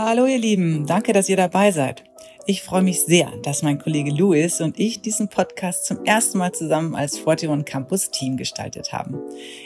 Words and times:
Hallo 0.00 0.26
ihr 0.26 0.38
Lieben, 0.38 0.86
danke, 0.86 1.12
dass 1.12 1.28
ihr 1.28 1.36
dabei 1.36 1.72
seid. 1.72 2.04
Ich 2.46 2.62
freue 2.62 2.82
mich 2.82 3.02
sehr, 3.02 3.32
dass 3.42 3.64
mein 3.64 3.80
Kollege 3.80 4.12
Louis 4.12 4.60
und 4.60 4.78
ich 4.78 5.00
diesen 5.00 5.26
Podcast 5.26 5.86
zum 5.86 6.04
ersten 6.04 6.38
Mal 6.38 6.52
zusammen 6.52 6.94
als 6.94 7.16
41 7.16 7.64
Campus 7.64 8.12
Team 8.12 8.36
gestaltet 8.36 8.92
haben. 8.92 9.18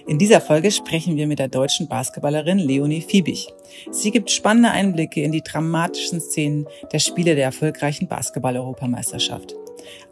In 0.07 0.19
dieser 0.19 0.41
Folge 0.41 0.71
sprechen 0.71 1.17
wir 1.17 1.27
mit 1.27 1.39
der 1.39 1.49
deutschen 1.49 1.87
Basketballerin 1.87 2.59
Leonie 2.59 3.03
Fiebig. 3.03 3.53
Sie 3.91 4.11
gibt 4.11 4.31
spannende 4.31 4.71
Einblicke 4.71 5.23
in 5.23 5.33
die 5.33 5.43
dramatischen 5.43 6.19
Szenen 6.23 6.67
der 6.91 6.99
Spiele 6.99 7.35
der 7.35 7.45
erfolgreichen 7.45 8.09
Basketball-Europameisterschaft. 8.09 9.55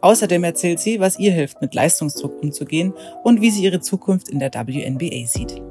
Außerdem 0.01 0.43
erzählt 0.43 0.79
sie, 0.79 0.99
was 0.99 1.19
ihr 1.19 1.31
hilft, 1.31 1.61
mit 1.61 1.73
Leistungsdruck 1.73 2.41
umzugehen 2.41 2.93
und 3.23 3.41
wie 3.41 3.51
sie 3.51 3.63
ihre 3.63 3.81
Zukunft 3.81 4.29
in 4.29 4.39
der 4.39 4.53
WNBA 4.53 5.27
sieht. 5.27 5.61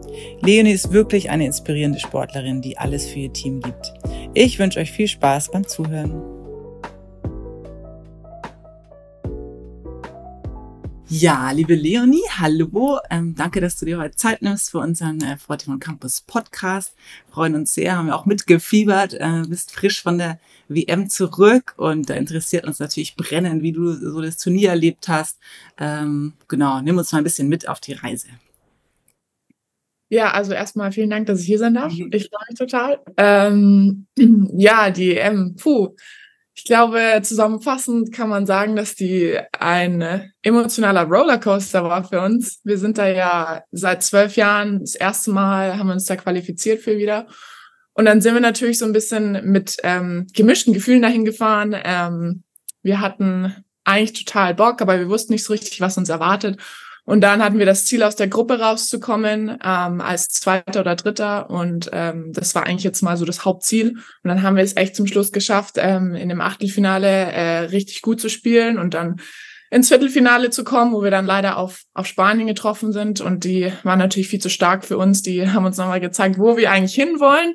Leonie 0.41 0.73
ist 0.73 0.93
wirklich 0.93 1.31
eine 1.31 1.47
inspirierende 1.47 2.01
Sportlerin, 2.01 2.61
die 2.61 2.79
alles 2.79 3.07
für 3.07 3.21
ihr 3.21 3.33
Team 3.33 3.61
gibt. 3.61 3.93
Ich 4.35 4.59
wünsche 4.59 4.81
euch 4.81 4.91
viel 4.91 5.09
Spaß 5.09 5.51
beim 5.51 5.67
Zuhören. 5.67 6.41
Ja, 11.13 11.51
liebe 11.51 11.75
Leonie, 11.75 12.23
hallo. 12.39 13.01
Ähm, 13.11 13.35
danke, 13.35 13.61
dass 13.61 13.77
du 13.77 13.85
dir 13.85 13.99
heute 13.99 14.15
Zeit 14.15 14.43
nimmst 14.43 14.71
für 14.71 14.79
unseren 14.79 15.21
äh, 15.21 15.37
Fortimon 15.37 15.81
Campus 15.81 16.21
Podcast. 16.21 16.95
Freuen 17.33 17.57
uns 17.57 17.75
sehr, 17.75 17.97
haben 17.97 18.07
wir 18.07 18.17
auch 18.17 18.27
mitgefiebert, 18.27 19.15
äh, 19.15 19.43
bist 19.49 19.73
frisch 19.73 20.05
von 20.05 20.19
der 20.19 20.39
WM 20.71 21.11
zurück 21.11 21.75
und 21.77 22.09
da 22.09 22.15
interessiert 22.15 22.65
uns 22.65 22.79
natürlich 22.79 23.17
brennend, 23.17 23.63
wie 23.63 23.73
du 23.73 23.93
so 23.93 24.21
das 24.21 24.39
Turnier 24.39 24.71
erlebt 24.71 25.09
hast. 25.09 25.39
Ähm, 25.79 26.35
genau, 26.49 26.81
nimm 26.81 26.97
uns 26.97 27.13
mal 27.13 27.19
ein 27.19 27.25
bisschen 27.25 27.49
mit 27.49 27.69
auf 27.69 27.81
die 27.81 27.93
Reise. 27.93 28.29
Ja, 30.09 30.33
also 30.33 30.53
erstmal 30.53 30.91
vielen 30.91 31.11
Dank, 31.11 31.27
dass 31.27 31.41
ich 31.41 31.47
hier 31.47 31.59
sein 31.59 31.75
darf. 31.75 31.93
Mhm. 31.93 32.11
Ich 32.13 32.29
freue 32.29 32.45
mich 32.49 32.59
total. 32.59 33.01
Ähm, 33.17 34.07
ja, 34.57 34.91
die 34.91 35.17
EM, 35.17 35.57
puh. 35.57 35.95
Ich 36.53 36.65
glaube, 36.65 37.21
zusammenfassend 37.23 38.13
kann 38.13 38.29
man 38.29 38.45
sagen, 38.45 38.77
dass 38.77 38.95
die 38.95 39.39
ein 39.59 40.33
emotionaler 40.43 41.05
Rollercoaster 41.05 41.85
war 41.85 42.05
für 42.05 42.21
uns. 42.21 42.61
Wir 42.65 42.77
sind 42.77 42.99
da 42.99 43.09
ja 43.09 43.63
seit 43.71 44.03
zwölf 44.03 44.37
Jahren 44.37 44.81
das 44.81 44.95
erste 44.95 45.31
Mal, 45.31 45.79
haben 45.79 45.87
wir 45.87 45.95
uns 45.95 46.05
da 46.05 46.17
qualifiziert 46.17 46.83
für 46.83 46.99
wieder. 46.99 47.29
Und 48.01 48.07
dann 48.07 48.23
sind 48.23 48.33
wir 48.33 48.41
natürlich 48.41 48.79
so 48.79 48.87
ein 48.87 48.95
bisschen 48.95 49.53
mit 49.53 49.77
ähm, 49.83 50.27
gemischten 50.33 50.73
Gefühlen 50.73 51.03
dahin 51.03 51.27
gefahren. 51.27 51.77
Ähm, 51.85 52.45
wir 52.83 53.03
hatten 53.03 53.55
eigentlich 53.85 54.25
total 54.25 54.55
Bock, 54.55 54.81
aber 54.81 54.99
wir 54.99 55.11
wussten 55.11 55.35
nicht 55.35 55.45
so 55.45 55.53
richtig, 55.53 55.83
was 55.83 55.99
uns 55.99 56.09
erwartet. 56.09 56.59
Und 57.05 57.21
dann 57.21 57.45
hatten 57.45 57.59
wir 57.59 57.67
das 57.67 57.85
Ziel, 57.85 58.03
aus 58.03 58.17
der 58.17 58.29
Gruppe 58.29 58.59
rauszukommen, 58.59 59.51
ähm, 59.63 60.01
als 60.01 60.29
Zweiter 60.29 60.81
oder 60.81 60.97
Dritter. 60.97 61.51
Und 61.51 61.91
ähm, 61.93 62.33
das 62.33 62.55
war 62.55 62.65
eigentlich 62.65 62.85
jetzt 62.85 63.03
mal 63.03 63.19
so 63.19 63.27
das 63.27 63.45
Hauptziel. 63.45 63.91
Und 63.91 63.99
dann 64.25 64.41
haben 64.41 64.57
wir 64.57 64.65
es 64.65 64.79
echt 64.79 64.97
zum 64.97 65.07
Schluss 65.07 65.31
geschafft, 65.31 65.75
ähm, 65.77 66.15
in 66.15 66.31
dem 66.31 66.41
Achtelfinale 66.41 67.07
äh, 67.07 67.59
richtig 67.65 68.01
gut 68.01 68.19
zu 68.19 68.31
spielen 68.31 68.79
und 68.79 68.95
dann 68.95 69.21
ins 69.71 69.89
Viertelfinale 69.89 70.49
zu 70.49 70.65
kommen, 70.65 70.95
wo 70.95 71.03
wir 71.03 71.11
dann 71.11 71.27
leider 71.27 71.59
auf, 71.59 71.83
auf 71.93 72.07
Spanien 72.07 72.47
getroffen 72.47 72.95
sind. 72.95 73.21
Und 73.21 73.45
die 73.45 73.71
waren 73.83 73.99
natürlich 73.99 74.29
viel 74.29 74.41
zu 74.41 74.49
stark 74.49 74.87
für 74.87 74.97
uns. 74.97 75.21
Die 75.21 75.51
haben 75.51 75.67
uns 75.67 75.77
nochmal 75.77 76.01
gezeigt, 76.01 76.39
wo 76.39 76.57
wir 76.57 76.71
eigentlich 76.71 76.95
hinwollen. 76.95 77.55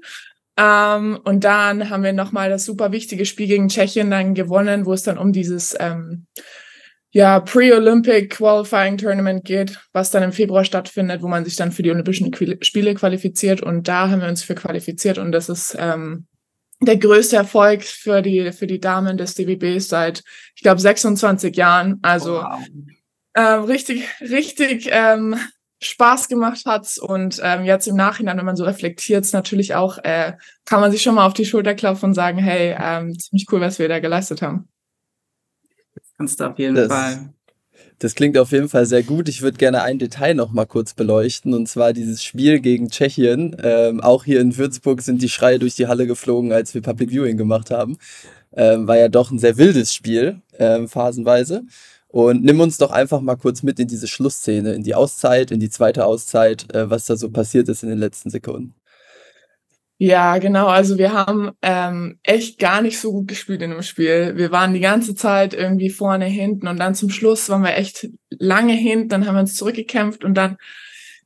Ähm, 0.58 1.20
und 1.24 1.44
dann 1.44 1.90
haben 1.90 2.04
wir 2.04 2.14
nochmal 2.14 2.50
das 2.50 2.66
super 2.66 2.92
wichtige 2.92 3.26
Spiel 3.26 3.48
gegen 3.48 3.68
Tschechien 3.68 4.10
dann 4.10 4.34
gewonnen, 4.34 4.86
wo 4.86 4.94
es 4.94 5.04
dann 5.04 5.18
um 5.18 5.34
dieses 5.34 5.76
ähm, 5.80 6.28
ja, 7.12 7.40
Pre-Olympic 7.40 8.30
Qualifying 8.30 8.98
Tournament 8.98 9.46
geht, 9.46 9.80
was 9.94 10.12
dann 10.12 10.24
im 10.24 10.34
Februar 10.34 10.66
stattfindet, 10.66 11.22
wo 11.22 11.28
man 11.28 11.46
sich 11.46 11.56
dann 11.56 11.72
für 11.72 11.82
die 11.82 11.92
Olympischen 11.92 12.34
Spiele 12.62 12.94
qualifiziert. 12.94 13.62
Und 13.62 13.88
da 13.88 14.10
haben 14.10 14.22
wir 14.22 14.28
uns 14.28 14.44
für 14.44 14.56
qualifiziert. 14.56 15.18
Und 15.18 15.32
das 15.32 15.48
ist 15.48 15.78
ähm, 15.80 16.28
der 16.82 16.98
größte 16.98 17.38
Erfolg 17.38 17.84
für 17.84 18.22
die, 18.22 18.52
für 18.52 18.68
die 18.68 18.82
Damen 18.82 19.18
des 19.18 19.36
DBBs 19.36 19.88
seit, 19.88 20.24
ich 20.56 20.62
glaube, 20.62 20.82
26 20.82 21.56
Jahren. 21.56 22.00
Also 22.02 22.34
wow. 22.34 22.60
äh, 23.34 23.42
richtig, 23.42 24.10
richtig 24.20 24.90
ähm, 24.92 25.38
Spaß 25.82 26.30
gemacht 26.30 26.64
hat's 26.66 26.98
und 26.98 27.40
ähm, 27.44 27.66
jetzt 27.66 27.88
im 27.88 27.96
Nachhinein, 27.96 28.38
wenn 28.38 28.46
man 28.46 28.56
so 28.56 28.64
reflektiert, 28.64 29.32
natürlich 29.34 29.76
auch, 29.76 29.98
äh, 30.00 30.34
kann 30.66 30.82
man 30.82 30.92
sich 30.92 31.02
schon 31.02 31.16
mal 31.16 31.26
auf 31.26 31.34
die 31.34 31.46
Schulter 31.46 31.76
klopfen 31.76 32.10
und 32.10 32.14
sagen, 32.14 32.38
hey, 32.38 32.76
ähm, 32.80 33.18
ziemlich 33.18 33.46
cool, 33.52 33.62
was 33.62 33.78
wir 33.78 33.90
da 33.90 34.00
geleistet 34.00 34.42
haben. 34.42 34.68
Kannst 36.18 36.40
du 36.40 36.46
auf 36.46 36.58
jeden 36.58 36.76
das, 36.76 36.88
Fall. 36.88 37.30
Das 38.00 38.16
klingt 38.16 38.38
auf 38.38 38.52
jeden 38.52 38.70
Fall 38.70 38.86
sehr 38.86 39.04
gut. 39.04 39.30
Ich 39.30 39.42
würde 39.42 39.58
gerne 39.58 39.82
ein 39.84 40.00
Detail 40.00 40.34
noch 40.34 40.52
mal 40.52 40.66
kurz 40.66 40.94
beleuchten 40.94 41.54
und 41.54 41.68
zwar 41.68 41.94
dieses 41.94 42.24
Spiel 42.24 42.60
gegen 42.60 42.90
Tschechien. 42.90 43.56
Ähm, 43.62 44.02
auch 44.02 44.24
hier 44.24 44.42
in 44.42 44.58
Würzburg 44.58 45.02
sind 45.02 45.22
die 45.22 45.30
Schreie 45.30 45.60
durch 45.60 45.76
die 45.76 45.88
Halle 45.88 46.08
geflogen, 46.08 46.52
als 46.52 46.74
wir 46.74 46.82
Public 46.82 47.12
Viewing 47.12 47.38
gemacht 47.38 47.72
haben. 47.72 47.98
Ähm, 48.54 48.88
war 48.88 48.98
ja 48.98 49.10
doch 49.10 49.32
ein 49.32 49.40
sehr 49.40 49.58
wildes 49.58 49.94
Spiel, 49.94 50.42
ähm, 50.58 50.88
phasenweise. 50.88 51.64
Und 52.16 52.46
nimm 52.46 52.62
uns 52.62 52.78
doch 52.78 52.92
einfach 52.92 53.20
mal 53.20 53.36
kurz 53.36 53.62
mit 53.62 53.78
in 53.78 53.90
diese 53.90 54.08
Schlussszene, 54.08 54.72
in 54.72 54.84
die 54.84 54.96
Auszeit, 54.96 55.52
in 55.52 55.60
die 55.60 55.70
zweite 55.70 56.06
Auszeit, 56.06 56.74
äh, 56.74 56.90
was 56.90 57.04
da 57.04 57.18
so 57.18 57.30
passiert 57.30 57.68
ist 57.68 57.84
in 57.84 57.90
den 57.90 57.98
letzten 57.98 58.30
Sekunden. 58.30 58.74
Ja, 59.98 60.38
genau. 60.38 60.68
Also 60.68 60.98
wir 60.98 61.12
haben 61.12 61.52
ähm, 61.62 62.18
echt 62.24 62.58
gar 62.58 62.82
nicht 62.82 63.02
so 63.02 63.12
gut 63.12 63.28
gespielt 63.28 63.62
in 63.62 63.72
dem 63.72 63.82
Spiel. 63.82 64.38
Wir 64.38 64.50
waren 64.54 64.74
die 64.74 64.80
ganze 64.80 65.14
Zeit 65.14 65.54
irgendwie 65.54 65.90
vorne, 65.90 66.24
hinten 66.24 66.70
und 66.70 66.80
dann 66.80 66.96
zum 66.96 67.10
Schluss 67.10 67.50
waren 67.50 67.64
wir 67.64 67.76
echt 67.76 68.08
lange 68.30 68.76
hinten. 68.76 69.10
Dann 69.10 69.28
haben 69.28 69.36
wir 69.36 69.42
uns 69.42 69.56
zurückgekämpft 69.56 70.24
und 70.24 70.36
dann 70.36 70.56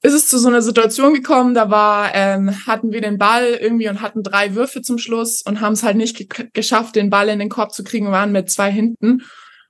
ist 0.02 0.14
es 0.14 0.28
zu 0.28 0.40
so 0.40 0.48
einer 0.48 0.64
Situation 0.64 1.14
gekommen. 1.14 1.54
Da 1.54 1.70
war 1.70 2.16
ähm, 2.16 2.66
hatten 2.66 2.92
wir 2.92 3.02
den 3.02 3.20
Ball 3.20 3.46
irgendwie 3.62 3.90
und 3.90 4.02
hatten 4.02 4.24
drei 4.24 4.56
Würfe 4.56 4.82
zum 4.82 4.98
Schluss 4.98 5.44
und 5.44 5.62
haben 5.62 5.74
es 5.74 5.84
halt 5.84 5.98
nicht 5.98 6.18
ge 6.18 6.48
geschafft, 6.52 6.96
den 6.96 7.12
Ball 7.12 7.30
in 7.30 7.38
den 7.38 7.50
Korb 7.50 7.74
zu 7.76 7.84
kriegen. 7.84 8.12
Waren 8.12 8.32
mit 8.32 8.50
zwei 8.50 8.72
hinten 8.72 9.22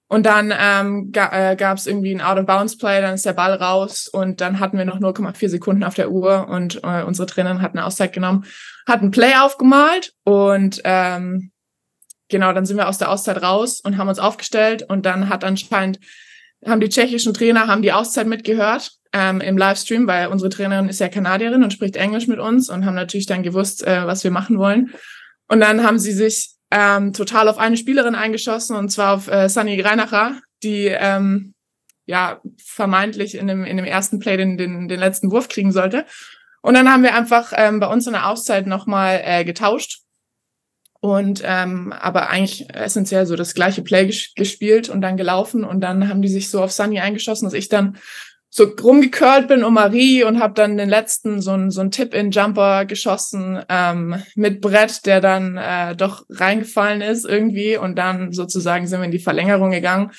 und 0.09 0.25
dann 0.25 0.51
ähm, 0.59 1.11
ga, 1.11 1.51
äh, 1.51 1.55
gab 1.55 1.77
es 1.77 1.85
irgendwie 1.85 2.13
ein 2.13 2.19
Out-of-Bounds-Play, 2.19 2.99
dann 3.01 3.13
ist 3.13 3.27
der 3.27 3.33
Ball 3.33 3.53
raus 3.53 4.07
und 4.07 4.41
dann 4.41 4.59
hatten 4.59 4.75
wir 4.75 4.83
noch 4.83 4.99
0,4 4.99 5.49
Sekunden 5.49 5.83
auf 5.83 5.93
der 5.93 6.09
Uhr 6.09 6.47
und 6.49 6.83
äh, 6.83 7.03
unsere 7.03 7.27
Trainerin 7.27 7.61
hat 7.61 7.73
eine 7.73 7.85
Auszeit 7.85 8.11
genommen, 8.11 8.45
hat 8.87 9.03
ein 9.03 9.11
Play 9.11 9.35
aufgemalt 9.35 10.13
und 10.23 10.81
ähm, 10.83 11.51
genau, 12.27 12.51
dann 12.53 12.65
sind 12.65 12.77
wir 12.77 12.89
aus 12.89 12.97
der 12.97 13.11
Auszeit 13.11 13.43
raus 13.43 13.81
und 13.81 13.97
haben 13.97 14.09
uns 14.09 14.17
aufgestellt 14.17 14.81
und 14.81 15.05
dann 15.05 15.29
hat 15.29 15.43
anscheinend, 15.43 15.99
haben 16.65 16.81
die 16.81 16.89
tschechischen 16.89 17.35
Trainer, 17.35 17.67
haben 17.67 17.83
die 17.83 17.93
Auszeit 17.93 18.25
mitgehört 18.25 18.93
ähm, 19.13 19.41
im 19.41 19.59
Livestream, 19.59 20.07
weil 20.07 20.29
unsere 20.29 20.49
Trainerin 20.49 20.89
ist 20.89 20.99
ja 20.99 21.09
Kanadierin 21.09 21.63
und 21.63 21.71
spricht 21.71 21.95
Englisch 21.95 22.25
mit 22.25 22.39
uns 22.39 22.69
und 22.69 22.83
haben 22.83 22.95
natürlich 22.95 23.27
dann 23.27 23.43
gewusst, 23.43 23.85
äh, 23.85 24.07
was 24.07 24.23
wir 24.23 24.31
machen 24.31 24.57
wollen. 24.57 24.91
Und 25.47 25.59
dann 25.59 25.83
haben 25.83 25.99
sie 25.99 26.13
sich 26.13 26.55
ähm, 26.71 27.13
total 27.13 27.47
auf 27.47 27.57
eine 27.57 27.77
Spielerin 27.77 28.15
eingeschossen 28.15 28.75
und 28.75 28.89
zwar 28.89 29.15
auf 29.15 29.27
äh, 29.27 29.49
Sunny 29.49 29.77
Greinacher, 29.77 30.39
die 30.63 30.85
ähm, 30.85 31.53
ja 32.05 32.41
vermeintlich 32.63 33.35
in 33.35 33.47
dem, 33.47 33.63
in 33.63 33.77
dem 33.77 33.85
ersten 33.85 34.19
Play 34.19 34.37
den, 34.37 34.57
den, 34.57 34.87
den 34.87 34.99
letzten 34.99 35.31
Wurf 35.31 35.47
kriegen 35.47 35.71
sollte. 35.71 36.05
Und 36.61 36.73
dann 36.73 36.91
haben 36.91 37.03
wir 37.03 37.15
einfach 37.15 37.53
ähm, 37.55 37.79
bei 37.79 37.87
uns 37.87 38.05
in 38.07 38.13
der 38.13 38.27
Auszeit 38.27 38.67
nochmal 38.67 39.21
äh, 39.23 39.45
getauscht 39.45 40.01
und 40.99 41.41
ähm, 41.45 41.93
aber 41.93 42.29
eigentlich 42.29 42.69
essentiell 42.73 43.25
so 43.25 43.35
das 43.35 43.53
gleiche 43.53 43.81
Play 43.81 44.07
ges 44.07 44.33
gespielt 44.35 44.89
und 44.89 45.01
dann 45.01 45.17
gelaufen 45.17 45.63
und 45.63 45.81
dann 45.81 46.09
haben 46.09 46.21
die 46.21 46.27
sich 46.27 46.49
so 46.49 46.61
auf 46.61 46.71
Sunny 46.71 46.99
eingeschossen, 46.99 47.45
dass 47.45 47.53
ich 47.53 47.69
dann 47.69 47.97
so 48.51 48.63
rumgecurlt 48.63 49.47
bin 49.47 49.63
um 49.63 49.75
Marie 49.75 50.23
und 50.23 50.39
habe 50.39 50.55
dann 50.55 50.77
den 50.77 50.89
letzten 50.89 51.41
so 51.41 51.51
ein 51.51 51.69
so 51.69 51.81
ein 51.81 51.91
Tip-in-Jumper 51.91 52.85
geschossen 52.85 53.63
ähm, 53.69 54.15
mit 54.35 54.59
Brett, 54.59 55.05
der 55.05 55.21
dann 55.21 55.57
äh, 55.57 55.95
doch 55.95 56.25
reingefallen 56.29 57.01
ist 57.01 57.25
irgendwie 57.25 57.77
und 57.77 57.95
dann 57.97 58.33
sozusagen 58.33 58.87
sind 58.87 58.99
wir 58.99 59.05
in 59.05 59.11
die 59.11 59.19
Verlängerung 59.19 59.69
gegangen, 59.71 60.11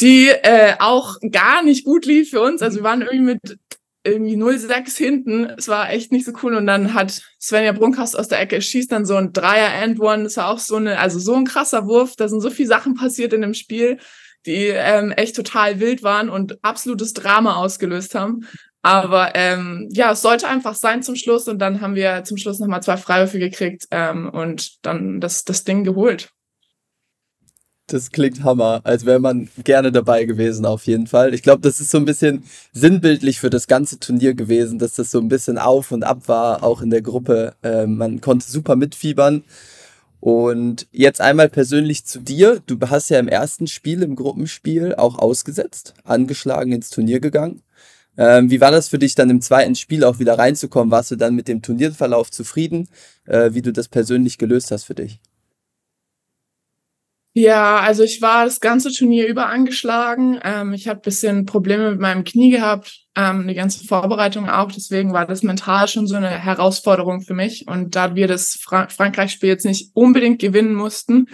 die 0.00 0.28
äh, 0.28 0.74
auch 0.78 1.16
gar 1.30 1.62
nicht 1.62 1.84
gut 1.84 2.06
lief 2.06 2.30
für 2.30 2.40
uns. 2.40 2.62
Also 2.62 2.78
wir 2.78 2.84
waren 2.84 3.02
irgendwie 3.02 3.20
mit 3.20 3.58
irgendwie 4.04 4.36
0-6 4.36 4.96
hinten. 4.96 5.44
Es 5.44 5.68
war 5.68 5.90
echt 5.90 6.12
nicht 6.12 6.24
so 6.24 6.32
cool. 6.42 6.54
Und 6.54 6.66
dann 6.66 6.94
hat 6.94 7.20
Svenja 7.40 7.72
Brunkhast 7.72 8.18
aus 8.18 8.28
der 8.28 8.40
Ecke 8.40 8.62
schießt 8.62 8.90
dann 8.92 9.04
so 9.04 9.16
ein 9.16 9.32
Dreier-End-One. 9.32 10.24
Das 10.24 10.36
war 10.36 10.48
auch 10.48 10.58
so 10.58 10.76
eine, 10.76 10.98
also 10.98 11.18
so 11.18 11.34
ein 11.34 11.44
krasser 11.44 11.86
Wurf. 11.86 12.16
Da 12.16 12.28
sind 12.28 12.40
so 12.40 12.48
viele 12.48 12.68
Sachen 12.68 12.94
passiert 12.94 13.32
in 13.32 13.42
dem 13.42 13.54
Spiel 13.54 13.98
die 14.46 14.66
ähm, 14.66 15.12
echt 15.12 15.36
total 15.36 15.80
wild 15.80 16.02
waren 16.02 16.28
und 16.28 16.62
absolutes 16.62 17.12
Drama 17.12 17.56
ausgelöst 17.56 18.14
haben. 18.14 18.46
Aber 18.82 19.34
ähm, 19.34 19.88
ja, 19.92 20.12
es 20.12 20.22
sollte 20.22 20.46
einfach 20.48 20.74
sein 20.74 21.02
zum 21.02 21.16
Schluss 21.16 21.48
und 21.48 21.58
dann 21.58 21.80
haben 21.80 21.94
wir 21.94 22.24
zum 22.24 22.36
Schluss 22.36 22.58
nochmal 22.58 22.82
zwei 22.82 22.96
Freiwürfe 22.96 23.38
gekriegt 23.38 23.86
ähm, 23.90 24.30
und 24.30 24.84
dann 24.84 25.20
das, 25.20 25.44
das 25.44 25.64
Ding 25.64 25.84
geholt. 25.84 26.30
Das 27.90 28.10
klingt 28.10 28.44
Hammer, 28.44 28.82
als 28.84 29.06
wäre 29.06 29.18
man 29.18 29.48
gerne 29.64 29.90
dabei 29.90 30.26
gewesen, 30.26 30.66
auf 30.66 30.86
jeden 30.86 31.06
Fall. 31.06 31.32
Ich 31.32 31.42
glaube, 31.42 31.62
das 31.62 31.80
ist 31.80 31.90
so 31.90 31.96
ein 31.96 32.04
bisschen 32.04 32.44
sinnbildlich 32.72 33.40
für 33.40 33.48
das 33.48 33.66
ganze 33.66 33.98
Turnier 33.98 34.34
gewesen, 34.34 34.78
dass 34.78 34.92
das 34.92 35.10
so 35.10 35.18
ein 35.18 35.28
bisschen 35.28 35.56
auf 35.56 35.90
und 35.90 36.04
ab 36.04 36.28
war, 36.28 36.62
auch 36.62 36.82
in 36.82 36.90
der 36.90 37.00
Gruppe. 37.00 37.54
Äh, 37.62 37.86
man 37.86 38.20
konnte 38.20 38.46
super 38.46 38.76
mitfiebern. 38.76 39.42
Und 40.20 40.88
jetzt 40.90 41.20
einmal 41.20 41.48
persönlich 41.48 42.04
zu 42.04 42.20
dir. 42.20 42.60
Du 42.66 42.76
hast 42.80 43.08
ja 43.08 43.18
im 43.18 43.28
ersten 43.28 43.66
Spiel, 43.66 44.02
im 44.02 44.16
Gruppenspiel, 44.16 44.94
auch 44.96 45.18
ausgesetzt, 45.18 45.94
angeschlagen 46.04 46.72
ins 46.72 46.90
Turnier 46.90 47.20
gegangen. 47.20 47.62
Ähm, 48.16 48.50
wie 48.50 48.60
war 48.60 48.72
das 48.72 48.88
für 48.88 48.98
dich 48.98 49.14
dann 49.14 49.30
im 49.30 49.40
zweiten 49.40 49.76
Spiel 49.76 50.02
auch 50.02 50.18
wieder 50.18 50.36
reinzukommen? 50.36 50.90
Warst 50.90 51.12
du 51.12 51.16
dann 51.16 51.36
mit 51.36 51.46
dem 51.46 51.62
Turnierverlauf 51.62 52.32
zufrieden, 52.32 52.88
äh, 53.26 53.54
wie 53.54 53.62
du 53.62 53.72
das 53.72 53.86
persönlich 53.86 54.38
gelöst 54.38 54.72
hast 54.72 54.84
für 54.84 54.96
dich? 54.96 55.20
Ja, 57.38 57.78
also 57.78 58.02
ich 58.02 58.20
war 58.20 58.46
das 58.46 58.58
ganze 58.58 58.92
Turnier 58.92 59.28
über 59.28 59.46
angeschlagen. 59.46 60.40
Ähm, 60.42 60.72
ich 60.72 60.88
habe 60.88 60.98
bisschen 60.98 61.46
Probleme 61.46 61.92
mit 61.92 62.00
meinem 62.00 62.24
Knie 62.24 62.50
gehabt, 62.50 63.06
ähm, 63.14 63.46
die 63.46 63.54
ganze 63.54 63.84
Vorbereitung 63.84 64.48
auch. 64.48 64.72
Deswegen 64.72 65.12
war 65.12 65.24
das 65.24 65.44
mental 65.44 65.86
schon 65.86 66.08
so 66.08 66.16
eine 66.16 66.30
Herausforderung 66.30 67.20
für 67.20 67.34
mich. 67.34 67.68
Und 67.68 67.94
da 67.94 68.16
wir 68.16 68.26
das 68.26 68.58
Fra 68.60 68.88
Frankreich-Spiel 68.88 69.50
jetzt 69.50 69.64
nicht 69.64 69.92
unbedingt 69.94 70.40
gewinnen 70.40 70.74
mussten, 70.74 71.26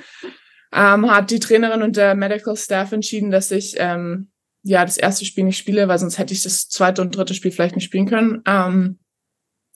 ähm, 0.75 1.11
hat 1.11 1.31
die 1.31 1.41
Trainerin 1.41 1.81
und 1.81 1.97
der 1.97 2.15
Medical 2.15 2.55
Staff 2.55 2.93
entschieden, 2.93 3.31
dass 3.31 3.51
ich 3.51 3.77
ähm, 3.79 4.29
ja 4.63 4.85
das 4.85 4.99
erste 4.99 5.25
Spiel 5.25 5.45
nicht 5.45 5.57
spiele, 5.57 5.89
weil 5.89 5.99
sonst 5.99 6.19
hätte 6.19 6.35
ich 6.35 6.43
das 6.43 6.69
zweite 6.69 7.01
und 7.01 7.17
dritte 7.17 7.33
Spiel 7.33 7.51
vielleicht 7.51 7.77
nicht 7.77 7.87
spielen 7.87 8.11
können. 8.11 8.43
Ähm, 8.47 8.99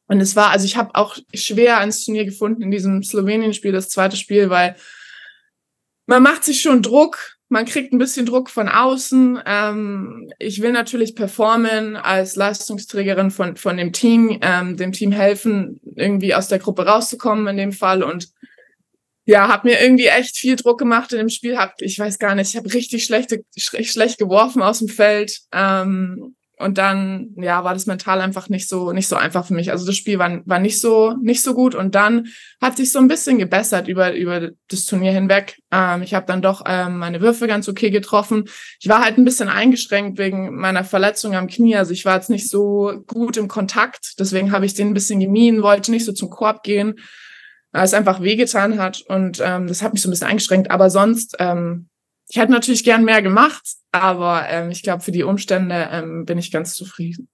und 0.08 0.20
es 0.20 0.36
war, 0.36 0.50
also 0.50 0.66
ich 0.66 0.76
habe 0.76 0.94
auch 0.94 1.16
schwer 1.32 1.78
ans 1.78 2.04
Turnier 2.04 2.26
gefunden 2.26 2.60
in 2.60 2.70
diesem 2.70 3.02
Slowenien-Spiel, 3.02 3.72
das 3.72 3.88
zweite 3.88 4.19
Spiel, 4.19 4.50
weil 4.50 4.76
man 6.08 6.22
macht 6.22 6.43
sich 6.43 6.62
schon 6.62 6.81
Druck, 6.81 7.37
man 7.50 7.66
kriegt 7.66 7.93
ein 7.93 7.99
bisschen 7.99 8.25
Druck 8.25 8.49
von 8.49 8.66
außen. 8.66 9.40
Ähm, 9.44 10.32
ich 10.38 10.62
will 10.62 10.72
natürlich 10.72 11.14
performen 11.14 11.96
als 11.96 12.34
Leistungsträgerin 12.34 13.31
von, 13.31 13.56
von 13.56 13.76
dem 13.76 13.93
Team, 13.93 14.38
ähm, 14.40 14.78
dem 14.78 14.93
Team 14.93 15.12
helfen, 15.12 15.81
irgendwie 15.96 16.34
aus 16.34 16.49
der 16.49 16.60
Gruppe 16.60 16.87
rauszukommen 16.87 17.46
in 17.49 17.58
dem 17.58 17.72
Fall. 17.72 18.02
Und 18.02 18.31
ja, 19.26 19.49
habe 19.49 19.69
mir 19.69 19.82
irgendwie 19.82 20.06
echt 20.06 20.38
viel 20.38 20.56
Druck 20.56 20.78
gemacht 20.78 21.12
in 21.12 21.19
dem 21.19 21.28
Spiel. 21.28 21.58
Hab, 21.58 21.75
ich 21.82 21.99
weiß 21.99 22.19
gar 22.19 22.34
nicht, 22.34 22.49
ich 22.49 22.56
habe 22.56 22.72
richtig 22.72 23.05
schlechte, 23.05 23.44
schlecht 23.58 24.16
geworfen 24.16 24.62
aus 24.62 24.78
dem 24.78 24.88
Feld. 24.88 25.40
Ähm, 25.52 26.37
und 26.58 26.76
dann, 26.76 27.34
ja, 27.37 27.62
war 27.62 27.72
das 27.72 27.87
mental 27.87 28.20
einfach 28.20 28.49
nicht 28.49 28.69
so, 28.69 28.93
nicht 28.93 29.06
so 29.06 29.14
einfach 29.14 29.46
für 29.46 29.55
mich. 29.55 29.70
Also 29.70 29.87
das 29.87 29.96
Spiel 29.96 30.19
war, 30.19 30.40
war 30.44 30.58
nicht 30.58 30.81
so, 30.81 31.14
nicht 31.22 31.43
so 31.43 31.55
gut. 31.55 31.76
Und 31.76 31.94
dann 31.94 32.28
hat 32.60 32.76
sich 32.76 32.90
so 32.90 32.99
ein 32.99 33.06
bisschen 33.06 33.38
gebessert 33.38 33.87
über, 33.87 34.12
über 34.14 34.50
das 34.69 34.84
Turnier 34.84 35.12
hinweg. 35.12 35.60
Ähm, 35.70 36.02
ich 36.02 36.14
habe 36.14 36.26
dann 36.26 36.43
doch 36.43 36.62
ähm, 36.66 36.99
meine 36.99 37.20
Würfe 37.20 37.46
ganz 37.46 37.69
okay 37.69 37.90
getroffen. 37.90 38.49
Ich 38.81 38.88
war 38.88 39.02
halt 39.02 39.19
ein 39.19 39.25
bisschen 39.25 39.49
eingeschränkt 39.49 40.19
wegen 40.19 40.56
meiner 40.56 40.82
Verletzung 40.82 41.37
am 41.37 41.46
Knie. 41.46 41.76
Also 41.76 41.93
ich 41.93 42.05
war 42.05 42.16
jetzt 42.16 42.31
nicht 42.31 42.50
so 42.50 43.05
gut 43.06 43.37
im 43.37 43.46
Kontakt. 43.46 44.14
Deswegen 44.19 44.50
habe 44.50 44.66
ich 44.66 44.75
den 44.75 44.88
ein 44.88 44.94
bisschen 44.94 45.20
gemieden, 45.20 45.62
wollte 45.62 45.93
nicht 45.93 46.05
so 46.05 46.12
zum 46.12 46.28
Korb 46.28 46.64
gehen, 46.64 46.96
weil 47.70 47.84
es 47.84 47.94
einfach 47.94 48.20
wehgetan 48.20 48.81
hat. 48.81 49.02
Und 49.06 49.40
ähm, 49.44 49.69
das 49.69 49.82
hat 49.82 49.93
mich 49.93 50.02
so 50.02 50.08
ein 50.08 50.10
bisschen 50.10 50.26
eingeschränkt. 50.26 50.72
Aber 50.72 50.90
sonst, 50.90 51.37
ähm, 51.38 51.88
ich 52.28 52.36
hätte 52.36 52.52
natürlich 52.52 52.84
gern 52.84 53.04
mehr 53.04 53.22
gemacht, 53.22 53.62
aber 53.90 54.48
ähm, 54.48 54.70
ich 54.70 54.82
glaube, 54.82 55.02
für 55.02 55.12
die 55.12 55.22
Umstände 55.22 55.88
ähm, 55.90 56.25
bin 56.26 56.38
ich 56.38 56.50
ganz 56.50 56.75
zufrieden. 56.75 57.28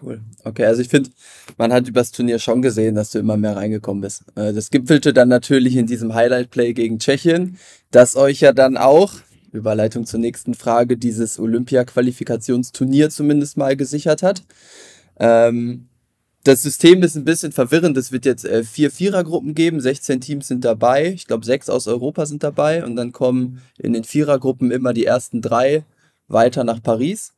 Cool. 0.00 0.20
Okay, 0.42 0.64
also 0.64 0.82
ich 0.82 0.88
finde, 0.88 1.10
man 1.56 1.72
hat 1.72 1.88
übers 1.88 2.10
Turnier 2.10 2.38
schon 2.38 2.62
gesehen, 2.62 2.94
dass 2.94 3.10
du 3.10 3.18
immer 3.18 3.36
mehr 3.36 3.56
reingekommen 3.56 4.00
bist. 4.00 4.24
Äh, 4.36 4.52
das 4.52 4.70
gipfelte 4.70 5.12
dann 5.12 5.28
natürlich 5.28 5.76
in 5.76 5.86
diesem 5.86 6.14
Highlight-Play 6.14 6.72
gegen 6.72 6.98
Tschechien, 6.98 7.58
das 7.90 8.16
euch 8.16 8.40
ja 8.40 8.52
dann 8.52 8.76
auch, 8.76 9.14
Überleitung 9.52 10.04
zur 10.04 10.18
nächsten 10.20 10.54
Frage, 10.54 10.96
dieses 10.96 11.38
Olympia-Qualifikationsturnier 11.38 13.10
zumindest 13.10 13.56
mal 13.56 13.76
gesichert 13.76 14.22
hat. 14.22 14.42
Ähm, 15.18 15.88
das 16.44 16.62
System 16.62 17.02
ist 17.02 17.16
ein 17.16 17.24
bisschen 17.24 17.52
verwirrend. 17.52 17.96
Es 17.96 18.12
wird 18.12 18.26
jetzt 18.26 18.44
äh, 18.44 18.64
vier 18.64 18.90
Vierergruppen 18.90 19.54
geben, 19.54 19.80
16 19.80 20.20
Teams 20.20 20.46
sind 20.46 20.64
dabei. 20.64 21.08
Ich 21.08 21.26
glaube, 21.26 21.44
sechs 21.44 21.70
aus 21.70 21.88
Europa 21.88 22.26
sind 22.26 22.42
dabei. 22.42 22.84
Und 22.84 22.96
dann 22.96 23.12
kommen 23.12 23.62
in 23.78 23.94
den 23.94 24.04
Vierergruppen 24.04 24.70
immer 24.70 24.92
die 24.92 25.06
ersten 25.06 25.40
drei 25.40 25.84
weiter 26.28 26.62
nach 26.62 26.82
Paris. 26.82 27.32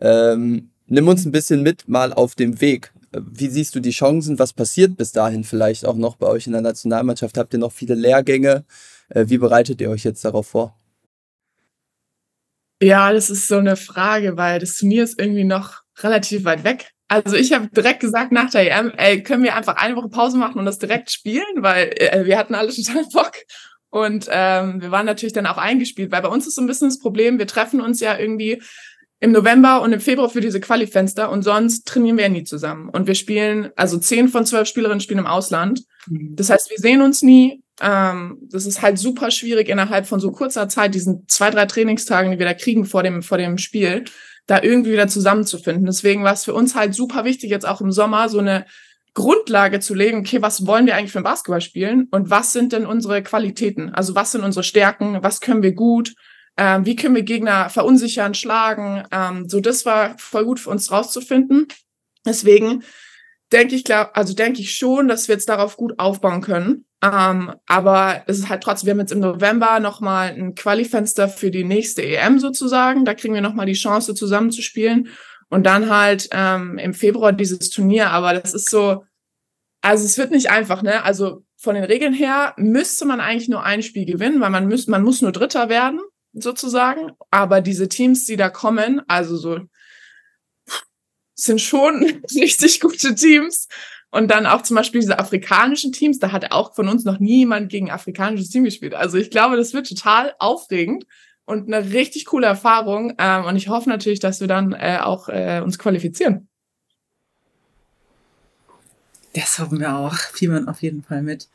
Ähm, 0.00 0.70
nimm 0.86 1.06
uns 1.06 1.26
ein 1.26 1.32
bisschen 1.32 1.62
mit 1.62 1.86
mal 1.86 2.14
auf 2.14 2.34
dem 2.34 2.60
Weg. 2.62 2.92
Wie 3.12 3.48
siehst 3.48 3.74
du 3.74 3.80
die 3.80 3.90
Chancen? 3.90 4.38
Was 4.38 4.54
passiert 4.54 4.96
bis 4.96 5.12
dahin 5.12 5.44
vielleicht 5.44 5.84
auch 5.84 5.96
noch 5.96 6.16
bei 6.16 6.26
euch 6.26 6.46
in 6.46 6.52
der 6.52 6.62
Nationalmannschaft? 6.62 7.36
Habt 7.36 7.52
ihr 7.52 7.58
noch 7.58 7.72
viele 7.72 7.94
Lehrgänge? 7.94 8.64
Äh, 9.10 9.26
wie 9.28 9.38
bereitet 9.38 9.82
ihr 9.82 9.90
euch 9.90 10.04
jetzt 10.04 10.24
darauf 10.24 10.46
vor? 10.46 10.74
Ja, 12.82 13.12
das 13.12 13.28
ist 13.28 13.48
so 13.48 13.56
eine 13.56 13.76
Frage, 13.76 14.38
weil 14.38 14.60
das 14.60 14.76
Turnier 14.76 15.04
ist 15.04 15.18
irgendwie 15.18 15.44
noch 15.44 15.82
relativ 15.98 16.44
weit 16.44 16.64
weg. 16.64 16.95
Also 17.08 17.36
ich 17.36 17.52
habe 17.52 17.68
direkt 17.68 18.00
gesagt 18.00 18.32
nach 18.32 18.50
der 18.50 18.70
EM, 18.70 18.90
ey, 18.96 19.22
können 19.22 19.44
wir 19.44 19.54
einfach 19.54 19.76
eine 19.76 19.94
Woche 19.96 20.08
Pause 20.08 20.38
machen 20.38 20.58
und 20.58 20.64
das 20.64 20.78
direkt 20.78 21.10
spielen, 21.10 21.44
weil 21.56 21.92
äh, 21.96 22.24
wir 22.24 22.36
hatten 22.36 22.54
alle 22.54 22.72
total 22.74 23.04
Bock. 23.12 23.32
Und 23.90 24.28
ähm, 24.30 24.82
wir 24.82 24.90
waren 24.90 25.06
natürlich 25.06 25.32
dann 25.32 25.46
auch 25.46 25.58
eingespielt, 25.58 26.10
weil 26.10 26.22
bei 26.22 26.28
uns 26.28 26.46
ist 26.46 26.56
so 26.56 26.62
ein 26.62 26.66
bisschen 26.66 26.88
das 26.88 26.98
Problem, 26.98 27.38
wir 27.38 27.46
treffen 27.46 27.80
uns 27.80 28.00
ja 28.00 28.18
irgendwie 28.18 28.60
im 29.26 29.32
November 29.32 29.82
und 29.82 29.92
im 29.92 30.00
Februar 30.00 30.30
für 30.30 30.40
diese 30.40 30.60
Quali-Fenster 30.60 31.30
und 31.30 31.42
sonst 31.42 31.86
trainieren 31.86 32.16
wir 32.16 32.24
ja 32.24 32.30
nie 32.30 32.44
zusammen. 32.44 32.88
Und 32.88 33.08
wir 33.08 33.16
spielen, 33.16 33.70
also 33.74 33.98
zehn 33.98 34.28
von 34.28 34.46
zwölf 34.46 34.68
Spielerinnen 34.68 35.00
spielen 35.00 35.18
im 35.18 35.26
Ausland. 35.26 35.82
Mhm. 36.06 36.36
Das 36.36 36.48
heißt, 36.48 36.70
wir 36.70 36.78
sehen 36.78 37.02
uns 37.02 37.22
nie. 37.22 37.62
Ähm, 37.80 38.38
das 38.50 38.66
ist 38.66 38.82
halt 38.82 38.98
super 38.98 39.32
schwierig 39.32 39.68
innerhalb 39.68 40.06
von 40.06 40.20
so 40.20 40.30
kurzer 40.30 40.68
Zeit, 40.68 40.94
diesen 40.94 41.26
zwei, 41.26 41.50
drei 41.50 41.66
Trainingstagen, 41.66 42.30
die 42.30 42.38
wir 42.38 42.46
da 42.46 42.54
kriegen 42.54 42.84
vor 42.84 43.02
dem, 43.02 43.22
vor 43.22 43.36
dem 43.36 43.58
Spiel, 43.58 44.04
da 44.46 44.62
irgendwie 44.62 44.92
wieder 44.92 45.08
zusammenzufinden. 45.08 45.86
Deswegen 45.86 46.22
war 46.22 46.32
es 46.32 46.44
für 46.44 46.54
uns 46.54 46.76
halt 46.76 46.94
super 46.94 47.24
wichtig, 47.24 47.50
jetzt 47.50 47.66
auch 47.66 47.80
im 47.80 47.90
Sommer 47.90 48.28
so 48.28 48.38
eine 48.38 48.64
Grundlage 49.14 49.80
zu 49.80 49.94
legen, 49.94 50.18
okay, 50.18 50.40
was 50.40 50.66
wollen 50.66 50.86
wir 50.86 50.94
eigentlich 50.94 51.10
für 51.10 51.18
ein 51.18 51.24
Basketball 51.24 51.60
spielen 51.60 52.06
und 52.12 52.30
was 52.30 52.52
sind 52.52 52.72
denn 52.72 52.86
unsere 52.86 53.22
Qualitäten? 53.22 53.90
Also 53.90 54.14
was 54.14 54.32
sind 54.32 54.44
unsere 54.44 54.62
Stärken? 54.62 55.18
Was 55.22 55.40
können 55.40 55.62
wir 55.62 55.72
gut? 55.72 56.14
Ähm, 56.56 56.86
wie 56.86 56.96
können 56.96 57.14
wir 57.14 57.22
Gegner 57.22 57.68
verunsichern, 57.68 58.34
schlagen? 58.34 59.04
Ähm, 59.10 59.48
so, 59.48 59.60
das 59.60 59.84
war 59.84 60.16
voll 60.18 60.44
gut 60.44 60.60
für 60.60 60.70
uns 60.70 60.90
rauszufinden. 60.90 61.68
Deswegen 62.24 62.82
denke 63.52 63.74
ich, 63.74 63.84
glaub, 63.84 64.10
also 64.14 64.34
denke 64.34 64.60
ich 64.60 64.74
schon, 64.74 65.08
dass 65.08 65.28
wir 65.28 65.34
jetzt 65.34 65.48
darauf 65.48 65.76
gut 65.76 65.98
aufbauen 65.98 66.40
können. 66.40 66.86
Ähm, 67.02 67.54
aber 67.66 68.22
es 68.26 68.38
ist 68.38 68.48
halt 68.48 68.62
trotzdem, 68.62 68.86
wir 68.86 68.92
haben 68.92 69.00
jetzt 69.00 69.12
im 69.12 69.20
November 69.20 69.80
nochmal 69.80 70.30
ein 70.30 70.54
Qualifenster 70.54 71.28
für 71.28 71.50
die 71.50 71.64
nächste 71.64 72.02
EM 72.02 72.38
sozusagen. 72.38 73.04
Da 73.04 73.14
kriegen 73.14 73.34
wir 73.34 73.42
nochmal 73.42 73.66
die 73.66 73.74
Chance, 73.74 74.14
zusammenzuspielen. 74.14 75.08
Und 75.48 75.64
dann 75.64 75.90
halt 75.90 76.28
ähm, 76.32 76.78
im 76.78 76.94
Februar 76.94 77.32
dieses 77.32 77.70
Turnier. 77.70 78.10
Aber 78.10 78.32
das 78.32 78.54
ist 78.54 78.68
so, 78.68 79.04
also 79.80 80.04
es 80.04 80.18
wird 80.18 80.32
nicht 80.32 80.50
einfach, 80.50 80.82
ne? 80.82 81.04
Also 81.04 81.44
von 81.56 81.74
den 81.74 81.84
Regeln 81.84 82.12
her 82.12 82.54
müsste 82.56 83.04
man 83.04 83.20
eigentlich 83.20 83.48
nur 83.48 83.62
ein 83.62 83.82
Spiel 83.82 84.04
gewinnen, 84.06 84.40
weil 84.40 84.50
man 84.50 84.68
muss, 84.68 84.88
man 84.88 85.02
muss 85.02 85.22
nur 85.22 85.32
Dritter 85.32 85.68
werden, 85.68 86.00
sozusagen. 86.42 87.12
Aber 87.30 87.60
diese 87.60 87.88
Teams, 87.88 88.24
die 88.26 88.36
da 88.36 88.48
kommen, 88.48 89.02
also 89.08 89.36
so, 89.36 89.60
sind 91.34 91.60
schon 91.60 92.04
richtig 92.34 92.80
gute 92.80 93.14
Teams. 93.14 93.68
Und 94.10 94.30
dann 94.30 94.46
auch 94.46 94.62
zum 94.62 94.76
Beispiel 94.76 95.00
diese 95.00 95.18
afrikanischen 95.18 95.92
Teams, 95.92 96.18
da 96.18 96.32
hat 96.32 96.52
auch 96.52 96.74
von 96.74 96.88
uns 96.88 97.04
noch 97.04 97.18
niemand 97.18 97.68
gegen 97.68 97.90
afrikanisches 97.90 98.50
Team 98.50 98.64
gespielt. 98.64 98.94
Also 98.94 99.18
ich 99.18 99.30
glaube, 99.30 99.56
das 99.56 99.74
wird 99.74 99.88
total 99.88 100.34
aufregend 100.38 101.06
und 101.44 101.72
eine 101.72 101.92
richtig 101.92 102.26
coole 102.26 102.46
Erfahrung. 102.46 103.14
Ähm, 103.18 103.44
und 103.44 103.56
ich 103.56 103.68
hoffe 103.68 103.88
natürlich, 103.88 104.20
dass 104.20 104.40
wir 104.40 104.48
dann 104.48 104.72
äh, 104.72 105.00
auch 105.02 105.28
äh, 105.28 105.60
uns 105.62 105.78
qualifizieren. 105.78 106.48
Das 109.34 109.58
hoffen 109.58 109.80
wir 109.80 109.94
auch. 109.94 110.14
Fiebern 110.14 110.68
auf 110.68 110.80
jeden 110.82 111.02
Fall 111.02 111.22
mit. 111.22 111.48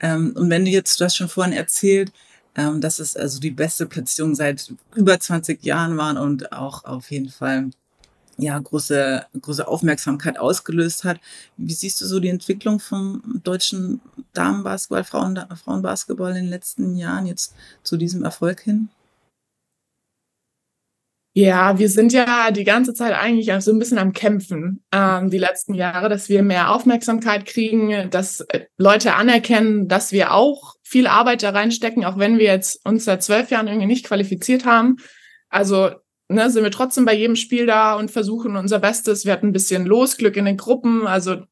Ähm, 0.00 0.34
und 0.36 0.50
wenn 0.50 0.64
du 0.66 0.70
jetzt, 0.70 1.00
du 1.00 1.04
hast 1.04 1.16
schon 1.16 1.28
vorhin 1.28 1.54
erzählt, 1.54 2.12
ähm, 2.56 2.80
dass 2.80 2.98
es 2.98 3.16
also 3.16 3.40
die 3.40 3.50
beste 3.50 3.86
Platzierung 3.86 4.34
seit 4.34 4.72
über 4.94 5.18
20 5.18 5.62
Jahren 5.64 5.96
waren 5.96 6.16
und 6.16 6.52
auch 6.52 6.84
auf 6.84 7.10
jeden 7.10 7.30
Fall 7.30 7.70
ja, 8.36 8.58
große, 8.58 9.26
große 9.40 9.66
Aufmerksamkeit 9.66 10.38
ausgelöst 10.38 11.04
hat. 11.04 11.20
Wie 11.56 11.72
siehst 11.72 12.00
du 12.00 12.06
so 12.06 12.20
die 12.20 12.28
Entwicklung 12.28 12.80
vom 12.80 13.40
deutschen 13.44 14.00
Damenbasketball, 14.32 15.04
Frauen, 15.04 15.40
Frauenbasketball 15.62 16.30
in 16.30 16.44
den 16.44 16.50
letzten 16.50 16.96
Jahren 16.96 17.26
jetzt 17.26 17.54
zu 17.82 17.96
diesem 17.96 18.24
Erfolg 18.24 18.60
hin? 18.60 18.88
Ja, 21.36 21.80
wir 21.80 21.88
sind 21.88 22.12
ja 22.12 22.52
die 22.52 22.62
ganze 22.62 22.94
Zeit 22.94 23.12
eigentlich 23.12 23.50
so 23.58 23.72
ein 23.72 23.78
bisschen 23.80 23.98
am 23.98 24.12
Kämpfen, 24.12 24.84
ähm, 24.92 25.30
die 25.30 25.38
letzten 25.38 25.74
Jahre, 25.74 26.08
dass 26.08 26.28
wir 26.28 26.44
mehr 26.44 26.70
Aufmerksamkeit 26.70 27.44
kriegen, 27.44 28.08
dass 28.10 28.42
äh, 28.42 28.66
Leute 28.78 29.16
anerkennen, 29.16 29.88
dass 29.88 30.12
wir 30.12 30.32
auch 30.32 30.76
viel 30.84 31.08
Arbeit 31.08 31.42
da 31.42 31.50
reinstecken, 31.50 32.04
auch 32.04 32.18
wenn 32.18 32.38
wir 32.38 32.44
jetzt 32.44 32.86
uns 32.86 33.04
seit 33.04 33.24
zwölf 33.24 33.50
Jahren 33.50 33.66
irgendwie 33.66 33.88
nicht 33.88 34.06
qualifiziert 34.06 34.64
haben. 34.64 34.98
Also 35.48 35.90
ne, 36.28 36.50
sind 36.50 36.62
wir 36.62 36.70
trotzdem 36.70 37.04
bei 37.04 37.14
jedem 37.14 37.34
Spiel 37.34 37.66
da 37.66 37.94
und 37.94 38.12
versuchen 38.12 38.54
unser 38.54 38.78
Bestes. 38.78 39.24
Wir 39.24 39.32
hatten 39.32 39.48
ein 39.48 39.52
bisschen 39.52 39.86
Losglück 39.86 40.36
in 40.36 40.44
den 40.44 40.56
Gruppen, 40.56 41.04
also 41.04 41.42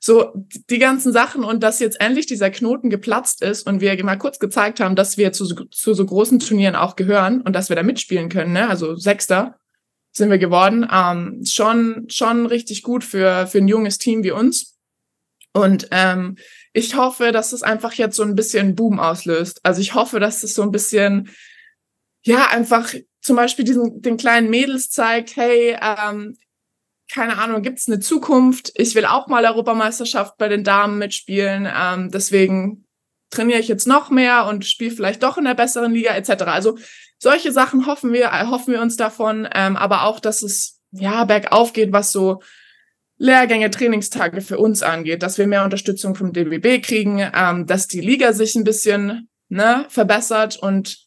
so 0.00 0.32
die 0.70 0.78
ganzen 0.78 1.12
Sachen 1.12 1.44
und 1.44 1.62
dass 1.62 1.80
jetzt 1.80 2.00
endlich 2.00 2.26
dieser 2.26 2.50
Knoten 2.50 2.90
geplatzt 2.90 3.42
ist 3.42 3.66
und 3.66 3.80
wir 3.80 4.04
mal 4.04 4.16
kurz 4.16 4.38
gezeigt 4.38 4.80
haben, 4.80 4.96
dass 4.96 5.16
wir 5.16 5.32
zu, 5.32 5.46
zu 5.46 5.94
so 5.94 6.06
großen 6.06 6.38
Turnieren 6.38 6.76
auch 6.76 6.96
gehören 6.96 7.40
und 7.40 7.54
dass 7.54 7.68
wir 7.68 7.76
da 7.76 7.82
mitspielen 7.82 8.28
können, 8.28 8.52
ne? 8.52 8.68
also 8.68 8.96
Sechster 8.96 9.58
sind 10.12 10.30
wir 10.30 10.38
geworden, 10.38 10.88
ähm, 10.90 11.42
schon 11.44 12.06
schon 12.08 12.46
richtig 12.46 12.82
gut 12.82 13.04
für 13.04 13.46
für 13.46 13.58
ein 13.58 13.68
junges 13.68 13.98
Team 13.98 14.24
wie 14.24 14.30
uns 14.30 14.76
und 15.52 15.88
ähm, 15.90 16.36
ich 16.74 16.96
hoffe, 16.96 17.32
dass 17.32 17.52
es 17.52 17.62
einfach 17.62 17.94
jetzt 17.94 18.16
so 18.16 18.22
ein 18.22 18.34
bisschen 18.34 18.74
Boom 18.74 19.00
auslöst. 19.00 19.60
Also 19.62 19.80
ich 19.80 19.94
hoffe, 19.94 20.20
dass 20.20 20.42
es 20.42 20.54
so 20.54 20.60
ein 20.60 20.70
bisschen 20.70 21.30
ja 22.22 22.48
einfach 22.48 22.92
zum 23.22 23.36
Beispiel 23.36 23.64
diesen, 23.64 24.02
den 24.02 24.18
kleinen 24.18 24.50
Mädels 24.50 24.90
zeigt, 24.90 25.36
hey, 25.36 25.76
ähm, 25.80 26.36
keine 27.12 27.38
Ahnung, 27.38 27.62
gibt 27.62 27.78
es 27.78 27.88
eine 27.88 28.00
Zukunft? 28.00 28.72
Ich 28.74 28.94
will 28.94 29.04
auch 29.04 29.28
mal 29.28 29.44
Europameisterschaft 29.44 30.36
bei 30.38 30.48
den 30.48 30.64
Damen 30.64 30.98
mitspielen. 30.98 31.68
Ähm, 31.72 32.10
deswegen 32.10 32.84
trainiere 33.30 33.60
ich 33.60 33.68
jetzt 33.68 33.86
noch 33.86 34.10
mehr 34.10 34.46
und 34.46 34.64
spiele 34.64 34.90
vielleicht 34.90 35.22
doch 35.22 35.38
in 35.38 35.44
der 35.44 35.54
besseren 35.54 35.92
Liga 35.92 36.14
etc. 36.14 36.44
Also 36.44 36.78
solche 37.18 37.52
Sachen 37.52 37.86
hoffen 37.86 38.12
wir, 38.12 38.30
hoffen 38.50 38.72
wir 38.72 38.82
uns 38.82 38.96
davon, 38.96 39.48
ähm, 39.54 39.76
aber 39.76 40.04
auch, 40.04 40.20
dass 40.20 40.42
es 40.42 40.80
ja 40.90 41.24
bergauf 41.24 41.72
geht, 41.72 41.92
was 41.92 42.12
so 42.12 42.42
Lehrgänge, 43.18 43.70
Trainingstage 43.70 44.42
für 44.42 44.58
uns 44.58 44.82
angeht, 44.82 45.22
dass 45.22 45.38
wir 45.38 45.46
mehr 45.46 45.64
Unterstützung 45.64 46.14
vom 46.14 46.32
DBB 46.32 46.84
kriegen, 46.84 47.30
ähm, 47.34 47.66
dass 47.66 47.88
die 47.88 48.00
Liga 48.00 48.32
sich 48.32 48.54
ein 48.54 48.64
bisschen 48.64 49.28
ne, 49.48 49.86
verbessert 49.88 50.56
und 50.56 51.05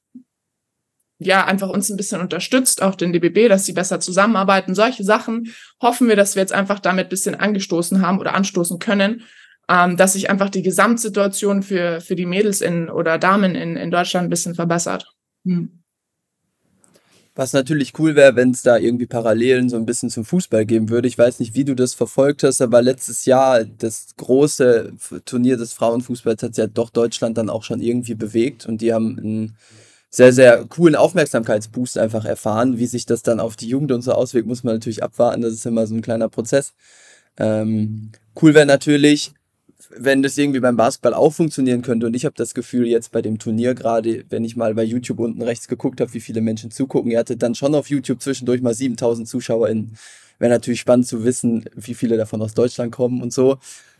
ja, 1.20 1.46
einfach 1.46 1.70
uns 1.70 1.90
ein 1.90 1.98
bisschen 1.98 2.22
unterstützt, 2.22 2.82
auch 2.82 2.96
den 2.96 3.12
DBB, 3.12 3.50
dass 3.50 3.66
sie 3.66 3.74
besser 3.74 4.00
zusammenarbeiten. 4.00 4.74
Solche 4.74 5.04
Sachen 5.04 5.54
hoffen 5.82 6.08
wir, 6.08 6.16
dass 6.16 6.36
wir 6.36 6.42
jetzt 6.42 6.54
einfach 6.54 6.80
damit 6.80 7.08
ein 7.08 7.10
bisschen 7.10 7.36
angestoßen 7.36 8.02
haben 8.02 8.20
oder 8.20 8.34
anstoßen 8.34 8.80
können, 8.80 9.24
ähm, 9.68 9.98
dass 9.98 10.14
sich 10.14 10.30
einfach 10.30 10.50
die 10.50 10.64
Gesamtsituation 10.64 11.62
für, 11.62 12.00
für 12.00 12.16
die 12.16 12.26
Mädels 12.26 12.62
in 12.62 12.90
oder 12.90 13.20
Damen 13.20 13.54
in, 13.54 13.76
in 13.76 13.92
Deutschland 13.92 14.28
ein 14.28 14.30
bisschen 14.30 14.56
verbessert. 14.56 15.14
Hm. 15.46 15.80
Was 17.36 17.54
natürlich 17.54 17.98
cool 18.00 18.16
wäre, 18.16 18.36
wenn 18.36 18.52
es 18.52 18.64
da 18.64 18.78
irgendwie 18.78 19.06
Parallelen 19.06 19.70
so 19.70 19.76
ein 19.76 19.86
bisschen 19.86 20.10
zum 20.10 20.26
Fußball 20.26 20.66
geben 20.66 20.90
würde. 20.90 21.08
Ich 21.08 21.18
weiß 21.18 21.40
nicht, 21.40 21.54
wie 21.54 21.64
du 21.64 21.76
das 21.76 21.94
verfolgt 21.94 22.44
hast, 22.44 22.62
aber 22.62 22.82
letztes 22.82 23.26
Jahr 23.26 23.64
das 23.64 24.08
große 24.18 24.94
Turnier 25.26 25.58
des 25.58 25.74
Frauenfußballs 25.74 26.44
hat 26.44 26.58
ja 26.58 26.68
doch 26.68 26.90
Deutschland 26.90 27.38
dann 27.38 27.50
auch 27.50 27.64
schon 27.64 27.82
irgendwie 27.82 28.16
bewegt 28.16 28.66
und 28.66 28.82
die 28.82 28.94
haben 28.94 29.18
einen 29.20 29.58
sehr, 30.10 30.34
sehr 30.34 30.66
coolen 30.66 30.96
Aufmerksamkeitsboost 30.96 31.98
einfach 31.98 32.26
erfahren. 32.26 32.78
Wie 32.78 32.88
sich 32.88 33.06
das 33.06 33.22
dann 33.22 33.40
auf 33.40 33.56
die 33.56 33.68
Jugend 33.68 33.92
und 33.92 34.02
so 34.02 34.12
auswirkt, 34.12 34.48
muss 34.48 34.64
man 34.64 34.76
natürlich 34.76 35.04
abwarten. 35.04 35.42
Das 35.42 35.54
ist 35.54 35.66
immer 35.66 35.86
so 35.86 35.96
ein 35.96 36.02
kleiner 36.02 36.30
Prozess. 36.30 36.74
Ähm, 37.38 38.12
cool 38.42 38.54
wäre 38.54 38.66
natürlich, 38.66 39.34
wenn 39.96 40.22
das 40.22 40.38
irgendwie 40.38 40.60
beim 40.60 40.78
Basketball 40.78 41.14
auch 41.14 41.34
funktionieren 41.34 41.82
könnte. 41.82 42.08
Und 42.08 42.16
ich 42.16 42.26
habe 42.26 42.36
das 42.36 42.54
Gefühl, 42.54 42.88
jetzt 42.88 43.12
bei 43.12 43.22
dem 43.22 43.40
Turnier 43.40 43.76
gerade, 43.76 44.26
wenn 44.30 44.44
ich 44.44 44.56
mal 44.56 44.74
bei 44.74 44.84
YouTube 44.84 45.20
unten 45.20 45.42
rechts 45.42 45.68
geguckt 45.68 46.02
habe, 46.02 46.14
wie 46.14 46.20
viele 46.20 46.42
Menschen 46.42 46.72
zugucken, 46.72 47.12
ihr 47.12 47.20
hattet 47.20 47.42
dann 47.42 47.56
schon 47.56 47.76
auf 47.76 47.90
YouTube 47.90 48.22
zwischendurch 48.22 48.62
mal 48.62 48.74
7000 48.74 49.28
ZuschauerInnen. 49.28 49.98
Wäre 50.40 50.54
natürlich 50.54 50.80
spannend 50.80 51.08
zu 51.08 51.24
wissen, 51.24 51.66
wie 51.76 51.94
viele 51.94 52.18
davon 52.18 52.42
aus 52.42 52.54
Deutschland 52.54 52.92
kommen 52.92 53.22
und 53.22 53.34
so. 53.34 53.58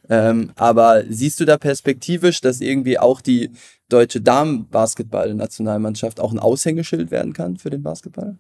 Ähm, 0.10 0.52
aber 0.56 1.04
siehst 1.08 1.40
du 1.40 1.46
da 1.46 1.58
perspektivisch, 1.58 2.42
dass 2.42 2.62
irgendwie 2.62 2.98
auch 2.98 3.22
die 3.22 3.52
deutsche 3.90 4.22
Damen-Basketball-Nationalmannschaft 4.22 6.20
auch 6.20 6.32
ein 6.32 6.40
Aushängeschild 6.40 7.12
werden 7.12 7.34
kann 7.34 7.58
für 7.58 7.70
den 7.70 7.84
Basketball? 7.84 8.38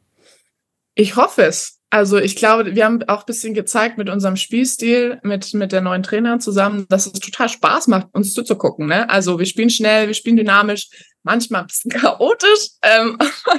Ich 0.95 1.15
hoffe 1.15 1.43
es. 1.43 1.79
Also 1.91 2.17
ich 2.17 2.35
glaube, 2.35 2.75
wir 2.75 2.85
haben 2.85 3.01
auch 3.03 3.21
ein 3.21 3.25
bisschen 3.25 3.53
gezeigt 3.53 3.97
mit 3.97 4.09
unserem 4.09 4.35
Spielstil, 4.35 5.19
mit, 5.23 5.53
mit 5.55 5.71
der 5.71 5.81
neuen 5.81 6.03
Trainer 6.03 6.39
zusammen, 6.39 6.85
dass 6.89 7.07
es 7.07 7.13
total 7.13 7.49
Spaß 7.49 7.87
macht, 7.87 8.09
uns 8.13 8.33
zuzugucken. 8.33 8.87
Ne? 8.87 9.09
Also 9.09 9.39
wir 9.39 9.47
spielen 9.47 9.71
schnell, 9.71 10.07
wir 10.07 10.13
spielen 10.13 10.35
dynamisch, 10.35 10.89
manchmal 11.23 11.61
ein 11.61 11.67
bisschen 11.67 11.91
chaotisch. 12.01 12.69
Ähm, 12.83 13.17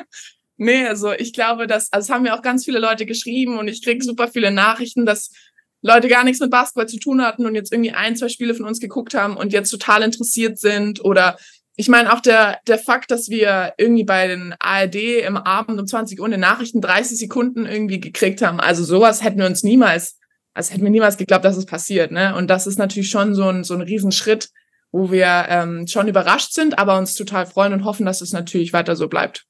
nee, 0.57 0.87
also 0.87 1.12
ich 1.12 1.33
glaube, 1.33 1.67
dass, 1.67 1.93
also 1.93 2.05
es 2.07 2.11
haben 2.11 2.23
mir 2.23 2.35
auch 2.35 2.43
ganz 2.43 2.64
viele 2.64 2.79
Leute 2.79 3.05
geschrieben 3.05 3.59
und 3.59 3.67
ich 3.67 3.83
kriege 3.83 4.05
super 4.05 4.29
viele 4.29 4.52
Nachrichten, 4.52 5.07
dass 5.07 5.33
Leute 5.82 6.08
gar 6.08 6.25
nichts 6.25 6.40
mit 6.40 6.50
Basketball 6.50 6.88
zu 6.88 6.99
tun 6.99 7.22
hatten 7.22 7.46
und 7.46 7.54
jetzt 7.54 7.72
irgendwie 7.72 7.92
ein, 7.92 8.16
zwei 8.16 8.28
Spiele 8.28 8.54
von 8.54 8.66
uns 8.66 8.80
geguckt 8.80 9.14
haben 9.14 9.37
und 9.37 9.52
jetzt 9.52 9.70
total 9.70 10.02
interessiert 10.02 10.58
sind 10.58 11.04
oder 11.04 11.37
ich 11.76 11.88
meine 11.88 12.12
auch 12.12 12.20
der, 12.20 12.58
der 12.66 12.78
Fakt, 12.78 13.10
dass 13.10 13.30
wir 13.30 13.72
irgendwie 13.78 14.04
bei 14.04 14.28
den 14.28 14.54
ARD 14.58 14.96
im 15.26 15.38
Abend 15.38 15.80
um 15.80 15.87
20 15.87 16.20
Uhr 16.20 16.26
in 16.26 16.32
den 16.32 16.40
Nachrichten 16.40 16.82
30 16.82 17.18
Sekunden 17.18 17.64
irgendwie 17.64 18.00
gekriegt 18.00 18.42
haben. 18.42 18.60
Also 18.60 18.84
sowas 18.84 19.25
hätten 19.25 19.38
wir 19.38 19.46
uns 19.46 19.62
niemals, 19.62 20.18
also 20.52 20.72
hätten 20.72 20.84
wir 20.84 20.90
niemals 20.90 21.16
geglaubt, 21.16 21.44
dass 21.44 21.56
es 21.56 21.64
passiert. 21.64 22.12
Ne? 22.12 22.34
Und 22.37 22.49
das 22.49 22.66
ist 22.66 22.78
natürlich 22.78 23.08
schon 23.08 23.34
so 23.34 23.49
ein, 23.49 23.64
so 23.64 23.72
ein 23.72 23.80
Riesenschritt, 23.80 24.50
wo 24.92 25.10
wir 25.10 25.46
ähm, 25.49 25.87
schon 25.87 26.06
überrascht 26.06 26.52
sind, 26.52 26.78
aber 26.78 26.99
uns 26.99 27.14
total 27.14 27.46
freuen 27.46 27.72
und 27.72 27.84
hoffen, 27.84 28.04
dass 28.04 28.20
es 28.20 28.32
natürlich 28.32 28.75
weiter 28.75 28.94
so 28.94 29.08
bleibt. 29.08 29.46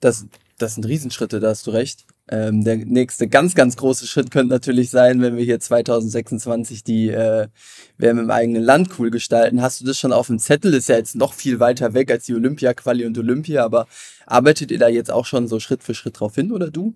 Das, 0.00 0.26
das 0.56 0.76
sind 0.76 0.86
Riesenschritte, 0.86 1.38
da 1.38 1.48
hast 1.50 1.66
du 1.66 1.70
recht. 1.72 2.06
Ähm, 2.30 2.62
der 2.62 2.76
nächste 2.76 3.28
ganz, 3.28 3.54
ganz 3.54 3.76
große 3.76 4.06
Schritt 4.06 4.30
könnte 4.30 4.52
natürlich 4.52 4.90
sein, 4.90 5.22
wenn 5.22 5.36
wir 5.36 5.44
hier 5.44 5.60
2026 5.60 6.84
die 6.84 7.08
äh, 7.08 7.48
WM 7.96 8.18
im 8.18 8.30
eigenen 8.30 8.62
Land 8.62 8.98
cool 8.98 9.10
gestalten. 9.10 9.62
Hast 9.62 9.80
du 9.80 9.86
das 9.86 9.98
schon 9.98 10.12
auf 10.12 10.26
dem 10.26 10.38
Zettel? 10.38 10.74
Ist 10.74 10.88
ja 10.88 10.96
jetzt 10.96 11.16
noch 11.16 11.32
viel 11.32 11.58
weiter 11.60 11.94
weg 11.94 12.10
als 12.10 12.26
die 12.26 12.34
Olympia-Quali 12.34 13.06
und 13.06 13.16
Olympia, 13.16 13.64
aber 13.64 13.86
arbeitet 14.26 14.70
ihr 14.70 14.78
da 14.78 14.88
jetzt 14.88 15.10
auch 15.10 15.24
schon 15.24 15.48
so 15.48 15.58
Schritt 15.58 15.82
für 15.82 15.94
Schritt 15.94 16.20
drauf 16.20 16.34
hin 16.34 16.52
oder 16.52 16.70
du? 16.70 16.94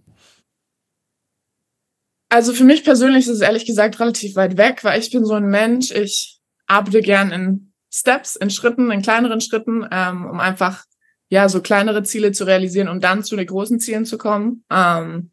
Also 2.28 2.52
für 2.54 2.64
mich 2.64 2.84
persönlich 2.84 3.26
ist 3.26 3.34
es 3.34 3.40
ehrlich 3.40 3.66
gesagt 3.66 4.00
relativ 4.00 4.36
weit 4.36 4.56
weg, 4.56 4.84
weil 4.84 5.00
ich 5.00 5.10
bin 5.10 5.24
so 5.24 5.34
ein 5.34 5.48
Mensch, 5.48 5.90
ich 5.90 6.40
arbeite 6.66 7.00
gern 7.00 7.30
in 7.30 7.72
Steps, 7.92 8.36
in 8.36 8.48
Schritten, 8.48 8.90
in 8.90 9.02
kleineren 9.02 9.40
Schritten, 9.40 9.86
ähm, 9.90 10.26
um 10.26 10.40
einfach 10.40 10.84
ja, 11.32 11.48
so 11.48 11.62
kleinere 11.62 12.02
Ziele 12.02 12.32
zu 12.32 12.44
realisieren 12.44 12.88
und 12.88 13.02
dann 13.02 13.24
zu 13.24 13.36
den 13.36 13.46
großen 13.46 13.80
Zielen 13.80 14.04
zu 14.04 14.18
kommen. 14.18 14.64
Ähm, 14.70 15.30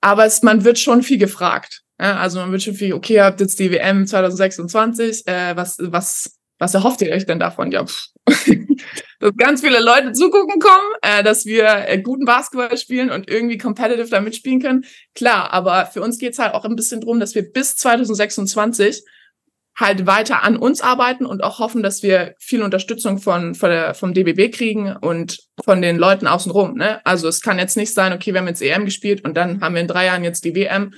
aber 0.00 0.24
es, 0.24 0.42
man 0.42 0.64
wird 0.64 0.78
schon 0.78 1.02
viel 1.02 1.18
gefragt. 1.18 1.82
Ja? 2.00 2.16
Also 2.16 2.38
man 2.38 2.52
wird 2.52 2.62
schon 2.62 2.72
viel, 2.72 2.94
okay, 2.94 3.16
ihr 3.16 3.24
habt 3.24 3.42
jetzt 3.42 3.60
die 3.60 3.70
WM 3.70 4.06
2026, 4.06 5.26
äh, 5.26 5.54
was, 5.54 5.76
was, 5.78 6.38
was 6.58 6.72
erhofft 6.72 7.02
ihr 7.02 7.12
euch 7.12 7.26
denn 7.26 7.38
davon? 7.38 7.70
Ja, 7.70 7.84
pff. 7.84 8.06
dass 9.20 9.32
ganz 9.36 9.60
viele 9.60 9.80
Leute 9.80 10.12
zugucken 10.12 10.58
kommen, 10.58 10.88
äh, 11.02 11.22
dass 11.22 11.44
wir 11.44 11.86
äh, 11.86 12.00
guten 12.00 12.24
Basketball 12.24 12.74
spielen 12.78 13.10
und 13.10 13.28
irgendwie 13.28 13.58
competitive 13.58 14.08
da 14.08 14.22
mitspielen 14.22 14.62
können. 14.62 14.86
Klar, 15.14 15.52
aber 15.52 15.84
für 15.84 16.00
uns 16.00 16.16
geht's 16.16 16.38
halt 16.38 16.54
auch 16.54 16.64
ein 16.64 16.76
bisschen 16.76 17.02
drum, 17.02 17.20
dass 17.20 17.34
wir 17.34 17.42
bis 17.42 17.76
2026 17.76 19.04
halt 19.78 20.06
weiter 20.06 20.42
an 20.42 20.56
uns 20.56 20.80
arbeiten 20.80 21.26
und 21.26 21.44
auch 21.44 21.58
hoffen, 21.58 21.82
dass 21.82 22.02
wir 22.02 22.34
viel 22.38 22.62
Unterstützung 22.62 23.18
von, 23.18 23.54
von 23.54 23.70
der, 23.70 23.94
vom 23.94 24.14
DBB 24.14 24.54
kriegen 24.54 24.96
und 24.96 25.38
von 25.62 25.82
den 25.82 25.98
Leuten 25.98 26.26
außenrum. 26.26 26.74
Ne? 26.74 27.04
Also 27.04 27.28
es 27.28 27.42
kann 27.42 27.58
jetzt 27.58 27.76
nicht 27.76 27.92
sein, 27.92 28.12
okay, 28.14 28.32
wir 28.32 28.40
haben 28.40 28.48
jetzt 28.48 28.62
EM 28.62 28.86
gespielt 28.86 29.24
und 29.24 29.36
dann 29.36 29.60
haben 29.60 29.74
wir 29.74 29.82
in 29.82 29.88
drei 29.88 30.06
Jahren 30.06 30.24
jetzt 30.24 30.44
die 30.44 30.54
WM. 30.54 30.94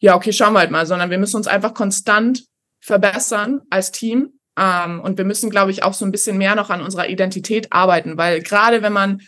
Ja, 0.00 0.16
okay, 0.16 0.32
schauen 0.32 0.54
wir 0.54 0.58
halt 0.58 0.72
mal, 0.72 0.86
sondern 0.86 1.10
wir 1.10 1.18
müssen 1.18 1.36
uns 1.36 1.46
einfach 1.46 1.72
konstant 1.72 2.42
verbessern 2.80 3.60
als 3.70 3.92
Team. 3.92 4.32
Ähm, 4.58 5.00
und 5.00 5.18
wir 5.18 5.24
müssen, 5.24 5.50
glaube 5.50 5.70
ich, 5.70 5.84
auch 5.84 5.94
so 5.94 6.04
ein 6.04 6.12
bisschen 6.12 6.36
mehr 6.36 6.56
noch 6.56 6.70
an 6.70 6.80
unserer 6.80 7.08
Identität 7.08 7.72
arbeiten, 7.72 8.16
weil 8.16 8.42
gerade 8.42 8.82
wenn 8.82 8.92
man, 8.92 9.20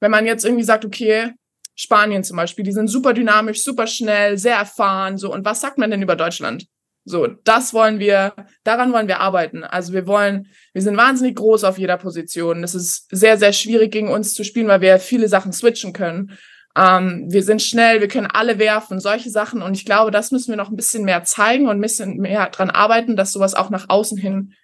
wenn 0.00 0.10
man 0.10 0.26
jetzt 0.26 0.44
irgendwie 0.44 0.64
sagt, 0.64 0.84
okay, 0.84 1.32
Spanien 1.74 2.22
zum 2.22 2.36
Beispiel, 2.36 2.64
die 2.64 2.72
sind 2.72 2.88
super 2.88 3.14
dynamisch, 3.14 3.64
super 3.64 3.86
schnell, 3.86 4.38
sehr 4.38 4.56
erfahren, 4.56 5.18
so. 5.18 5.32
Und 5.32 5.44
was 5.44 5.60
sagt 5.60 5.78
man 5.78 5.90
denn 5.90 6.02
über 6.02 6.14
Deutschland? 6.14 6.66
So, 7.06 7.26
das 7.26 7.74
wollen 7.74 7.98
wir, 7.98 8.34
daran 8.62 8.92
wollen 8.92 9.08
wir 9.08 9.20
arbeiten. 9.20 9.62
Also 9.62 9.92
wir 9.92 10.06
wollen, 10.06 10.48
wir 10.72 10.80
sind 10.80 10.96
wahnsinnig 10.96 11.36
groß 11.36 11.64
auf 11.64 11.78
jeder 11.78 11.98
Position. 11.98 12.64
Es 12.64 12.74
ist 12.74 13.08
sehr, 13.10 13.36
sehr 13.36 13.52
schwierig 13.52 13.92
gegen 13.92 14.08
uns 14.08 14.32
zu 14.32 14.42
spielen, 14.42 14.68
weil 14.68 14.80
wir 14.80 14.98
viele 14.98 15.28
Sachen 15.28 15.52
switchen 15.52 15.92
können. 15.92 16.32
Ähm, 16.76 17.26
wir 17.28 17.42
sind 17.42 17.60
schnell, 17.60 18.00
wir 18.00 18.08
können 18.08 18.26
alle 18.26 18.58
werfen, 18.58 19.00
solche 19.00 19.30
Sachen. 19.30 19.60
Und 19.60 19.76
ich 19.76 19.84
glaube, 19.84 20.10
das 20.10 20.30
müssen 20.30 20.50
wir 20.50 20.56
noch 20.56 20.70
ein 20.70 20.76
bisschen 20.76 21.04
mehr 21.04 21.24
zeigen 21.24 21.68
und 21.68 21.76
ein 21.76 21.80
bisschen 21.80 22.16
mehr 22.16 22.48
dran 22.48 22.70
arbeiten, 22.70 23.16
dass 23.16 23.32
sowas 23.32 23.54
auch 23.54 23.68
nach 23.68 23.86
außen 23.88 24.16
hin, 24.16 24.54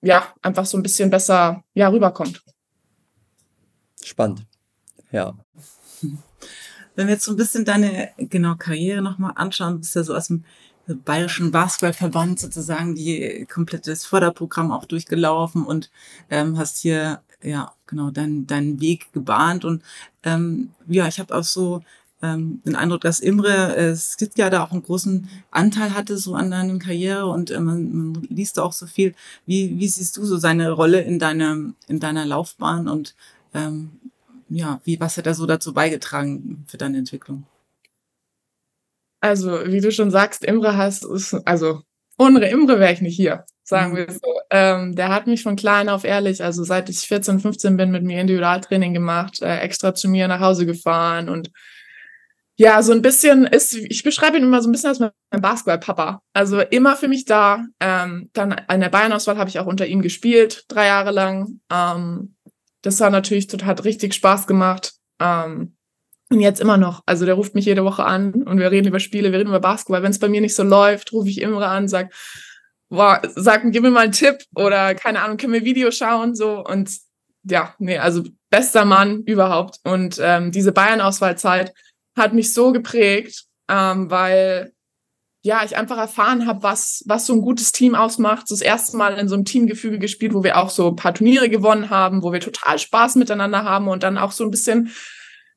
ja, 0.00 0.26
einfach 0.40 0.64
so 0.64 0.78
ein 0.78 0.82
bisschen 0.82 1.10
besser, 1.10 1.62
ja, 1.74 1.88
rüberkommt. 1.88 2.42
Spannend. 4.02 4.46
Ja. 5.12 5.34
Wenn 6.96 7.06
wir 7.06 7.14
jetzt 7.14 7.24
so 7.24 7.32
ein 7.32 7.36
bisschen 7.36 7.64
deine, 7.64 8.10
genau, 8.16 8.56
Karriere 8.56 9.02
nochmal 9.02 9.32
anschauen, 9.36 9.78
bist 9.78 9.94
ja 9.94 10.02
so 10.02 10.14
aus 10.14 10.28
dem 10.28 10.44
Bayerischen 10.86 11.50
Basketballverband 11.52 12.40
sozusagen 12.40 12.94
die 12.94 13.46
komplettes 13.50 14.04
Förderprogramm 14.04 14.72
auch 14.72 14.84
durchgelaufen 14.84 15.64
und 15.64 15.90
ähm, 16.30 16.58
hast 16.58 16.78
hier 16.78 17.20
ja 17.42 17.72
genau 17.86 18.10
deinen 18.10 18.46
deinen 18.46 18.80
Weg 18.80 19.12
gebahnt 19.12 19.64
und 19.64 19.82
ähm, 20.24 20.70
ja 20.88 21.06
ich 21.06 21.18
habe 21.20 21.34
auch 21.34 21.44
so 21.44 21.82
ähm, 22.22 22.62
den 22.64 22.76
Eindruck, 22.76 23.00
dass 23.02 23.20
Imre 23.20 23.76
äh, 23.76 23.96
Skidja 23.96 24.48
da 24.48 24.64
auch 24.64 24.70
einen 24.70 24.82
großen 24.82 25.28
Anteil 25.50 25.94
hatte 25.94 26.16
so 26.16 26.34
an 26.34 26.50
deiner 26.50 26.78
Karriere 26.78 27.26
und 27.26 27.50
äh, 27.50 27.60
man, 27.60 27.92
man 27.92 28.22
liest 28.30 28.58
auch 28.58 28.72
so 28.72 28.86
viel. 28.86 29.14
Wie 29.44 29.78
wie 29.78 29.88
siehst 29.88 30.16
du 30.16 30.24
so 30.24 30.36
seine 30.36 30.70
Rolle 30.70 31.00
in 31.02 31.18
deiner 31.18 31.56
in 31.88 32.00
deiner 32.00 32.24
Laufbahn 32.24 32.88
und 32.88 33.14
ähm, 33.54 33.90
ja 34.48 34.80
wie 34.84 35.00
was 35.00 35.16
hat 35.16 35.26
er 35.26 35.34
so 35.34 35.46
dazu 35.46 35.74
beigetragen 35.74 36.64
für 36.68 36.78
deine 36.78 36.98
Entwicklung? 36.98 37.44
Also, 39.22 39.66
wie 39.66 39.80
du 39.80 39.92
schon 39.92 40.10
sagst, 40.10 40.44
Imre 40.44 40.76
hast, 40.76 41.04
ist, 41.04 41.34
also 41.46 41.80
ohne 42.18 42.46
Imre 42.50 42.80
wäre 42.80 42.92
ich 42.92 43.00
nicht 43.00 43.16
hier, 43.16 43.44
sagen 43.62 43.92
mhm. 43.92 43.96
wir 43.96 44.10
so. 44.10 44.40
Ähm, 44.50 44.96
der 44.96 45.08
hat 45.10 45.26
mich 45.26 45.42
von 45.44 45.56
klein 45.56 45.88
auf 45.88 46.04
ehrlich, 46.04 46.42
also 46.42 46.64
seit 46.64 46.88
ich 46.90 46.98
14, 46.98 47.38
15 47.38 47.76
bin, 47.76 47.92
mit 47.92 48.02
mir 48.02 48.20
Individualtraining 48.20 48.92
gemacht, 48.92 49.40
äh, 49.40 49.58
extra 49.60 49.94
zu 49.94 50.08
mir 50.08 50.26
nach 50.28 50.40
Hause 50.40 50.66
gefahren 50.66 51.28
und 51.28 51.50
ja, 52.56 52.82
so 52.82 52.92
ein 52.92 53.00
bisschen 53.00 53.44
ist, 53.44 53.74
ich 53.74 54.02
beschreibe 54.02 54.36
ihn 54.36 54.42
immer 54.42 54.60
so 54.60 54.68
ein 54.68 54.72
bisschen 54.72 54.90
als 54.90 54.98
mein 54.98 55.10
Basketball-Papa. 55.40 56.20
Also 56.34 56.60
immer 56.60 56.96
für 56.96 57.08
mich 57.08 57.24
da. 57.24 57.64
Ähm, 57.80 58.28
dann 58.34 58.52
an 58.52 58.80
der 58.80 58.90
Bayern-Auswahl 58.90 59.38
habe 59.38 59.48
ich 59.48 59.58
auch 59.58 59.66
unter 59.66 59.86
ihm 59.86 60.02
gespielt, 60.02 60.64
drei 60.68 60.86
Jahre 60.86 61.12
lang. 61.12 61.60
Ähm, 61.72 62.36
das 62.82 63.00
war 63.00 63.08
natürlich 63.08 63.46
total, 63.46 63.68
hat 63.68 63.84
richtig 63.84 64.14
Spaß 64.14 64.46
gemacht. 64.46 64.92
Ähm, 65.18 65.76
Und 66.32 66.40
jetzt 66.40 66.62
immer 66.62 66.78
noch. 66.78 67.02
Also 67.04 67.26
der 67.26 67.34
ruft 67.34 67.54
mich 67.54 67.66
jede 67.66 67.84
Woche 67.84 68.04
an 68.04 68.32
und 68.32 68.58
wir 68.58 68.70
reden 68.70 68.88
über 68.88 69.00
Spiele, 69.00 69.32
wir 69.32 69.38
reden 69.38 69.50
über 69.50 69.60
Basketball. 69.60 70.02
Wenn 70.02 70.12
es 70.12 70.18
bei 70.18 70.30
mir 70.30 70.40
nicht 70.40 70.54
so 70.54 70.62
läuft, 70.62 71.12
rufe 71.12 71.28
ich 71.28 71.42
Imre 71.42 71.66
an, 71.66 71.88
sag, 71.88 72.10
boah, 72.88 73.20
sag, 73.36 73.70
gib 73.70 73.82
mir 73.82 73.90
mal 73.90 74.04
einen 74.04 74.12
Tipp 74.12 74.38
oder 74.54 74.94
keine 74.94 75.20
Ahnung, 75.20 75.36
können 75.36 75.52
wir 75.52 75.66
Video 75.66 75.90
schauen 75.90 76.34
so 76.34 76.64
und 76.64 76.90
ja, 77.44 77.74
nee, 77.78 77.98
also 77.98 78.22
bester 78.48 78.86
Mann 78.86 79.24
überhaupt. 79.24 79.80
Und 79.84 80.18
ähm, 80.22 80.52
diese 80.52 80.72
Bayern-Auswahlzeit 80.72 81.74
hat 82.16 82.32
mich 82.32 82.54
so 82.54 82.72
geprägt, 82.72 83.44
ähm, 83.68 84.10
weil 84.10 84.72
ja, 85.44 85.62
ich 85.64 85.76
einfach 85.76 85.98
erfahren 85.98 86.46
habe, 86.46 86.62
was, 86.62 87.02
was 87.06 87.26
so 87.26 87.34
ein 87.34 87.42
gutes 87.42 87.72
Team 87.72 87.94
ausmacht. 87.94 88.46
Das 88.48 88.62
erste 88.62 88.96
Mal 88.96 89.18
in 89.18 89.28
so 89.28 89.34
einem 89.34 89.44
Teamgefüge 89.44 89.98
gespielt, 89.98 90.32
wo 90.32 90.44
wir 90.44 90.56
auch 90.56 90.70
so 90.70 90.88
ein 90.88 90.96
paar 90.96 91.12
Turniere 91.12 91.50
gewonnen 91.50 91.90
haben, 91.90 92.22
wo 92.22 92.32
wir 92.32 92.40
total 92.40 92.78
Spaß 92.78 93.16
miteinander 93.16 93.64
haben 93.64 93.88
und 93.88 94.02
dann 94.02 94.16
auch 94.16 94.32
so 94.32 94.44
ein 94.44 94.50
bisschen 94.50 94.92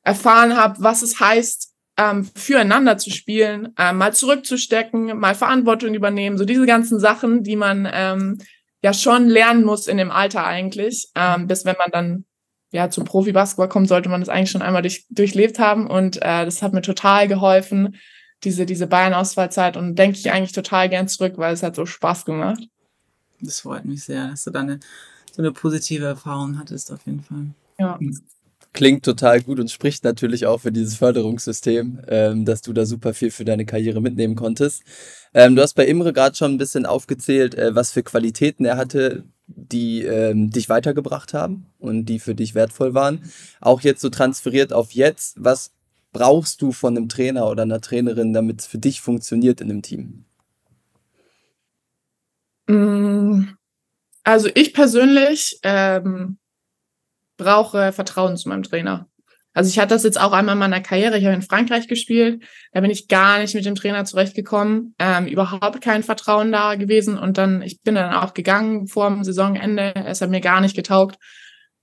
erfahren 0.06 0.56
habe, 0.56 0.76
was 0.78 1.02
es 1.02 1.18
heißt, 1.18 1.72
ähm, 1.98 2.24
füreinander 2.36 2.96
zu 2.96 3.10
spielen, 3.10 3.72
äh, 3.76 3.92
mal 3.92 4.14
zurückzustecken, 4.14 5.18
mal 5.18 5.34
Verantwortung 5.34 5.94
übernehmen, 5.94 6.38
so 6.38 6.44
diese 6.44 6.64
ganzen 6.64 7.00
Sachen, 7.00 7.42
die 7.42 7.56
man 7.56 7.88
ähm, 7.92 8.38
ja 8.82 8.94
schon 8.94 9.26
lernen 9.28 9.64
muss 9.64 9.88
in 9.88 9.96
dem 9.96 10.12
Alter 10.12 10.46
eigentlich, 10.46 11.08
ähm, 11.16 11.48
bis 11.48 11.64
wenn 11.64 11.74
man 11.76 11.90
dann 11.90 12.24
ja 12.70 12.88
zum 12.88 13.04
Profi-Basketball 13.04 13.68
kommt, 13.68 13.88
sollte 13.88 14.08
man 14.08 14.20
das 14.20 14.28
eigentlich 14.28 14.52
schon 14.52 14.62
einmal 14.62 14.82
durch, 14.82 15.06
durchlebt 15.10 15.58
haben 15.58 15.88
und 15.88 16.18
äh, 16.18 16.44
das 16.44 16.62
hat 16.62 16.72
mir 16.72 16.82
total 16.82 17.26
geholfen, 17.26 17.96
diese 18.44 18.64
diese 18.64 18.86
Bayern-Auswahlzeit 18.86 19.76
und 19.76 19.96
denke 19.96 20.18
ich 20.18 20.30
eigentlich 20.30 20.52
total 20.52 20.88
gern 20.88 21.08
zurück, 21.08 21.34
weil 21.36 21.52
es 21.52 21.64
hat 21.64 21.74
so 21.74 21.84
Spaß 21.84 22.26
gemacht. 22.26 22.62
Das 23.40 23.60
freut 23.60 23.86
mich 23.86 24.04
sehr, 24.04 24.28
dass 24.28 24.44
du 24.44 24.50
da 24.50 24.60
eine, 24.60 24.78
so 25.32 25.42
eine 25.42 25.50
positive 25.50 26.04
Erfahrung 26.04 26.58
hattest 26.60 26.92
auf 26.92 27.04
jeden 27.06 27.24
Fall. 27.24 27.46
Ja. 27.78 27.96
Mhm 27.98 28.20
klingt 28.76 29.04
total 29.04 29.40
gut 29.40 29.58
und 29.58 29.70
spricht 29.70 30.04
natürlich 30.04 30.46
auch 30.46 30.60
für 30.60 30.70
dieses 30.70 30.96
Förderungssystem, 30.96 32.02
ähm, 32.06 32.44
dass 32.44 32.60
du 32.60 32.72
da 32.72 32.84
super 32.84 33.14
viel 33.14 33.30
für 33.30 33.44
deine 33.44 33.64
Karriere 33.64 34.00
mitnehmen 34.00 34.36
konntest. 34.36 34.84
Ähm, 35.34 35.56
du 35.56 35.62
hast 35.62 35.74
bei 35.74 35.86
Imre 35.86 36.12
gerade 36.12 36.36
schon 36.36 36.52
ein 36.52 36.58
bisschen 36.58 36.86
aufgezählt, 36.86 37.54
äh, 37.54 37.74
was 37.74 37.90
für 37.90 38.02
Qualitäten 38.02 38.66
er 38.66 38.76
hatte, 38.76 39.24
die 39.46 40.02
ähm, 40.02 40.50
dich 40.50 40.68
weitergebracht 40.68 41.32
haben 41.32 41.66
und 41.78 42.04
die 42.04 42.18
für 42.18 42.34
dich 42.34 42.54
wertvoll 42.54 42.92
waren. 42.92 43.24
Auch 43.60 43.80
jetzt 43.80 44.02
so 44.02 44.10
transferiert 44.10 44.72
auf 44.72 44.92
jetzt, 44.92 45.42
was 45.42 45.72
brauchst 46.12 46.60
du 46.60 46.70
von 46.70 46.96
einem 46.96 47.08
Trainer 47.08 47.48
oder 47.48 47.62
einer 47.62 47.80
Trainerin, 47.80 48.34
damit 48.34 48.60
es 48.60 48.66
für 48.66 48.78
dich 48.78 49.00
funktioniert 49.00 49.62
in 49.62 49.70
einem 49.70 49.82
Team? 49.82 50.24
Mm, 52.66 53.44
also 54.22 54.50
ich 54.54 54.74
persönlich 54.74 55.60
ähm, 55.62 56.36
brauche 57.36 57.92
Vertrauen 57.92 58.36
zu 58.36 58.48
meinem 58.48 58.62
Trainer. 58.62 59.08
Also 59.56 59.70
ich 59.70 59.78
hatte 59.78 59.94
das 59.94 60.02
jetzt 60.02 60.20
auch 60.20 60.32
einmal 60.32 60.54
in 60.54 60.58
meiner 60.58 60.82
Karriere. 60.82 61.16
Ich 61.16 61.24
habe 61.24 61.34
in 61.34 61.40
Frankreich 61.40 61.88
gespielt. 61.88 62.42
Da 62.72 62.82
bin 62.82 62.90
ich 62.90 63.08
gar 63.08 63.38
nicht 63.38 63.54
mit 63.54 63.64
dem 63.64 63.74
Trainer 63.74 64.04
zurechtgekommen. 64.04 64.94
Ähm, 64.98 65.26
überhaupt 65.26 65.80
kein 65.80 66.02
Vertrauen 66.02 66.52
da 66.52 66.74
gewesen. 66.74 67.18
Und 67.18 67.38
dann, 67.38 67.62
ich 67.62 67.80
bin 67.80 67.94
dann 67.94 68.12
auch 68.12 68.34
gegangen 68.34 68.86
vor 68.86 69.08
dem 69.08 69.24
Saisonende. 69.24 69.94
Es 69.94 70.20
hat 70.20 70.28
mir 70.28 70.42
gar 70.42 70.60
nicht 70.60 70.76
getaugt. 70.76 71.16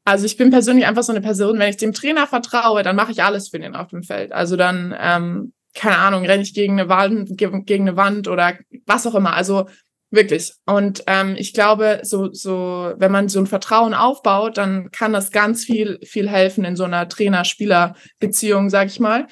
Also 0.05 0.25
ich 0.25 0.37
bin 0.37 0.51
persönlich 0.51 0.85
einfach 0.85 1.01
so 1.01 1.13
eine 1.13 1.21
Person, 1.21 1.57
wenn 1.57 1.69
ich 1.69 1.77
dem 1.77 1.93
Trainer 1.93 2.27
vertraue, 2.27 2.83
dann 2.83 2.95
mache 2.95 3.11
ich 3.11 3.23
alles 3.23 3.49
für 3.49 3.59
den 3.59 3.75
auf 3.75 3.87
dem 3.87 4.03
Feld. 4.03 4.33
Also 4.33 4.55
dann, 4.55 4.95
ähm, 4.99 5.53
keine 5.73 5.97
Ahnung, 5.97 6.25
renne 6.25 6.43
ich 6.43 6.53
gegen 6.53 6.79
eine 6.79 6.89
Wand, 6.89 7.37
gegen 7.37 7.87
eine 7.87 7.97
Wand 7.97 8.27
oder 8.27 8.57
was 8.85 9.07
auch 9.07 9.15
immer. 9.15 9.33
Also 9.33 9.67
Wirklich. 10.13 10.53
Und 10.67 11.03
ähm, 11.07 11.33
ich 11.39 11.53
glaube, 11.53 12.01
so, 12.03 12.31
so, 12.31 12.93
wenn 12.97 13.11
man 13.11 13.29
so 13.29 13.39
ein 13.39 13.47
Vertrauen 13.47 13.95
aufbaut, 13.95 14.59
dann 14.59 14.91
kann 14.91 15.11
das 15.11 15.31
ganz 15.31 15.65
viel, 15.65 15.97
viel 16.03 16.29
helfen 16.29 16.65
in 16.65 16.75
so 16.75 16.83
einer 16.83 17.09
Trainer-Spieler-Beziehung, 17.09 18.69
sag 18.69 18.89
ich 18.89 18.99
mal. 18.99 19.25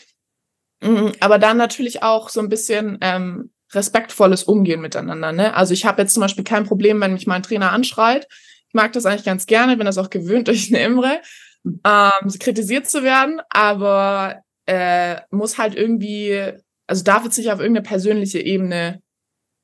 Mhm, 0.81 1.11
aber 1.19 1.37
dann 1.37 1.57
natürlich 1.57 2.01
auch 2.01 2.29
so 2.29 2.39
ein 2.39 2.49
bisschen 2.49 2.97
ähm, 3.01 3.51
respektvolles 3.71 4.45
Umgehen 4.45 4.81
miteinander. 4.81 5.31
Ne? 5.31 5.53
Also 5.53 5.75
ich 5.75 5.85
habe 5.85 6.01
jetzt 6.01 6.15
zum 6.15 6.21
Beispiel 6.21 6.43
kein 6.43 6.65
Problem, 6.65 6.99
wenn 6.99 7.13
mich 7.13 7.27
mein 7.27 7.43
Trainer 7.43 7.71
anschreit. 7.71 8.27
Ich 8.67 8.73
mag 8.73 8.91
das 8.93 9.05
eigentlich 9.05 9.25
ganz 9.25 9.45
gerne, 9.45 9.77
bin 9.77 9.85
das 9.85 9.99
auch 9.99 10.09
gewöhnt 10.09 10.47
durch 10.47 10.73
eine 10.73 10.83
Imre, 10.83 11.21
ähm, 11.63 12.33
kritisiert 12.39 12.89
zu 12.89 13.03
werden, 13.03 13.39
aber 13.51 14.41
äh, 14.65 15.17
muss 15.29 15.59
halt 15.59 15.75
irgendwie, 15.75 16.53
also 16.87 17.03
darf 17.03 17.23
jetzt 17.23 17.37
nicht 17.37 17.51
auf 17.51 17.59
irgendeine 17.59 17.87
persönliche 17.87 18.39
Ebene 18.39 18.99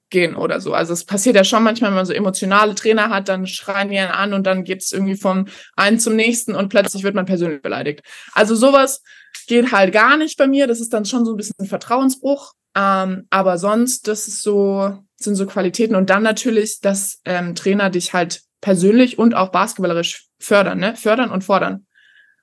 gehen 0.09 0.35
oder 0.35 0.61
so. 0.61 0.73
Also 0.73 0.93
es 0.93 1.05
passiert 1.05 1.35
ja 1.35 1.43
schon 1.43 1.63
manchmal, 1.63 1.91
wenn 1.91 1.95
man 1.95 2.05
so 2.05 2.13
emotionale 2.13 2.75
Trainer 2.75 3.09
hat, 3.09 3.27
dann 3.29 3.45
schreien 3.45 3.89
die 3.89 3.97
einen 3.97 4.11
an 4.11 4.33
und 4.33 4.45
dann 4.45 4.63
geht's 4.63 4.91
irgendwie 4.91 5.15
vom 5.15 5.47
einen 5.75 5.99
zum 5.99 6.15
nächsten 6.15 6.55
und 6.55 6.69
plötzlich 6.69 7.03
wird 7.03 7.15
man 7.15 7.25
persönlich 7.25 7.61
beleidigt. 7.61 8.01
Also 8.33 8.55
sowas 8.55 9.01
geht 9.47 9.71
halt 9.71 9.93
gar 9.93 10.17
nicht 10.17 10.37
bei 10.37 10.47
mir. 10.47 10.67
Das 10.67 10.79
ist 10.79 10.93
dann 10.93 11.05
schon 11.05 11.25
so 11.25 11.33
ein 11.33 11.37
bisschen 11.37 11.55
ein 11.59 11.67
Vertrauensbruch. 11.67 12.53
Ähm, 12.75 13.27
aber 13.29 13.57
sonst, 13.57 14.07
das 14.07 14.27
ist 14.27 14.43
so, 14.43 14.97
sind 15.17 15.35
so 15.35 15.45
Qualitäten. 15.45 15.95
Und 15.95 16.09
dann 16.09 16.23
natürlich, 16.23 16.79
dass 16.79 17.19
ähm, 17.25 17.55
Trainer 17.55 17.89
dich 17.89 18.13
halt 18.13 18.41
persönlich 18.61 19.17
und 19.17 19.35
auch 19.35 19.49
basketballerisch 19.49 20.27
fördern, 20.39 20.79
ne? 20.79 20.95
Fördern 20.95 21.31
und 21.31 21.43
fordern. 21.43 21.85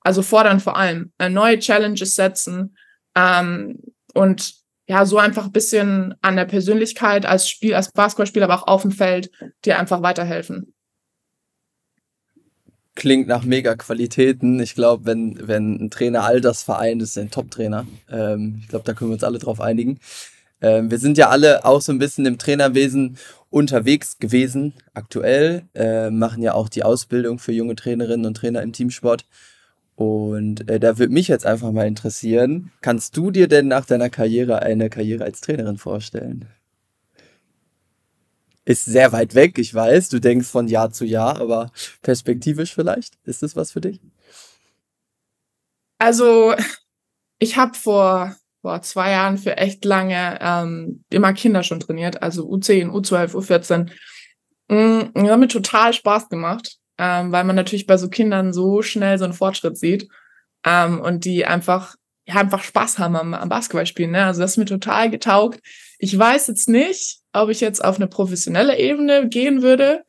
Also 0.00 0.22
fordern 0.22 0.61
vor 0.61 0.77
allem. 0.77 1.12
Äh, 1.18 1.29
neue 1.29 1.59
Challenges 1.59 2.14
setzen 2.14 2.77
ähm, 3.14 3.79
und 4.12 4.63
ja, 4.87 5.07
so 5.07 5.18
einfach 5.18 5.47
ein 5.47 5.53
bisschen 5.53 6.14
an 6.20 6.37
der 6.37 6.44
Persönlichkeit 6.44 7.25
als 7.27 7.49
Spiel, 7.49 7.75
als 7.75 7.92
Basketballspieler, 7.92 8.44
aber 8.44 8.62
auch 8.62 8.66
auf 8.66 8.83
dem 8.83 8.90
Feld, 8.90 9.31
dir 9.64 9.79
einfach 9.79 10.03
weiterhelfen. 10.03 10.75
Klingt 12.94 13.27
nach 13.27 13.44
mega 13.44 13.75
Qualitäten. 13.75 14.61
Ich 14.61 14.75
glaube, 14.75 15.07
wenn, 15.07 15.49
wenn 15.49 15.75
ein 15.81 15.90
Trainer 15.90 16.23
all 16.23 16.40
das 16.40 16.62
vereint, 16.62 17.03
ist 17.03 17.16
er 17.16 17.25
ein 17.25 17.31
Top-Trainer. 17.31 17.87
Ähm, 18.09 18.59
ich 18.61 18.68
glaube, 18.68 18.85
da 18.85 18.92
können 18.92 19.11
wir 19.11 19.14
uns 19.14 19.25
alle 19.25 19.38
drauf 19.38 19.61
einigen. 19.61 19.99
Ähm, 20.61 20.90
wir 20.90 20.99
sind 20.99 21.18
ja 21.18 21.29
alle 21.29 21.64
auch 21.64 21.81
so 21.81 21.90
ein 21.90 21.99
bisschen 21.99 22.25
im 22.25 22.38
Trainerwesen 22.38 23.18
unterwegs 23.51 24.18
gewesen, 24.18 24.75
aktuell, 24.94 25.64
äh, 25.75 26.11
machen 26.11 26.42
ja 26.42 26.55
auch 26.55 26.68
die 26.68 26.85
Ausbildung 26.85 27.38
für 27.38 27.53
junge 27.53 27.75
Trainerinnen 27.75 28.27
und 28.27 28.37
Trainer 28.37 28.62
im 28.62 28.73
Teamsport. 28.73 29.27
Und 29.97 30.69
äh, 30.69 30.81
da 30.81 30.99
würde 30.99 31.13
mich 31.13 31.29
jetzt 31.29 31.47
einfach 31.47 31.71
mal 31.71 31.87
interessieren, 31.87 32.73
kannst 32.81 33.17
du 33.17 33.31
dir 33.31 33.47
denn 33.47 33.69
nach 33.69 33.87
deiner 33.87 34.11
Karriere 34.11 34.63
eine 34.63 34.91
Karriere 34.91 35.25
als 35.25 35.41
Trainerin 35.41 35.79
vorstellen? 35.79 36.47
Ist 38.65 38.87
sehr 38.87 39.13
weit 39.13 39.35
weg, 39.35 39.59
ich 39.59 39.73
weiß, 39.73 40.09
du 40.09 40.21
denkst 40.21 40.49
von 40.49 40.69
Jahr 40.69 40.91
zu 40.91 41.05
Jahr, 41.05 41.41
aber 41.41 41.71
perspektivisch 42.03 42.75
vielleicht, 42.75 43.15
ist 43.25 43.43
das 43.43 43.57
was 43.57 43.73
für 43.73 43.83
dich? 43.83 44.01
Also, 45.99 46.55
ich 47.39 47.57
habe 47.57 47.75
vor, 47.75 48.35
vor 48.63 48.83
zwei 48.83 49.11
Jahren 49.11 49.39
für 49.39 49.59
echt 49.59 49.85
lange 49.85 50.39
ähm, 50.41 51.05
immer 51.11 51.35
Kinder 51.35 51.63
schon 51.63 51.79
trainiert, 51.79 52.23
also 52.23 52.49
U10, 52.51 52.91
U12, 52.91 53.35
U14. 53.35 53.91
Mm, 54.69 55.13
das 55.13 55.31
hat 55.31 55.39
mir 55.39 55.49
total 55.49 55.93
Spaß 55.93 56.31
gemacht 56.31 56.81
ähm, 56.99 57.33
weil 57.33 57.45
man 57.45 57.57
natürlich 57.57 57.87
bei 57.87 57.97
so 57.97 58.09
Kindern 58.09 58.53
so 58.53 58.83
schnell 58.83 59.19
so 59.19 59.25
einen 59.25 59.35
Fortschritt 59.35 59.77
sieht 59.77 60.09
ähm, 60.65 61.01
und 61.01 61.25
die 61.25 61.45
einfach 61.45 61.97
ja, 62.27 62.37
einfach 62.37 62.63
Spaß 62.63 62.99
haben 62.99 63.17
am, 63.17 63.35
am 63.35 63.49
Basketballspielen. 63.49 64.13
Ne? 64.13 64.25
Also 64.25 64.41
das 64.41 64.53
ist 64.53 64.57
mir 64.57 64.65
total 64.65 65.11
getaugt. 65.11 65.61
Ich 65.99 66.19
weiß 66.19 66.47
jetzt 66.47 66.69
nicht, 66.69 67.19
ob 67.33 67.51
ich 67.51 67.61
jetzt 67.61 67.85
auf 67.85 67.97
eine 67.97 68.07
professionelle 68.07 68.79
Ebene 68.79 69.29
gehen 69.29 69.63
würde, 69.63 70.05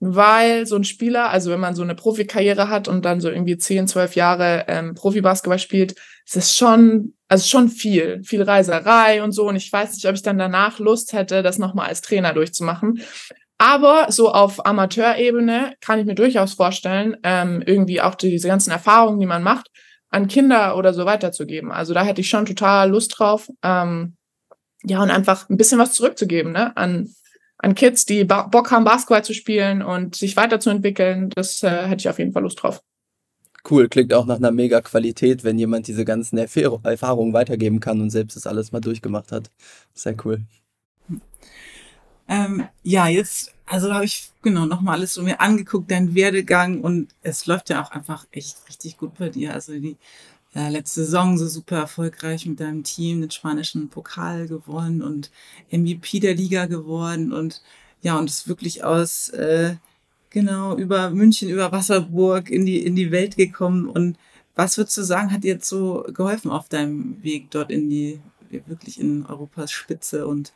weil 0.00 0.66
so 0.66 0.76
ein 0.76 0.84
Spieler, 0.84 1.30
also 1.30 1.50
wenn 1.50 1.60
man 1.60 1.74
so 1.74 1.82
eine 1.82 1.94
Profikarriere 1.94 2.68
hat 2.68 2.88
und 2.88 3.04
dann 3.04 3.20
so 3.20 3.30
irgendwie 3.30 3.56
10, 3.56 3.88
12 3.88 4.16
Jahre 4.16 4.64
ähm, 4.68 4.94
Profibasketball 4.94 5.58
spielt, 5.58 5.92
ist 6.26 6.36
es 6.36 6.56
schon, 6.56 7.14
also 7.28 7.46
schon 7.46 7.68
viel, 7.68 8.22
viel 8.24 8.42
Reiserei 8.42 9.22
und 9.22 9.32
so. 9.32 9.48
Und 9.48 9.56
ich 9.56 9.72
weiß 9.72 9.94
nicht, 9.94 10.06
ob 10.06 10.14
ich 10.14 10.22
dann 10.22 10.38
danach 10.38 10.78
Lust 10.78 11.12
hätte, 11.14 11.42
das 11.42 11.58
nochmal 11.58 11.88
als 11.88 12.02
Trainer 12.02 12.34
durchzumachen. 12.34 13.02
Aber 13.66 14.12
so 14.12 14.30
auf 14.30 14.66
Amateurebene 14.66 15.72
kann 15.80 15.98
ich 15.98 16.04
mir 16.04 16.14
durchaus 16.14 16.52
vorstellen, 16.52 17.16
ähm, 17.22 17.62
irgendwie 17.64 18.02
auch 18.02 18.14
diese 18.14 18.46
ganzen 18.46 18.70
Erfahrungen, 18.70 19.18
die 19.20 19.26
man 19.26 19.42
macht, 19.42 19.70
an 20.10 20.28
Kinder 20.28 20.76
oder 20.76 20.92
so 20.92 21.06
weiterzugeben. 21.06 21.72
Also 21.72 21.94
da 21.94 22.04
hätte 22.04 22.20
ich 22.20 22.28
schon 22.28 22.44
total 22.44 22.90
Lust 22.90 23.18
drauf. 23.18 23.48
Ähm, 23.62 24.16
ja, 24.82 25.02
und 25.02 25.10
einfach 25.10 25.48
ein 25.48 25.56
bisschen 25.56 25.78
was 25.78 25.94
zurückzugeben, 25.94 26.52
ne? 26.52 26.76
An, 26.76 27.08
an 27.56 27.74
Kids, 27.74 28.04
die 28.04 28.24
ba 28.24 28.42
Bock 28.42 28.70
haben, 28.70 28.84
Basketball 28.84 29.24
zu 29.24 29.32
spielen 29.32 29.80
und 29.80 30.14
sich 30.14 30.36
weiterzuentwickeln. 30.36 31.30
Das 31.30 31.62
äh, 31.62 31.86
hätte 31.86 32.02
ich 32.02 32.08
auf 32.10 32.18
jeden 32.18 32.32
Fall 32.32 32.42
Lust 32.42 32.62
drauf. 32.62 32.82
Cool, 33.70 33.88
klingt 33.88 34.12
auch 34.12 34.26
nach 34.26 34.36
einer 34.36 34.50
mega 34.50 34.82
Qualität, 34.82 35.42
wenn 35.42 35.58
jemand 35.58 35.88
diese 35.88 36.04
ganzen 36.04 36.36
Erfahr 36.36 36.80
Erfahrungen 36.82 37.32
weitergeben 37.32 37.80
kann 37.80 38.02
und 38.02 38.10
selbst 38.10 38.36
das 38.36 38.46
alles 38.46 38.72
mal 38.72 38.80
durchgemacht 38.80 39.32
hat. 39.32 39.50
Sehr 39.94 40.16
cool. 40.26 40.42
Ähm, 42.28 42.66
ja, 42.82 43.08
jetzt, 43.08 43.53
also 43.66 43.92
habe 43.92 44.04
ich 44.04 44.30
genau 44.42 44.66
nochmal 44.66 44.96
alles 44.96 45.14
so 45.14 45.22
mir 45.22 45.40
angeguckt, 45.40 45.90
dein 45.90 46.14
Werdegang 46.14 46.80
und 46.80 47.14
es 47.22 47.46
läuft 47.46 47.70
ja 47.70 47.82
auch 47.82 47.90
einfach 47.90 48.26
echt 48.30 48.58
richtig 48.68 48.98
gut 48.98 49.16
bei 49.18 49.30
dir. 49.30 49.54
Also 49.54 49.72
die 49.72 49.96
äh, 50.54 50.70
letzte 50.70 51.04
Saison 51.04 51.38
so 51.38 51.48
super 51.48 51.78
erfolgreich 51.78 52.46
mit 52.46 52.60
deinem 52.60 52.84
Team, 52.84 53.20
den 53.20 53.30
spanischen 53.30 53.88
Pokal 53.88 54.46
gewonnen 54.46 55.02
und 55.02 55.30
MVP 55.70 56.20
der 56.20 56.34
Liga 56.34 56.66
geworden 56.66 57.32
und 57.32 57.62
ja, 58.02 58.18
und 58.18 58.28
es 58.28 58.48
wirklich 58.48 58.84
aus 58.84 59.30
äh, 59.30 59.76
genau 60.30 60.76
über 60.76 61.10
München, 61.10 61.48
über 61.48 61.72
Wasserburg 61.72 62.50
in 62.50 62.66
die, 62.66 62.84
in 62.84 62.96
die 62.96 63.10
Welt 63.10 63.36
gekommen 63.36 63.88
und 63.88 64.18
Was 64.56 64.78
würdest 64.78 64.96
du 64.98 65.02
sagen, 65.02 65.32
hat 65.32 65.42
dir 65.42 65.54
jetzt 65.54 65.68
so 65.68 66.04
geholfen 66.14 66.50
auf 66.50 66.68
deinem 66.68 67.20
Weg 67.24 67.50
dort 67.50 67.72
in 67.72 67.90
die, 67.90 68.20
wirklich 68.66 69.00
in 69.00 69.26
Europas 69.26 69.72
Spitze 69.72 70.28
und 70.28 70.52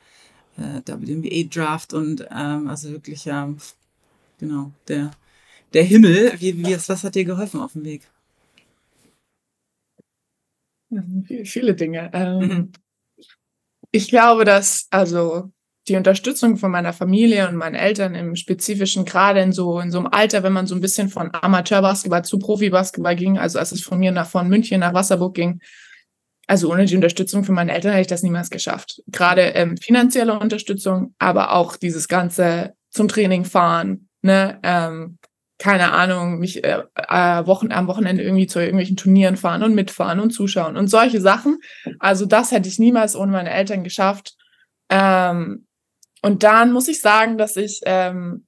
äh, 0.59 0.83
WNBA 0.87 1.49
Draft 1.49 1.95
und 1.95 2.27
ähm, 2.31 2.69
also 2.69 2.91
wirklich 2.91 3.25
ja, 3.25 3.53
genau, 4.39 4.73
der, 4.89 5.11
der 5.73 5.85
Himmel. 5.85 6.33
Wie, 6.39 6.59
wie, 6.59 6.75
was 6.75 7.05
hat 7.05 7.15
dir 7.15 7.25
geholfen 7.25 7.61
auf 7.61 7.73
dem 7.73 7.85
Weg? 7.85 8.03
Viele 11.45 11.75
Dinge. 11.75 12.11
Ähm, 12.13 12.39
mhm. 12.39 12.73
Ich 13.91 14.09
glaube, 14.09 14.45
dass 14.45 14.87
also 14.91 15.51
die 15.89 15.97
Unterstützung 15.97 16.57
von 16.57 16.71
meiner 16.71 16.93
Familie 16.93 17.49
und 17.49 17.57
meinen 17.57 17.75
Eltern 17.75 18.15
im 18.15 18.37
Spezifischen, 18.37 19.05
gerade 19.05 19.41
in 19.41 19.53
so, 19.53 19.81
in 19.81 19.91
so 19.91 19.99
einem 19.99 20.09
Alter, 20.09 20.43
wenn 20.43 20.53
man 20.53 20.67
so 20.67 20.75
ein 20.75 20.81
bisschen 20.81 21.09
von 21.09 21.31
Amateurbasketball 21.33 22.25
zu 22.25 22.39
Profibasketball 22.39 23.17
ging, 23.17 23.39
also 23.39 23.59
als 23.59 23.73
es 23.73 23.83
von 23.83 23.99
mir 23.99 24.13
nach 24.13 24.29
von 24.29 24.49
München 24.49 24.81
nach 24.81 24.93
Wasserburg 24.93 25.35
ging, 25.35 25.61
also 26.49 26.73
ohne 26.73 26.87
die 26.87 26.97
Unterstützung 26.97 27.45
von 27.45 27.55
meinen 27.55 27.69
Eltern 27.69 27.93
hätte 27.93 28.01
ich 28.01 28.07
das 28.07 28.23
niemals 28.23 28.49
geschafft. 28.49 29.03
Gerade 29.07 29.43
ähm, 29.43 29.77
finanzielle 29.77 30.39
Unterstützung, 30.39 31.15
aber 31.19 31.53
auch 31.53 31.77
dieses 31.77 32.09
ganze 32.09 32.73
zum 32.91 33.07
Training 33.07 33.45
fahren, 33.45 34.09
ne, 34.23 34.59
ähm, 34.63 35.19
keine 35.59 35.93
Ahnung, 35.93 36.39
mich 36.39 36.65
äh, 36.65 36.85
äh, 36.95 37.47
Wochen, 37.47 37.71
am 37.71 37.87
Wochenende 37.87 38.23
irgendwie 38.23 38.47
zu 38.47 38.61
irgendwelchen 38.61 38.97
Turnieren 38.97 39.37
fahren 39.37 39.63
und 39.63 39.75
mitfahren 39.75 40.21
und 40.21 40.31
zuschauen 40.31 40.77
und 40.79 40.89
solche 40.89 41.21
Sachen. 41.21 41.59
Also 41.99 42.25
das 42.25 42.51
hätte 42.51 42.69
ich 42.69 42.79
niemals 42.79 43.15
ohne 43.15 43.33
meine 43.33 43.51
Eltern 43.51 43.85
geschafft. 43.85 44.35
Ähm, 44.89 45.67
und 46.23 46.45
dann 46.45 46.73
muss 46.73 46.89
ich 46.89 47.01
sagen, 47.01 47.37
dass 47.37 47.57
ich 47.57 47.81
ähm, 47.85 48.47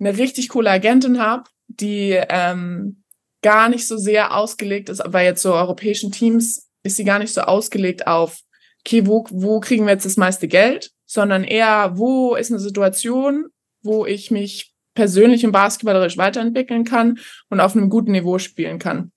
eine 0.00 0.16
richtig 0.18 0.48
coole 0.48 0.70
Agentin 0.70 1.20
habe, 1.20 1.44
die 1.68 2.18
ähm, 2.28 3.04
gar 3.42 3.68
nicht 3.68 3.86
so 3.86 3.96
sehr 3.96 4.34
ausgelegt 4.34 4.88
ist, 4.88 5.00
aber 5.00 5.20
jetzt 5.22 5.42
so 5.42 5.54
europäischen 5.54 6.10
Teams 6.10 6.71
ist 6.82 6.96
sie 6.96 7.04
gar 7.04 7.18
nicht 7.18 7.32
so 7.32 7.42
ausgelegt 7.42 8.06
auf, 8.06 8.40
okay, 8.84 9.06
wo, 9.06 9.26
wo 9.30 9.60
kriegen 9.60 9.86
wir 9.86 9.92
jetzt 9.92 10.06
das 10.06 10.16
meiste 10.16 10.48
Geld, 10.48 10.90
sondern 11.06 11.44
eher, 11.44 11.92
wo 11.96 12.34
ist 12.34 12.50
eine 12.50 12.60
Situation, 12.60 13.46
wo 13.82 14.06
ich 14.06 14.30
mich 14.30 14.72
persönlich 14.94 15.44
und 15.44 15.52
basketballerisch 15.52 16.16
weiterentwickeln 16.16 16.84
kann 16.84 17.18
und 17.48 17.60
auf 17.60 17.76
einem 17.76 17.88
guten 17.88 18.12
Niveau 18.12 18.38
spielen 18.38 18.78
kann. 18.78 19.12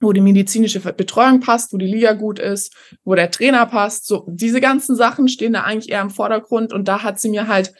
Wo 0.00 0.12
die 0.12 0.20
medizinische 0.20 0.80
Betreuung 0.80 1.40
passt, 1.40 1.72
wo 1.72 1.76
die 1.76 1.86
Liga 1.86 2.12
gut 2.12 2.38
ist, 2.38 2.74
wo 3.02 3.14
der 3.16 3.30
Trainer 3.30 3.66
passt. 3.66 4.06
So, 4.06 4.26
diese 4.28 4.60
ganzen 4.60 4.94
Sachen 4.94 5.28
stehen 5.28 5.54
da 5.54 5.62
eigentlich 5.62 5.90
eher 5.90 6.02
im 6.02 6.10
Vordergrund 6.10 6.72
und 6.72 6.86
da 6.86 7.02
hat 7.02 7.18
sie 7.18 7.30
mir 7.30 7.48
halt 7.48 7.72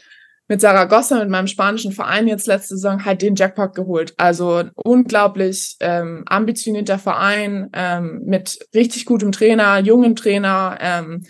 mit 0.48 0.60
Saragossa, 0.60 1.18
mit 1.18 1.28
meinem 1.28 1.46
spanischen 1.46 1.92
Verein 1.92 2.26
jetzt 2.26 2.46
letzte 2.46 2.74
Saison 2.74 3.04
halt 3.04 3.22
den 3.22 3.34
Jackpot 3.34 3.74
geholt. 3.74 4.14
Also 4.16 4.64
unglaublich 4.74 5.76
ähm, 5.80 6.24
ambitionierter 6.26 6.98
Verein 6.98 7.68
ähm, 7.74 8.22
mit 8.24 8.58
richtig 8.74 9.04
gutem 9.04 9.30
Trainer, 9.30 9.78
jungen 9.78 10.16
Trainer, 10.16 10.78
ähm, 10.80 11.24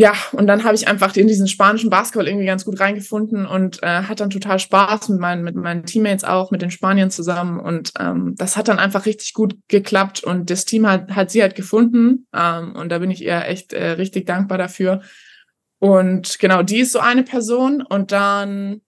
ja, 0.00 0.14
und 0.32 0.46
dann 0.46 0.64
habe 0.64 0.74
ich 0.74 0.88
einfach 0.88 1.14
in 1.14 1.26
diesen 1.26 1.46
spanischen 1.46 1.90
Basketball 1.90 2.26
irgendwie 2.26 2.46
ganz 2.46 2.64
gut 2.64 2.80
reingefunden 2.80 3.44
und 3.44 3.82
äh, 3.82 4.04
hat 4.04 4.20
dann 4.20 4.30
total 4.30 4.58
Spaß 4.58 5.10
mit 5.10 5.20
meinen, 5.20 5.44
mit 5.44 5.56
meinen 5.56 5.84
Teammates 5.84 6.24
auch, 6.24 6.50
mit 6.50 6.62
den 6.62 6.70
Spaniern 6.70 7.10
zusammen. 7.10 7.60
Und 7.60 7.92
ähm, 8.00 8.34
das 8.38 8.56
hat 8.56 8.68
dann 8.68 8.78
einfach 8.78 9.04
richtig 9.04 9.34
gut 9.34 9.56
geklappt 9.68 10.24
und 10.24 10.48
das 10.48 10.64
Team 10.64 10.86
hat, 10.86 11.10
hat 11.10 11.30
sie 11.30 11.42
halt 11.42 11.54
gefunden. 11.54 12.26
Ähm, 12.34 12.74
und 12.76 12.88
da 12.88 12.98
bin 12.98 13.10
ich 13.10 13.22
ihr 13.22 13.44
echt 13.44 13.74
äh, 13.74 13.90
richtig 13.90 14.24
dankbar 14.24 14.56
dafür. 14.56 15.02
Und 15.80 16.38
genau, 16.38 16.62
die 16.62 16.80
ist 16.80 16.92
so 16.92 17.00
eine 17.00 17.24
Person. 17.24 17.82
Und 17.82 18.12
dann, 18.12 18.82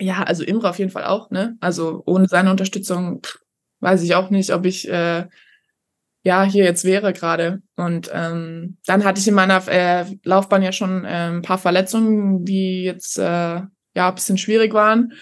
ja, 0.00 0.22
also 0.22 0.42
Imre 0.42 0.70
auf 0.70 0.78
jeden 0.78 0.90
Fall 0.90 1.04
auch, 1.04 1.30
ne? 1.30 1.56
Also 1.60 2.02
ohne 2.06 2.28
seine 2.28 2.50
Unterstützung 2.50 3.20
pff, 3.22 3.40
weiß 3.80 4.02
ich 4.02 4.14
auch 4.14 4.30
nicht, 4.30 4.52
ob 4.54 4.64
ich 4.64 4.88
äh, 4.88 5.26
ja 6.22 6.42
hier 6.44 6.64
jetzt 6.64 6.84
wäre 6.84 7.12
gerade. 7.12 7.60
Und 7.76 8.10
ähm, 8.12 8.78
dann 8.86 9.04
hatte 9.04 9.20
ich 9.20 9.28
in 9.28 9.34
meiner 9.34 9.66
äh, 9.68 10.06
Laufbahn 10.24 10.62
ja 10.62 10.72
schon 10.72 11.04
äh, 11.04 11.28
ein 11.30 11.42
paar 11.42 11.58
Verletzungen, 11.58 12.44
die 12.44 12.84
jetzt 12.84 13.18
äh, 13.18 13.22
ja 13.22 14.08
ein 14.08 14.14
bisschen 14.14 14.38
schwierig 14.38 14.72
waren. 14.72 15.12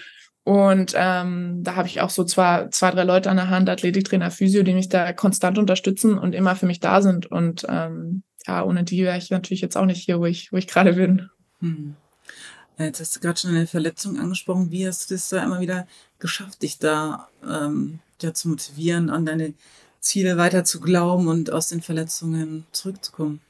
Und 0.45 0.95
ähm, 0.97 1.61
da 1.62 1.77
habe 1.77 1.88
ich 1.88 2.01
auch 2.01 2.11
so 2.11 2.25
zwei, 2.25 2.69
zwei, 2.71 2.91
drei 2.91 3.05
Leute 3.05 3.31
an 3.31 3.37
der 3.37 3.49
Hand, 3.49 3.71
Athletiktrainer, 3.71 4.31
Physio, 4.31 4.65
die 4.65 4.75
mich 4.75 4.88
da 4.88 5.12
konstant 5.12 5.57
unterstützen 5.57 6.19
und 6.19 6.35
immer 6.35 6.57
für 6.57 6.67
mich 6.67 6.81
da 6.81 7.01
sind. 7.01 7.27
Und 7.27 7.65
ähm, 7.69 8.25
ja, 8.46 8.64
ohne 8.64 8.85
die 8.85 9.02
wäre 9.02 9.18
ich 9.18 9.31
natürlich 9.31 9.61
jetzt 9.61 9.76
auch 9.76 9.87
nicht 9.87 10.05
hier, 10.05 10.18
wo 10.18 10.26
ich, 10.26 10.52
wo 10.52 10.57
ich 10.57 10.66
gerade 10.66 10.94
bin. 10.94 11.31
Hm. 11.61 11.96
Jetzt 12.78 13.00
hast 13.00 13.16
du 13.16 13.20
gerade 13.20 13.38
schon 13.38 13.50
eine 13.50 13.66
Verletzung 13.66 14.18
angesprochen. 14.18 14.70
Wie 14.70 14.87
hast 14.87 15.11
du 15.11 15.14
das 15.14 15.28
da 15.28 15.42
immer 15.44 15.61
wieder 15.61 15.87
geschafft, 16.18 16.62
dich 16.62 16.78
da 16.78 17.28
ähm, 17.48 18.00
ja, 18.20 18.35
zu 18.35 18.48
motivieren, 18.48 19.11
an 19.11 19.26
deine 19.26 19.55
Ziele 20.00 20.37
weiter 20.37 20.64
zu 20.64 20.81
glauben 20.81 21.28
und 21.28 21.52
aus 21.52 21.68
den 21.68 21.83
Verletzungen 21.83 22.66
zurückzukommen? 22.72 23.40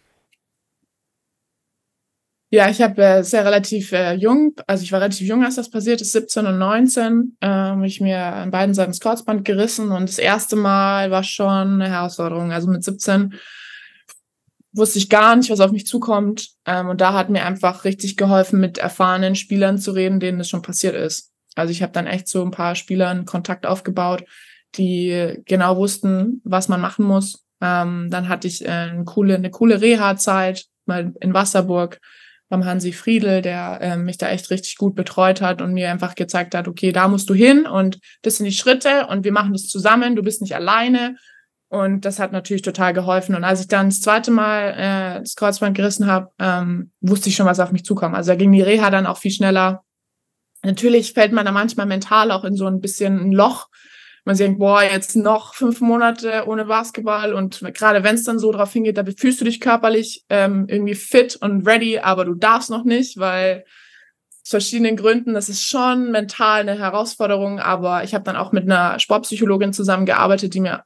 Ja, 2.51 2.69
ich 2.69 2.83
habe 2.83 3.03
äh, 3.03 3.23
sehr 3.23 3.47
relativ 3.47 3.93
äh, 3.93 4.13
jung, 4.13 4.55
also 4.67 4.85
ich 4.85 4.93
war 4.93 5.01
relativ 5.01 5.27
jung, 5.27 5.43
als 5.43 5.55
das 5.55 5.71
passiert 5.71 6.03
ist, 6.03 6.13
17 6.13 6.45
und 6.45 6.59
19, 6.59 7.39
äh, 7.41 7.47
habe 7.47 7.87
ich 7.87 8.03
mir 8.03 8.19
an 8.19 8.51
beiden 8.51 8.75
Seiten 8.75 8.91
das 8.91 9.01
Kreuzband 9.01 9.47
gerissen 9.47 9.91
und 9.91 10.07
das 10.07 10.19
erste 10.19 10.57
Mal 10.57 11.11
war 11.11 11.25
schon 11.25 11.81
eine 11.81 11.89
Herausforderung. 11.89 12.53
Also 12.53 12.69
mit 12.69 12.85
17 12.85 13.33
wusste 14.73 14.99
ich 14.99 15.09
gar 15.09 15.37
nicht, 15.37 15.51
was 15.51 15.61
auf 15.61 15.73
mich 15.73 15.87
zukommt. 15.87 16.51
Ähm, 16.67 16.89
und 16.89 17.01
da 17.01 17.13
hat 17.13 17.31
mir 17.31 17.45
einfach 17.45 17.85
richtig 17.85 18.17
geholfen, 18.17 18.61
mit 18.61 18.79
erfahrenen 18.79 19.35
Spielern 19.35 19.79
zu 19.79 19.93
reden, 19.93 20.21
denen 20.21 20.39
das 20.39 20.49
schon 20.49 20.63
passiert 20.63 20.95
ist. 20.95 21.31
Also 21.55 21.71
ich 21.71 21.83
habe 21.83 21.93
dann 21.93 22.07
echt 22.07 22.29
so 22.29 22.43
ein 22.43 22.51
paar 22.51 22.75
Spielern 22.75 23.27
Kontakt 23.27 23.67
aufgebaut, 23.67 24.25
die 24.77 25.43
genau 25.45 25.77
wussten, 25.77 26.41
was 26.45 26.69
man 26.69 26.81
machen 26.81 27.05
muss. 27.05 27.45
Ähm, 27.61 28.09
dann 28.11 28.29
hatte 28.29 28.49
ich 28.49 28.65
äh, 28.65 28.69
eine 28.69 29.05
coole, 29.05 29.35
eine 29.35 29.51
coole 29.51 29.81
Reha-Zeit 29.81 30.67
mal 30.87 31.13
in 31.21 31.35
Wasserburg 31.35 32.01
beim 32.49 32.65
Hansi 32.65 32.93
Friedel, 32.93 33.41
der 33.41 33.79
äh, 33.81 33.97
mich 33.97 34.19
da 34.19 34.29
echt 34.29 34.51
richtig 34.51 34.77
gut 34.77 34.95
betreut 34.95 35.41
hat 35.41 35.63
und 35.63 35.73
mir 35.73 35.91
einfach 35.91 36.15
gezeigt 36.15 36.55
hat, 36.55 36.69
okay, 36.69 36.93
da 36.93 37.09
musst 37.09 37.31
du 37.31 37.35
hin 37.35 37.67
und 37.67 37.99
das 38.23 38.37
sind 38.37 38.47
die 38.47 38.53
Schritte 38.53 39.07
und 39.07 39.25
wir 39.25 39.33
machen 39.33 39.53
das 39.53 39.69
zusammen, 39.69 40.17
du 40.17 40.23
bist 40.23 40.43
nicht 40.43 40.55
alleine. 40.55 41.17
Und 41.73 42.05
das 42.05 42.19
hat 42.19 42.33
natürlich 42.33 42.61
total 42.61 42.93
geholfen. 42.93 43.35
Und 43.35 43.45
als 43.45 43.63
ich 43.63 43.67
dann 43.67 43.89
das 43.89 44.03
zweite 44.03 44.31
Mal 44.31 44.75
äh, 44.77 45.21
das 45.21 45.37
Kreuzband 45.37 45.75
gerissen 45.75 46.07
habe, 46.07 46.31
ähm, 46.39 46.91
wusste 47.01 47.31
ich 47.31 47.35
schon, 47.35 47.47
was 47.47 47.61
auf 47.61 47.73
mich 47.73 47.87
zukam. 47.87 48.15
Also 48.15 48.33
da 48.33 48.37
ging 48.37 48.53
die 48.53 48.61
Reha 48.61 48.91
dann 48.91 49.07
auch 49.07 49.17
viel 49.17 49.31
schneller. 49.31 49.83
Natürlich 50.63 51.15
fällt 51.15 51.33
man 51.33 51.47
da 51.47 51.51
manchmal 51.51 51.87
mental 51.87 52.31
auch 52.31 52.45
in 52.45 52.57
so 52.57 52.67
ein 52.67 52.83
bisschen 52.83 53.19
ein 53.19 53.33
Loch, 53.33 53.69
man 54.25 54.37
denkt, 54.37 54.59
boah, 54.59 54.83
jetzt 54.83 55.17
noch 55.17 55.55
fünf 55.55 55.81
Monate 55.81 56.45
ohne 56.47 56.67
Basketball 56.67 57.33
und 57.33 57.61
gerade 57.75 58.05
wenn 58.05 58.17
es 58.17 58.25
dann 58.25 58.39
so 58.39 58.53
drauf 58.53 58.73
hingeht, 58.73 58.97
da 58.97 59.05
fühlst 59.05 59.41
du 59.41 59.45
dich 59.45 59.59
körperlich 59.59 60.25
ähm, 60.29 60.67
irgendwie 60.69 60.95
fit 60.95 61.37
und 61.37 61.67
ready, 61.67 61.99
aber 61.99 62.27
du 62.27 62.35
darfst 62.35 62.71
noch 62.71 62.85
nicht, 62.85 63.19
weil 63.19 63.65
aus 64.45 64.51
verschiedenen 64.51 64.97
Gründen, 64.97 65.35
das 65.35 65.49
ist 65.49 65.65
schon 65.65 66.13
mental 66.13 66.61
eine 66.61 66.79
Herausforderung, 66.79 67.59
aber 67.59 68.05
ich 68.05 68.15
habe 68.15 68.25
dann 68.25 68.37
auch 68.37 68.53
mit 68.53 68.65
einer 68.65 69.01
Sportpsychologin 69.01 69.73
zusammengearbeitet, 69.73 70.55
die 70.55 70.61
mir 70.61 70.85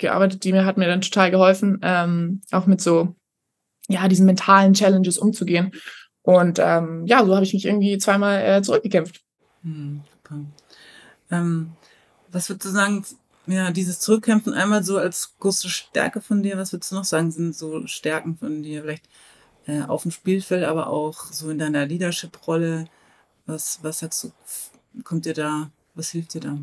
gearbeitet, 0.00 0.44
die 0.44 0.52
mir 0.52 0.64
hat 0.64 0.76
mir 0.76 0.86
dann 0.88 1.00
total 1.00 1.30
geholfen, 1.30 1.78
ähm, 1.82 2.42
auch 2.50 2.66
mit 2.66 2.80
so 2.80 3.14
ja 3.88 4.08
diesen 4.08 4.26
mentalen 4.26 4.74
Challenges 4.74 5.18
umzugehen. 5.18 5.72
Und 6.22 6.58
ähm, 6.60 7.06
ja, 7.06 7.24
so 7.24 7.34
habe 7.34 7.44
ich 7.44 7.54
mich 7.54 7.64
irgendwie 7.64 7.98
zweimal 7.98 8.42
äh, 8.42 8.62
zurückgekämpft. 8.62 9.22
Hm. 9.62 10.02
Ähm, 11.30 11.72
was 12.30 12.48
würdest 12.48 12.66
du 12.66 12.70
sagen, 12.70 13.04
ja, 13.46 13.70
dieses 13.70 14.00
Zurückkämpfen 14.00 14.54
einmal 14.54 14.84
so 14.84 14.98
als 14.98 15.34
große 15.40 15.68
Stärke 15.68 16.20
von 16.20 16.42
dir, 16.42 16.56
was 16.56 16.72
würdest 16.72 16.92
du 16.92 16.96
noch 16.96 17.04
sagen, 17.04 17.30
sind 17.30 17.56
so 17.56 17.86
Stärken 17.86 18.36
von 18.36 18.62
dir, 18.62 18.82
vielleicht 18.82 19.08
äh, 19.66 19.82
auf 19.82 20.02
dem 20.02 20.10
Spielfeld, 20.10 20.64
aber 20.64 20.88
auch 20.88 21.24
so 21.32 21.50
in 21.50 21.58
deiner 21.58 21.86
Leadership-Rolle? 21.86 22.86
Was, 23.46 23.80
was 23.82 24.00
sagst 24.00 24.24
du, 24.24 24.32
kommt 25.02 25.24
dir 25.24 25.34
da, 25.34 25.70
was 25.94 26.10
hilft 26.10 26.34
dir 26.34 26.40
da? 26.40 26.58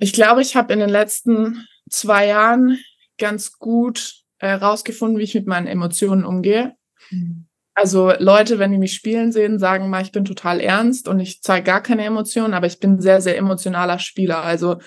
Ich 0.00 0.12
glaube, 0.12 0.40
ich 0.42 0.56
habe 0.56 0.72
in 0.72 0.80
den 0.80 0.88
letzten 0.88 1.66
zwei 1.90 2.26
Jahren 2.26 2.78
ganz 3.18 3.58
gut 3.58 4.14
herausgefunden, 4.38 5.16
äh, 5.16 5.20
wie 5.20 5.24
ich 5.24 5.34
mit 5.34 5.46
meinen 5.46 5.66
Emotionen 5.66 6.24
umgehe. 6.24 6.74
Mhm. 7.10 7.46
Also 7.74 8.12
Leute, 8.18 8.58
wenn 8.58 8.72
die 8.72 8.78
mich 8.78 8.94
spielen 8.94 9.30
sehen, 9.30 9.58
sagen 9.58 9.88
mal, 9.88 10.02
ich 10.02 10.12
bin 10.12 10.24
total 10.24 10.60
ernst 10.60 11.06
und 11.06 11.20
ich 11.20 11.42
zeige 11.42 11.64
gar 11.64 11.82
keine 11.82 12.04
Emotionen, 12.04 12.54
aber 12.54 12.66
ich 12.66 12.80
bin 12.80 13.00
sehr, 13.00 13.20
sehr 13.20 13.36
emotionaler 13.36 13.98
Spieler. 13.98 14.42
Also 14.42 14.80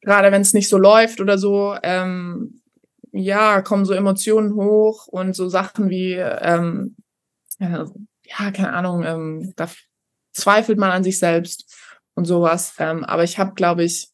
gerade 0.00 0.32
wenn 0.32 0.42
es 0.42 0.54
nicht 0.54 0.68
so 0.68 0.78
läuft 0.78 1.20
oder 1.20 1.38
so, 1.38 1.76
ähm, 1.82 2.62
ja, 3.12 3.60
kommen 3.62 3.84
so 3.84 3.92
Emotionen 3.92 4.54
hoch 4.54 5.06
und 5.06 5.34
so 5.34 5.48
Sachen 5.48 5.90
wie, 5.90 6.14
ähm, 6.14 6.96
äh, 7.58 7.84
ja, 8.24 8.50
keine 8.52 8.72
Ahnung, 8.72 9.04
ähm, 9.04 9.52
da 9.56 9.68
zweifelt 10.32 10.78
man 10.78 10.90
an 10.90 11.04
sich 11.04 11.18
selbst 11.18 11.74
und 12.14 12.24
sowas. 12.24 12.74
Ähm, 12.78 13.04
aber 13.04 13.24
ich 13.24 13.38
habe, 13.38 13.54
glaube 13.54 13.84
ich, 13.84 14.10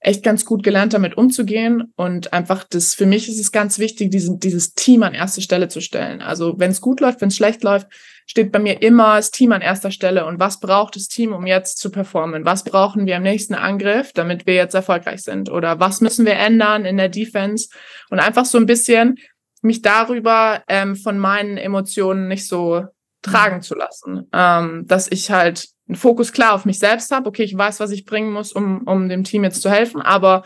echt 0.00 0.22
ganz 0.22 0.44
gut 0.44 0.62
gelernt, 0.62 0.94
damit 0.94 1.16
umzugehen. 1.16 1.92
Und 1.96 2.32
einfach 2.32 2.64
das, 2.64 2.94
für 2.94 3.06
mich 3.06 3.28
ist 3.28 3.40
es 3.40 3.50
ganz 3.50 3.78
wichtig, 3.78 4.10
diesen, 4.10 4.38
dieses 4.38 4.74
Team 4.74 5.02
an 5.02 5.14
erste 5.14 5.42
Stelle 5.42 5.68
zu 5.68 5.80
stellen. 5.80 6.22
Also 6.22 6.58
wenn 6.58 6.70
es 6.70 6.80
gut 6.80 7.00
läuft, 7.00 7.20
wenn 7.20 7.28
es 7.28 7.36
schlecht 7.36 7.64
läuft, 7.64 7.88
steht 8.26 8.52
bei 8.52 8.58
mir 8.58 8.82
immer 8.82 9.16
das 9.16 9.30
Team 9.30 9.52
an 9.52 9.60
erster 9.60 9.90
Stelle. 9.90 10.26
Und 10.26 10.38
was 10.38 10.60
braucht 10.60 10.96
das 10.96 11.08
Team, 11.08 11.32
um 11.32 11.46
jetzt 11.46 11.78
zu 11.78 11.90
performen? 11.90 12.44
Was 12.44 12.62
brauchen 12.62 13.06
wir 13.06 13.16
im 13.16 13.22
nächsten 13.22 13.54
Angriff, 13.54 14.12
damit 14.12 14.46
wir 14.46 14.54
jetzt 14.54 14.74
erfolgreich 14.74 15.22
sind? 15.22 15.50
Oder 15.50 15.80
was 15.80 16.00
müssen 16.00 16.26
wir 16.26 16.34
ändern 16.34 16.84
in 16.84 16.96
der 16.96 17.08
Defense? 17.08 17.68
Und 18.10 18.20
einfach 18.20 18.44
so 18.44 18.58
ein 18.58 18.66
bisschen 18.66 19.16
mich 19.62 19.82
darüber 19.82 20.62
ähm, 20.68 20.94
von 20.94 21.18
meinen 21.18 21.56
Emotionen 21.56 22.28
nicht 22.28 22.46
so 22.46 22.84
tragen 23.22 23.62
zu 23.62 23.74
lassen. 23.74 24.28
Ähm, 24.32 24.84
dass 24.86 25.10
ich 25.10 25.32
halt 25.32 25.68
einen 25.88 25.96
Fokus 25.96 26.32
klar 26.32 26.52
auf 26.52 26.64
mich 26.64 26.78
selbst 26.78 27.10
habe. 27.10 27.28
Okay, 27.28 27.42
ich 27.42 27.56
weiß, 27.56 27.80
was 27.80 27.90
ich 27.90 28.04
bringen 28.04 28.32
muss, 28.32 28.52
um, 28.52 28.82
um 28.86 29.08
dem 29.08 29.24
Team 29.24 29.44
jetzt 29.44 29.62
zu 29.62 29.70
helfen, 29.70 30.02
aber 30.02 30.44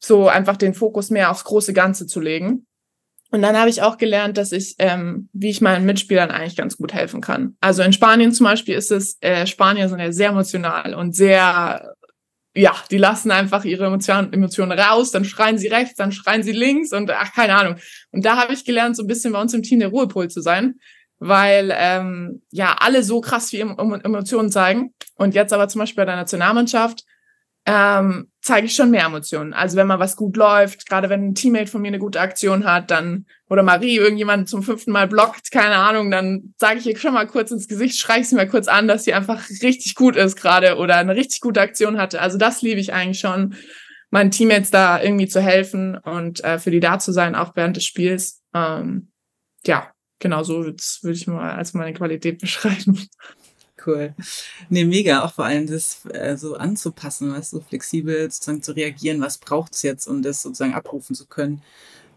so 0.00 0.28
einfach 0.28 0.56
den 0.56 0.74
Fokus 0.74 1.10
mehr 1.10 1.30
aufs 1.30 1.44
große 1.44 1.72
Ganze 1.72 2.06
zu 2.06 2.20
legen. 2.20 2.64
Und 3.30 3.42
dann 3.42 3.58
habe 3.58 3.68
ich 3.68 3.82
auch 3.82 3.98
gelernt, 3.98 4.38
dass 4.38 4.52
ich, 4.52 4.76
ähm, 4.78 5.28
wie 5.32 5.50
ich 5.50 5.60
meinen 5.60 5.84
Mitspielern 5.84 6.30
eigentlich 6.30 6.56
ganz 6.56 6.78
gut 6.78 6.94
helfen 6.94 7.20
kann. 7.20 7.56
Also 7.60 7.82
in 7.82 7.92
Spanien 7.92 8.32
zum 8.32 8.44
Beispiel 8.44 8.74
ist 8.74 8.90
es, 8.90 9.18
äh, 9.20 9.46
Spanier 9.46 9.88
sind 9.88 9.98
ja 9.98 10.12
sehr 10.12 10.30
emotional 10.30 10.94
und 10.94 11.14
sehr, 11.14 11.94
ja, 12.54 12.74
die 12.90 12.96
lassen 12.96 13.30
einfach 13.30 13.64
ihre 13.64 13.86
Emotionen, 13.86 14.32
Emotionen 14.32 14.78
raus, 14.78 15.10
dann 15.10 15.26
schreien 15.26 15.58
sie 15.58 15.68
rechts, 15.68 15.96
dann 15.96 16.12
schreien 16.12 16.42
sie 16.42 16.52
links 16.52 16.92
und 16.92 17.10
ach, 17.10 17.34
keine 17.34 17.54
Ahnung. 17.54 17.76
Und 18.12 18.24
da 18.24 18.38
habe 18.38 18.54
ich 18.54 18.64
gelernt, 18.64 18.96
so 18.96 19.02
ein 19.02 19.08
bisschen 19.08 19.32
bei 19.32 19.40
uns 19.42 19.52
im 19.52 19.62
Team 19.62 19.80
der 19.80 19.88
Ruhepol 19.88 20.30
zu 20.30 20.40
sein 20.40 20.76
weil 21.18 21.72
ähm, 21.76 22.42
ja 22.50 22.76
alle 22.80 23.02
so 23.02 23.20
krass 23.20 23.50
viel 23.50 23.60
Emotionen 23.60 24.50
zeigen. 24.50 24.94
Und 25.16 25.34
jetzt 25.34 25.52
aber 25.52 25.68
zum 25.68 25.80
Beispiel 25.80 26.02
bei 26.02 26.06
der 26.06 26.16
Nationalmannschaft 26.16 27.04
ähm, 27.66 28.30
zeige 28.40 28.66
ich 28.66 28.74
schon 28.74 28.90
mehr 28.90 29.04
Emotionen. 29.04 29.52
Also 29.52 29.76
wenn 29.76 29.86
mal 29.86 29.98
was 29.98 30.16
gut 30.16 30.38
läuft, 30.38 30.88
gerade 30.88 31.10
wenn 31.10 31.28
ein 31.28 31.34
Teammate 31.34 31.66
von 31.66 31.82
mir 31.82 31.88
eine 31.88 31.98
gute 31.98 32.18
Aktion 32.18 32.64
hat, 32.64 32.90
dann 32.90 33.26
oder 33.50 33.62
Marie 33.62 33.96
irgendjemand 33.96 34.48
zum 34.48 34.62
fünften 34.62 34.90
Mal 34.90 35.06
blockt, 35.06 35.50
keine 35.50 35.76
Ahnung, 35.76 36.10
dann 36.10 36.54
sage 36.56 36.78
ich 36.78 36.86
ihr 36.86 36.96
schon 36.96 37.12
mal 37.12 37.26
kurz 37.26 37.50
ins 37.50 37.68
Gesicht, 37.68 37.98
schreie 37.98 38.24
sie 38.24 38.36
mal 38.36 38.48
kurz 38.48 38.68
an, 38.68 38.88
dass 38.88 39.04
sie 39.04 39.12
einfach 39.12 39.50
richtig 39.62 39.94
gut 39.96 40.16
ist 40.16 40.36
gerade 40.36 40.76
oder 40.78 40.96
eine 40.96 41.14
richtig 41.14 41.42
gute 41.42 41.60
Aktion 41.60 41.98
hatte. 41.98 42.22
Also 42.22 42.38
das 42.38 42.62
liebe 42.62 42.80
ich 42.80 42.94
eigentlich 42.94 43.20
schon, 43.20 43.54
meinen 44.10 44.30
Teammates 44.30 44.70
da 44.70 45.02
irgendwie 45.02 45.28
zu 45.28 45.42
helfen 45.42 45.98
und 45.98 46.42
äh, 46.42 46.58
für 46.58 46.70
die 46.70 46.80
da 46.80 46.98
zu 46.98 47.12
sein, 47.12 47.34
auch 47.34 47.54
während 47.54 47.76
des 47.76 47.84
Spiels. 47.84 48.42
Ähm, 48.54 49.10
ja, 49.66 49.90
genau 50.18 50.42
so 50.42 50.64
würde 50.64 51.12
ich 51.12 51.26
mal 51.26 51.52
als 51.52 51.74
meine 51.74 51.94
Qualität 51.94 52.38
beschreiben. 52.40 53.08
Cool. 53.84 54.14
Nee, 54.68 54.84
mega, 54.84 55.24
auch 55.24 55.32
vor 55.32 55.44
allem 55.44 55.66
das 55.66 56.04
äh, 56.06 56.36
so 56.36 56.56
anzupassen, 56.56 57.32
was 57.32 57.50
so 57.50 57.60
flexibel 57.60 58.30
sozusagen 58.30 58.62
zu 58.62 58.72
reagieren, 58.72 59.20
was 59.20 59.38
braucht 59.38 59.74
es 59.74 59.82
jetzt, 59.82 60.06
um 60.08 60.20
das 60.20 60.42
sozusagen 60.42 60.74
abrufen 60.74 61.14
zu 61.14 61.26
können. 61.26 61.62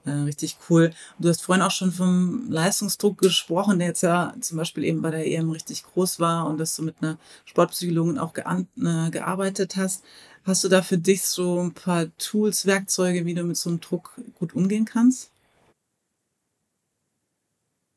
Äh, 0.04 0.12
richtig 0.12 0.58
cool. 0.70 0.92
Du 1.20 1.30
hast 1.30 1.44
vorhin 1.44 1.62
auch 1.62 1.72
schon 1.72 1.92
vom 1.92 2.50
Leistungsdruck 2.50 3.20
gesprochen, 3.20 3.78
der 3.78 3.90
jetzt 3.90 4.02
ja 4.02 4.34
zum 4.42 4.58
Beispiel 4.58 4.84
eben 4.86 5.02
bei 5.02 5.12
der 5.12 5.28
EM 5.28 5.52
richtig 5.52 5.84
groß 5.84 6.20
war 6.20 6.48
und 6.48 6.58
dass 6.58 6.76
du 6.76 6.84
mit 6.84 6.96
einer 7.02 7.20
Sportpsychologin 7.46 8.18
auch 8.18 8.34
äh, 8.36 9.10
gearbeitet 9.12 9.76
hast. 9.76 10.04
Hast 10.44 10.64
du 10.64 10.70
da 10.70 10.82
für 10.82 10.98
dich 10.98 11.22
so 11.22 11.62
ein 11.62 11.74
paar 11.74 12.08
Tools, 12.18 12.66
Werkzeuge, 12.66 13.26
wie 13.26 13.36
du 13.36 13.44
mit 13.44 13.58
so 13.58 13.70
einem 13.70 13.80
Druck 13.80 14.20
gut 14.40 14.56
umgehen 14.56 14.86
kannst? 14.86 15.31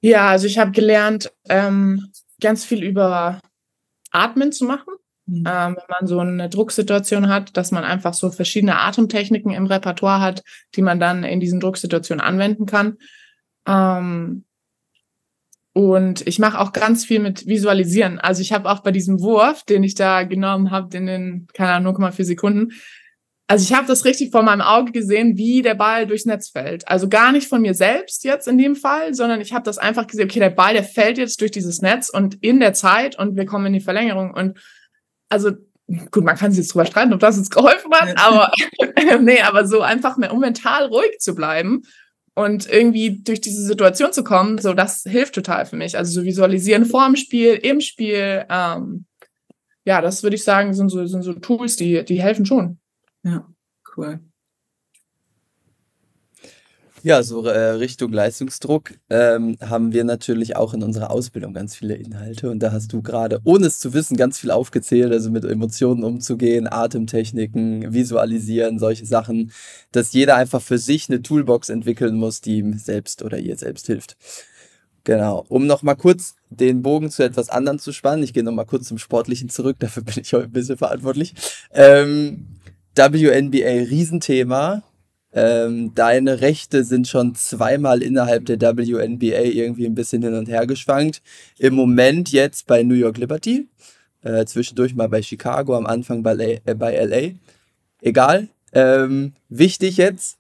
Ja, 0.04 0.28
also 0.28 0.46
ich 0.46 0.58
habe 0.58 0.70
gelernt, 0.70 1.32
ähm, 1.48 2.10
ganz 2.38 2.62
viel 2.62 2.84
über 2.84 3.40
Atmen 4.10 4.52
zu 4.52 4.66
machen. 4.66 4.92
Mhm. 5.24 5.44
Ähm, 5.48 5.76
wenn 5.76 5.86
man 5.88 6.06
so 6.06 6.18
eine 6.18 6.50
Drucksituation 6.50 7.30
hat, 7.30 7.56
dass 7.56 7.70
man 7.70 7.84
einfach 7.84 8.12
so 8.12 8.30
verschiedene 8.30 8.78
Atemtechniken 8.78 9.50
im 9.50 9.64
Repertoire 9.64 10.20
hat, 10.20 10.42
die 10.74 10.82
man 10.82 11.00
dann 11.00 11.24
in 11.24 11.40
diesen 11.40 11.58
Drucksituationen 11.58 12.22
anwenden 12.22 12.66
kann. 12.66 12.98
Ähm, 13.66 14.44
und 15.72 16.26
ich 16.26 16.38
mache 16.38 16.60
auch 16.60 16.74
ganz 16.74 17.06
viel 17.06 17.20
mit 17.20 17.46
Visualisieren. 17.46 18.18
Also 18.18 18.42
ich 18.42 18.52
habe 18.52 18.70
auch 18.70 18.80
bei 18.80 18.90
diesem 18.90 19.20
Wurf, 19.20 19.62
den 19.62 19.84
ich 19.84 19.94
da 19.94 20.24
genommen 20.24 20.70
habe, 20.70 20.94
in 20.98 21.06
den, 21.06 21.46
keine 21.54 21.72
Ahnung, 21.72 21.96
0,4 21.96 22.24
Sekunden, 22.24 22.72
also 23.46 23.62
ich 23.62 23.76
habe 23.76 23.86
das 23.86 24.06
richtig 24.06 24.30
vor 24.30 24.42
meinem 24.42 24.62
Auge 24.62 24.90
gesehen, 24.92 25.36
wie 25.36 25.60
der 25.60 25.74
Ball 25.74 26.06
durchs 26.06 26.24
Netz 26.24 26.48
fällt. 26.48 26.88
Also 26.88 27.08
gar 27.08 27.30
nicht 27.30 27.46
von 27.46 27.60
mir 27.60 27.74
selbst 27.74 28.24
jetzt 28.24 28.48
in 28.48 28.56
dem 28.56 28.74
Fall, 28.74 29.12
sondern 29.12 29.40
ich 29.40 29.52
habe 29.52 29.64
das 29.64 29.76
einfach 29.76 30.06
gesehen, 30.06 30.24
okay, 30.24 30.40
der 30.40 30.50
Ball, 30.50 30.72
der 30.72 30.84
fällt 30.84 31.18
jetzt 31.18 31.40
durch 31.40 31.50
dieses 31.50 31.82
Netz 31.82 32.08
und 32.08 32.42
in 32.42 32.58
der 32.60 32.72
Zeit 32.72 33.18
und 33.18 33.36
wir 33.36 33.44
kommen 33.44 33.66
in 33.66 33.74
die 33.74 33.80
Verlängerung. 33.80 34.32
Und 34.32 34.58
also, 35.28 35.52
gut, 36.10 36.24
man 36.24 36.36
kann 36.36 36.52
sich 36.52 36.64
jetzt 36.64 36.72
drüber 36.72 36.86
streiten, 36.86 37.12
ob 37.12 37.20
das 37.20 37.36
uns 37.36 37.50
geholfen 37.50 37.92
hat, 37.92 38.18
aber 38.18 38.50
nee, 39.20 39.42
aber 39.42 39.66
so 39.66 39.82
einfach 39.82 40.16
mehr, 40.16 40.32
um 40.32 40.40
mental 40.40 40.86
ruhig 40.86 41.18
zu 41.18 41.34
bleiben 41.34 41.82
und 42.34 42.66
irgendwie 42.66 43.22
durch 43.22 43.42
diese 43.42 43.62
Situation 43.62 44.14
zu 44.14 44.24
kommen, 44.24 44.56
so 44.56 44.72
das 44.72 45.02
hilft 45.02 45.34
total 45.34 45.66
für 45.66 45.76
mich. 45.76 45.98
Also 45.98 46.12
so 46.12 46.24
visualisieren 46.24 46.86
vor 46.86 47.04
dem 47.04 47.16
Spiel, 47.16 47.54
im 47.54 47.82
Spiel, 47.82 48.46
ähm, 48.48 49.04
ja, 49.84 50.00
das 50.00 50.22
würde 50.22 50.36
ich 50.36 50.44
sagen, 50.44 50.72
sind 50.72 50.88
so, 50.88 51.04
sind 51.04 51.22
so 51.22 51.34
Tools, 51.34 51.76
die, 51.76 52.06
die 52.06 52.22
helfen 52.22 52.46
schon. 52.46 52.78
Ja, 53.24 53.46
cool. 53.96 54.20
Ja, 57.02 57.22
so 57.22 57.44
äh, 57.44 57.72
Richtung 57.72 58.12
Leistungsdruck 58.14 58.94
ähm, 59.10 59.58
haben 59.60 59.92
wir 59.92 60.04
natürlich 60.04 60.56
auch 60.56 60.72
in 60.72 60.82
unserer 60.82 61.10
Ausbildung 61.10 61.52
ganz 61.52 61.76
viele 61.76 61.96
Inhalte 61.96 62.50
und 62.50 62.60
da 62.60 62.72
hast 62.72 62.94
du 62.94 63.02
gerade, 63.02 63.40
ohne 63.44 63.66
es 63.66 63.78
zu 63.78 63.92
wissen, 63.92 64.16
ganz 64.16 64.38
viel 64.38 64.50
aufgezählt, 64.50 65.12
also 65.12 65.30
mit 65.30 65.44
Emotionen 65.44 66.02
umzugehen, 66.02 66.66
Atemtechniken, 66.66 67.92
visualisieren, 67.92 68.78
solche 68.78 69.04
Sachen, 69.04 69.52
dass 69.92 70.14
jeder 70.14 70.36
einfach 70.36 70.62
für 70.62 70.78
sich 70.78 71.10
eine 71.10 71.20
Toolbox 71.20 71.68
entwickeln 71.68 72.16
muss, 72.16 72.40
die 72.40 72.56
ihm 72.56 72.78
selbst 72.78 73.22
oder 73.22 73.38
ihr 73.38 73.58
selbst 73.58 73.86
hilft. 73.86 74.16
Genau, 75.04 75.44
um 75.50 75.66
nochmal 75.66 75.96
kurz 75.96 76.36
den 76.48 76.80
Bogen 76.80 77.10
zu 77.10 77.22
etwas 77.22 77.50
anderem 77.50 77.78
zu 77.78 77.92
spannen, 77.92 78.24
ich 78.24 78.32
gehe 78.32 78.42
nochmal 78.42 78.64
kurz 78.64 78.88
zum 78.88 78.96
Sportlichen 78.96 79.50
zurück, 79.50 79.76
dafür 79.78 80.02
bin 80.04 80.14
ich 80.22 80.32
heute 80.32 80.46
ein 80.46 80.52
bisschen 80.52 80.78
verantwortlich. 80.78 81.34
Ähm, 81.74 82.46
WNBA 82.96 83.88
Riesenthema. 83.90 84.82
Ähm, 85.32 85.92
deine 85.94 86.40
Rechte 86.40 86.84
sind 86.84 87.08
schon 87.08 87.34
zweimal 87.34 88.02
innerhalb 88.02 88.46
der 88.46 88.60
WNBA 88.60 89.42
irgendwie 89.42 89.86
ein 89.86 89.94
bisschen 89.94 90.22
hin 90.22 90.34
und 90.34 90.48
her 90.48 90.66
geschwankt. 90.66 91.22
Im 91.58 91.74
Moment 91.74 92.30
jetzt 92.30 92.68
bei 92.68 92.84
New 92.84 92.94
York 92.94 93.18
Liberty, 93.18 93.68
äh, 94.22 94.44
zwischendurch 94.44 94.94
mal 94.94 95.08
bei 95.08 95.22
Chicago, 95.22 95.76
am 95.76 95.86
Anfang 95.86 96.22
bei, 96.22 96.60
äh, 96.64 96.74
bei 96.74 96.94
LA. 96.94 97.32
Egal. 98.00 98.48
Ähm, 98.72 99.32
wichtig 99.48 99.96
jetzt, 99.96 100.38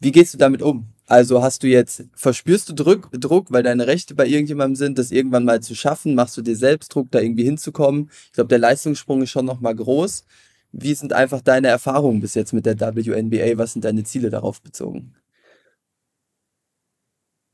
wie 0.00 0.12
gehst 0.12 0.34
du 0.34 0.38
damit 0.38 0.62
um? 0.62 0.88
Also 1.06 1.42
hast 1.42 1.62
du 1.62 1.68
jetzt, 1.68 2.04
verspürst 2.14 2.68
du 2.68 2.74
Druck, 2.74 3.08
Druck, 3.12 3.50
weil 3.50 3.62
deine 3.62 3.86
Rechte 3.86 4.14
bei 4.14 4.26
irgendjemandem 4.26 4.76
sind, 4.76 4.98
das 4.98 5.10
irgendwann 5.10 5.44
mal 5.44 5.60
zu 5.60 5.74
schaffen? 5.74 6.14
Machst 6.14 6.36
du 6.36 6.42
dir 6.42 6.54
selbst 6.54 6.94
Druck, 6.94 7.10
da 7.10 7.20
irgendwie 7.20 7.44
hinzukommen? 7.44 8.10
Ich 8.26 8.32
glaube, 8.32 8.48
der 8.48 8.58
Leistungssprung 8.58 9.22
ist 9.22 9.30
schon 9.30 9.46
nochmal 9.46 9.74
groß. 9.74 10.24
Wie 10.72 10.94
sind 10.94 11.12
einfach 11.12 11.40
deine 11.40 11.68
Erfahrungen 11.68 12.20
bis 12.20 12.34
jetzt 12.34 12.52
mit 12.52 12.66
der 12.66 12.78
WNBA? 12.78 13.56
Was 13.56 13.72
sind 13.72 13.84
deine 13.84 14.04
Ziele 14.04 14.30
darauf 14.30 14.60
bezogen? 14.62 15.14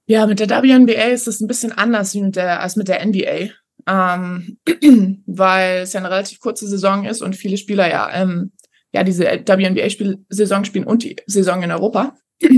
Ja, 0.07 0.27
mit 0.27 0.40
der 0.40 0.50
WNBA 0.50 1.09
ist 1.12 1.29
es 1.29 1.40
ein 1.40 1.48
bisschen 1.48 1.72
anders 1.72 2.14
mit 2.14 2.37
der, 2.37 2.61
als 2.61 2.77
mit 2.77 2.88
der 2.88 3.05
NBA, 3.07 3.50
ähm, 3.87 4.59
weil 5.27 5.79
es 5.83 5.94
ja 5.94 6.00
eine 6.00 6.11
relativ 6.11 6.40
kurze 6.40 6.68
Saison 6.68 7.07
ist 7.07 7.22
und 7.22 7.37
viele 7.37 7.57
Spieler 7.57 7.88
ja, 7.88 8.11
ähm, 8.12 8.53
ja 8.92 9.03
diese 9.03 9.24
WNBA-Saison 9.24 10.64
spielen 10.64 10.85
und 10.85 11.05
die 11.05 11.16
Saison 11.27 11.62
in 11.62 11.70
Europa. 11.70 12.16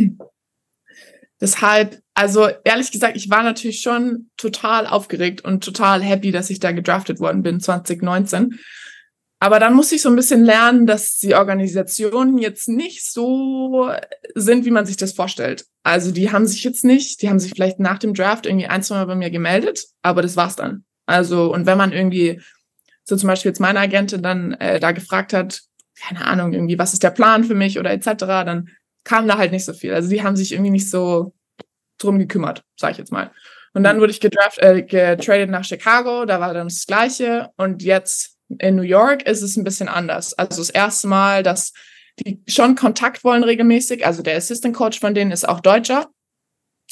Deshalb, 1.40 2.00
also 2.14 2.48
ehrlich 2.64 2.90
gesagt, 2.90 3.16
ich 3.16 3.30
war 3.30 3.42
natürlich 3.42 3.80
schon 3.80 4.30
total 4.36 4.86
aufgeregt 4.86 5.44
und 5.44 5.62
total 5.62 6.02
happy, 6.02 6.32
dass 6.32 6.50
ich 6.50 6.58
da 6.60 6.72
gedraftet 6.72 7.20
worden 7.20 7.42
bin 7.42 7.60
2019 7.60 8.58
aber 9.38 9.60
dann 9.60 9.74
muss 9.74 9.92
ich 9.92 10.00
so 10.00 10.08
ein 10.08 10.16
bisschen 10.16 10.44
lernen, 10.44 10.86
dass 10.86 11.18
die 11.18 11.34
Organisationen 11.34 12.38
jetzt 12.38 12.68
nicht 12.68 13.04
so 13.10 13.92
sind, 14.34 14.64
wie 14.64 14.70
man 14.70 14.86
sich 14.86 14.96
das 14.96 15.12
vorstellt. 15.12 15.66
Also 15.82 16.10
die 16.10 16.32
haben 16.32 16.46
sich 16.46 16.64
jetzt 16.64 16.84
nicht, 16.84 17.20
die 17.20 17.28
haben 17.28 17.38
sich 17.38 17.52
vielleicht 17.52 17.78
nach 17.78 17.98
dem 17.98 18.14
Draft 18.14 18.46
irgendwie 18.46 18.66
ein, 18.66 18.82
zwei 18.82 18.96
Mal 18.96 19.06
bei 19.06 19.14
mir 19.14 19.30
gemeldet, 19.30 19.84
aber 20.02 20.22
das 20.22 20.36
war's 20.36 20.56
dann. 20.56 20.84
Also, 21.04 21.52
und 21.52 21.66
wenn 21.66 21.78
man 21.78 21.92
irgendwie, 21.92 22.40
so 23.04 23.16
zum 23.16 23.28
Beispiel 23.28 23.50
jetzt 23.50 23.60
meine 23.60 23.78
Agentin 23.78 24.22
dann 24.22 24.54
äh, 24.54 24.80
da 24.80 24.92
gefragt 24.92 25.32
hat, 25.32 25.60
keine 26.00 26.24
Ahnung, 26.24 26.52
irgendwie, 26.52 26.78
was 26.78 26.92
ist 26.92 27.02
der 27.02 27.10
Plan 27.10 27.44
für 27.44 27.54
mich 27.54 27.78
oder 27.78 27.90
etc., 27.90 28.14
dann 28.16 28.68
kam 29.04 29.28
da 29.28 29.38
halt 29.38 29.52
nicht 29.52 29.64
so 29.64 29.72
viel. 29.72 29.94
Also 29.94 30.08
die 30.08 30.22
haben 30.22 30.36
sich 30.36 30.52
irgendwie 30.52 30.72
nicht 30.72 30.90
so 30.90 31.34
drum 31.98 32.18
gekümmert, 32.18 32.64
sag 32.76 32.92
ich 32.92 32.98
jetzt 32.98 33.12
mal. 33.12 33.30
Und 33.72 33.84
dann 33.84 34.00
wurde 34.00 34.10
ich 34.10 34.20
gedraft, 34.20 34.58
äh, 34.58 34.82
getradet 34.82 35.50
nach 35.50 35.64
Chicago, 35.64 36.24
da 36.24 36.40
war 36.40 36.54
dann 36.54 36.68
das 36.68 36.86
Gleiche. 36.86 37.50
Und 37.56 37.82
jetzt 37.82 38.35
in 38.48 38.76
New 38.76 38.82
York 38.82 39.22
ist 39.22 39.42
es 39.42 39.56
ein 39.56 39.64
bisschen 39.64 39.88
anders. 39.88 40.34
Also 40.34 40.60
das 40.60 40.70
erste 40.70 41.08
Mal, 41.08 41.42
dass 41.42 41.72
die 42.20 42.42
schon 42.48 42.74
Kontakt 42.74 43.24
wollen 43.24 43.44
regelmäßig. 43.44 44.06
Also 44.06 44.22
der 44.22 44.36
Assistant 44.36 44.74
Coach 44.74 45.00
von 45.00 45.14
denen 45.14 45.32
ist 45.32 45.48
auch 45.48 45.60
Deutscher. 45.60 46.08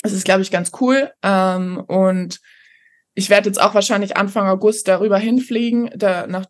Das 0.03 0.13
ist, 0.13 0.25
glaube 0.25 0.43
ich, 0.43 0.51
ganz 0.51 0.73
cool. 0.81 1.13
Ähm, 1.23 1.83
und 1.87 2.41
ich 3.15 3.31
werde 3.31 3.49
jetzt 3.49 3.61
auch 3.61 3.75
wahrscheinlich 3.75 4.17
Anfang 4.17 4.49
August 4.49 4.89
darüber 4.89 5.19
hinfliegen, 5.19 5.91
da 5.95 6.27
nach 6.27 6.47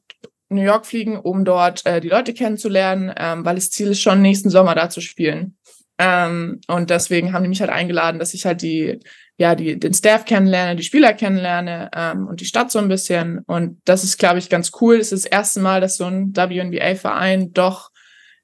New 0.48 0.62
York 0.62 0.86
fliegen, 0.86 1.18
um 1.18 1.44
dort 1.44 1.84
äh, 1.86 2.00
die 2.00 2.08
Leute 2.08 2.34
kennenzulernen, 2.34 3.12
ähm, 3.16 3.44
weil 3.44 3.56
das 3.56 3.70
Ziel 3.70 3.88
ist 3.88 4.00
schon, 4.00 4.22
nächsten 4.22 4.50
Sommer 4.50 4.74
da 4.74 4.88
zu 4.88 5.00
spielen. 5.00 5.56
Ähm, 5.98 6.60
und 6.66 6.90
deswegen 6.90 7.32
haben 7.32 7.44
die 7.44 7.48
mich 7.48 7.60
halt 7.60 7.70
eingeladen, 7.70 8.18
dass 8.18 8.34
ich 8.34 8.46
halt 8.46 8.62
die, 8.62 9.00
ja, 9.36 9.54
die, 9.54 9.78
den 9.78 9.94
Staff 9.94 10.24
kennenlerne, 10.24 10.76
die 10.76 10.84
Spieler 10.84 11.12
kennenlerne 11.12 11.90
ähm, 11.94 12.28
und 12.28 12.40
die 12.40 12.44
Stadt 12.44 12.70
so 12.70 12.78
ein 12.78 12.88
bisschen. 12.88 13.40
Und 13.46 13.80
das 13.84 14.04
ist, 14.04 14.18
glaube 14.18 14.38
ich, 14.38 14.48
ganz 14.48 14.70
cool. 14.80 14.96
Es 14.96 15.10
ist 15.10 15.24
das 15.24 15.32
erste 15.32 15.60
Mal, 15.60 15.80
dass 15.80 15.96
so 15.96 16.04
ein 16.04 16.36
WNBA-Verein 16.36 17.52
doch 17.52 17.90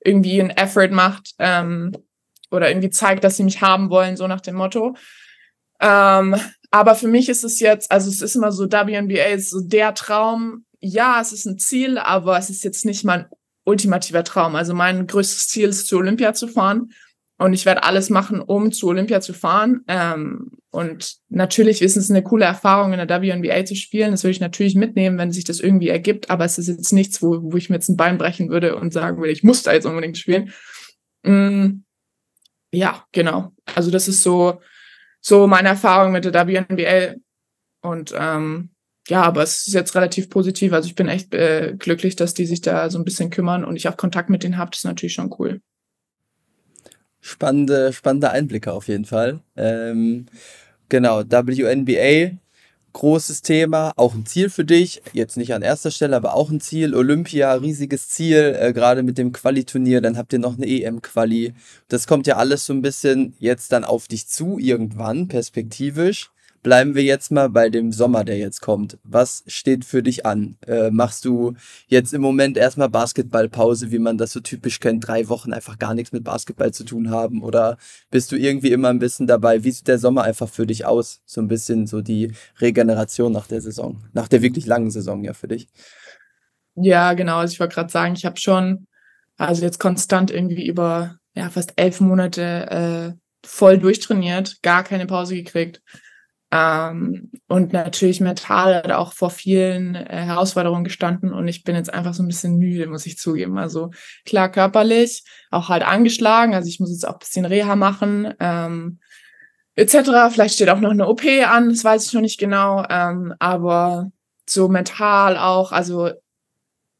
irgendwie 0.04 0.40
ein 0.40 0.50
Effort 0.50 0.90
macht 0.90 1.34
ähm, 1.38 1.92
oder 2.50 2.68
irgendwie 2.68 2.90
zeigt, 2.90 3.22
dass 3.22 3.36
sie 3.36 3.44
mich 3.44 3.60
haben 3.60 3.90
wollen, 3.90 4.16
so 4.16 4.26
nach 4.26 4.40
dem 4.40 4.56
Motto. 4.56 4.96
Ähm, 5.80 6.36
aber 6.70 6.94
für 6.94 7.08
mich 7.08 7.28
ist 7.28 7.44
es 7.44 7.60
jetzt, 7.60 7.90
also 7.90 8.10
es 8.10 8.20
ist 8.20 8.34
immer 8.34 8.50
so, 8.50 8.66
WNBA 8.66 9.34
ist 9.34 9.50
so 9.50 9.60
der 9.60 9.94
Traum. 9.94 10.64
Ja, 10.80 11.20
es 11.20 11.32
ist 11.32 11.46
ein 11.46 11.58
Ziel, 11.58 11.98
aber 11.98 12.38
es 12.38 12.50
ist 12.50 12.64
jetzt 12.64 12.84
nicht 12.84 13.04
mein 13.04 13.26
ultimativer 13.64 14.24
Traum. 14.24 14.56
Also 14.56 14.74
mein 14.74 15.06
größtes 15.06 15.48
Ziel 15.48 15.68
ist, 15.68 15.86
zu 15.86 15.98
Olympia 15.98 16.32
zu 16.32 16.48
fahren. 16.48 16.92
Und 17.38 17.52
ich 17.52 17.64
werde 17.64 17.84
alles 17.84 18.10
machen, 18.10 18.40
um 18.40 18.72
zu 18.72 18.88
Olympia 18.88 19.20
zu 19.20 19.32
fahren. 19.32 19.84
Ähm, 19.88 20.50
und 20.72 21.16
natürlich 21.28 21.82
ist 21.82 21.96
es 21.96 22.10
eine 22.10 22.22
coole 22.22 22.44
Erfahrung, 22.44 22.92
in 22.92 23.06
der 23.06 23.22
WNBA 23.22 23.64
zu 23.64 23.74
spielen. 23.74 24.12
Das 24.12 24.22
würde 24.22 24.32
ich 24.32 24.40
natürlich 24.40 24.76
mitnehmen, 24.76 25.18
wenn 25.18 25.32
sich 25.32 25.44
das 25.44 25.58
irgendwie 25.58 25.88
ergibt. 25.88 26.30
Aber 26.30 26.44
es 26.44 26.58
ist 26.58 26.68
jetzt 26.68 26.92
nichts, 26.92 27.20
wo, 27.20 27.42
wo 27.42 27.56
ich 27.56 27.70
mir 27.70 27.76
jetzt 27.76 27.88
ein 27.88 27.96
Bein 27.96 28.18
brechen 28.18 28.50
würde 28.50 28.76
und 28.76 28.92
sagen 28.92 29.18
würde, 29.18 29.32
ich 29.32 29.42
muss 29.42 29.64
da 29.64 29.72
jetzt 29.72 29.86
unbedingt 29.86 30.16
spielen. 30.16 30.52
Mm, 31.24 31.82
ja, 32.72 33.04
genau. 33.10 33.52
Also 33.74 33.90
das 33.90 34.06
ist 34.06 34.22
so, 34.22 34.60
so 35.20 35.48
meine 35.48 35.70
Erfahrung 35.70 36.12
mit 36.12 36.24
der 36.24 36.46
WNBA. 36.46 37.16
Und 37.82 38.14
ähm, 38.16 38.70
ja, 39.08 39.22
aber 39.22 39.42
es 39.42 39.66
ist 39.66 39.74
jetzt 39.74 39.96
relativ 39.96 40.30
positiv. 40.30 40.72
Also 40.72 40.86
ich 40.86 40.94
bin 40.94 41.08
echt 41.08 41.34
äh, 41.34 41.74
glücklich, 41.76 42.14
dass 42.14 42.32
die 42.32 42.46
sich 42.46 42.60
da 42.60 42.90
so 42.90 42.98
ein 42.98 43.04
bisschen 43.04 43.30
kümmern 43.30 43.64
und 43.64 43.74
ich 43.74 43.88
auch 43.88 43.96
Kontakt 43.96 44.30
mit 44.30 44.44
denen 44.44 44.56
habe. 44.56 44.70
Das 44.70 44.80
ist 44.80 44.84
natürlich 44.84 45.14
schon 45.14 45.34
cool 45.40 45.60
spannende, 47.20 47.92
spannende 47.92 48.30
Einblicke 48.30 48.72
auf 48.72 48.88
jeden 48.88 49.04
Fall. 49.04 49.40
Ähm, 49.56 50.26
genau, 50.88 51.22
WNBA, 51.22 52.36
großes 52.92 53.42
Thema, 53.42 53.92
auch 53.96 54.14
ein 54.14 54.26
Ziel 54.26 54.50
für 54.50 54.64
dich, 54.64 55.02
jetzt 55.12 55.36
nicht 55.36 55.54
an 55.54 55.62
erster 55.62 55.90
Stelle, 55.90 56.16
aber 56.16 56.34
auch 56.34 56.50
ein 56.50 56.60
Ziel. 56.60 56.94
Olympia, 56.94 57.54
riesiges 57.54 58.08
Ziel, 58.08 58.56
äh, 58.58 58.72
gerade 58.72 59.02
mit 59.02 59.18
dem 59.18 59.32
Quali-Turnier, 59.32 60.00
dann 60.00 60.16
habt 60.16 60.32
ihr 60.32 60.38
noch 60.38 60.56
eine 60.56 60.66
EM-Quali. 60.66 61.54
Das 61.88 62.06
kommt 62.06 62.26
ja 62.26 62.36
alles 62.36 62.66
so 62.66 62.72
ein 62.72 62.82
bisschen 62.82 63.34
jetzt 63.38 63.72
dann 63.72 63.84
auf 63.84 64.08
dich 64.08 64.26
zu, 64.28 64.58
irgendwann, 64.58 65.28
perspektivisch. 65.28 66.30
Bleiben 66.62 66.94
wir 66.94 67.02
jetzt 67.02 67.30
mal 67.30 67.48
bei 67.48 67.70
dem 67.70 67.90
Sommer, 67.90 68.22
der 68.22 68.36
jetzt 68.36 68.60
kommt. 68.60 68.98
Was 69.02 69.44
steht 69.46 69.86
für 69.86 70.02
dich 70.02 70.26
an? 70.26 70.58
Äh, 70.66 70.90
machst 70.90 71.24
du 71.24 71.54
jetzt 71.86 72.12
im 72.12 72.20
Moment 72.20 72.58
erstmal 72.58 72.90
Basketballpause, 72.90 73.90
wie 73.90 73.98
man 73.98 74.18
das 74.18 74.32
so 74.32 74.40
typisch 74.40 74.78
kennt, 74.78 75.06
drei 75.06 75.30
Wochen 75.30 75.54
einfach 75.54 75.78
gar 75.78 75.94
nichts 75.94 76.12
mit 76.12 76.22
Basketball 76.22 76.72
zu 76.72 76.84
tun 76.84 77.10
haben? 77.10 77.42
Oder 77.42 77.78
bist 78.10 78.30
du 78.30 78.36
irgendwie 78.36 78.72
immer 78.72 78.88
ein 78.88 78.98
bisschen 78.98 79.26
dabei? 79.26 79.64
Wie 79.64 79.70
sieht 79.70 79.88
der 79.88 79.98
Sommer 79.98 80.24
einfach 80.24 80.50
für 80.50 80.66
dich 80.66 80.84
aus? 80.84 81.22
So 81.24 81.40
ein 81.40 81.48
bisschen 81.48 81.86
so 81.86 82.02
die 82.02 82.32
Regeneration 82.60 83.32
nach 83.32 83.46
der 83.46 83.62
Saison, 83.62 84.04
nach 84.12 84.28
der 84.28 84.42
wirklich 84.42 84.66
langen 84.66 84.90
Saison 84.90 85.24
ja 85.24 85.32
für 85.32 85.48
dich. 85.48 85.66
Ja, 86.74 87.14
genau. 87.14 87.38
Also 87.38 87.52
ich 87.52 87.60
wollte 87.60 87.74
gerade 87.74 87.90
sagen, 87.90 88.14
ich 88.14 88.26
habe 88.26 88.38
schon, 88.38 88.86
also 89.38 89.62
jetzt 89.62 89.80
konstant 89.80 90.30
irgendwie 90.30 90.66
über 90.66 91.16
ja, 91.34 91.48
fast 91.48 91.72
elf 91.76 92.00
Monate 92.00 93.16
äh, 93.16 93.46
voll 93.46 93.78
durchtrainiert, 93.78 94.62
gar 94.62 94.84
keine 94.84 95.06
Pause 95.06 95.36
gekriegt. 95.36 95.80
Ähm, 96.52 97.30
und 97.46 97.72
natürlich 97.72 98.20
mental 98.20 98.74
hat 98.74 98.90
auch 98.90 99.12
vor 99.12 99.30
vielen 99.30 99.94
äh, 99.94 100.24
Herausforderungen 100.24 100.82
gestanden 100.82 101.32
und 101.32 101.46
ich 101.46 101.62
bin 101.62 101.76
jetzt 101.76 101.94
einfach 101.94 102.12
so 102.12 102.24
ein 102.24 102.28
bisschen 102.28 102.58
müde, 102.58 102.88
muss 102.88 103.06
ich 103.06 103.18
zugeben. 103.18 103.56
Also 103.56 103.90
klar 104.24 104.50
körperlich, 104.50 105.22
auch 105.50 105.68
halt 105.68 105.86
angeschlagen. 105.86 106.54
Also 106.54 106.68
ich 106.68 106.80
muss 106.80 106.90
jetzt 106.90 107.06
auch 107.06 107.14
ein 107.14 107.18
bisschen 107.20 107.44
Reha 107.44 107.76
machen, 107.76 108.34
ähm, 108.40 108.98
etc. 109.76 110.32
Vielleicht 110.32 110.54
steht 110.54 110.70
auch 110.70 110.80
noch 110.80 110.90
eine 110.90 111.06
OP 111.06 111.22
an, 111.24 111.68
das 111.68 111.84
weiß 111.84 112.06
ich 112.06 112.12
noch 112.12 112.20
nicht 112.20 112.40
genau. 112.40 112.84
Ähm, 112.90 113.32
aber 113.38 114.10
so 114.48 114.68
mental 114.68 115.36
auch, 115.36 115.70
also 115.70 116.10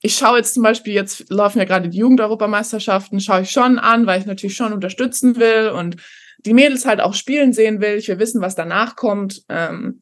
ich 0.02 0.14
schaue 0.14 0.38
jetzt 0.38 0.54
zum 0.54 0.62
Beispiel, 0.62 0.94
jetzt 0.94 1.28
laufen 1.28 1.58
ja 1.58 1.64
gerade 1.64 1.88
die 1.88 1.98
Jugendeuropameisterschaften, 1.98 3.20
schaue 3.20 3.42
ich 3.42 3.50
schon 3.50 3.78
an, 3.78 4.06
weil 4.06 4.20
ich 4.20 4.26
natürlich 4.26 4.56
schon 4.56 4.72
unterstützen 4.72 5.36
will 5.36 5.70
und 5.70 5.96
die 6.44 6.54
Mädels 6.54 6.86
halt 6.86 7.00
auch 7.00 7.14
spielen 7.14 7.52
sehen 7.52 7.80
will. 7.80 7.96
Ich 7.96 8.08
will 8.08 8.18
wissen, 8.18 8.40
was 8.40 8.54
danach 8.54 8.96
kommt. 8.96 9.42
Ähm, 9.48 10.00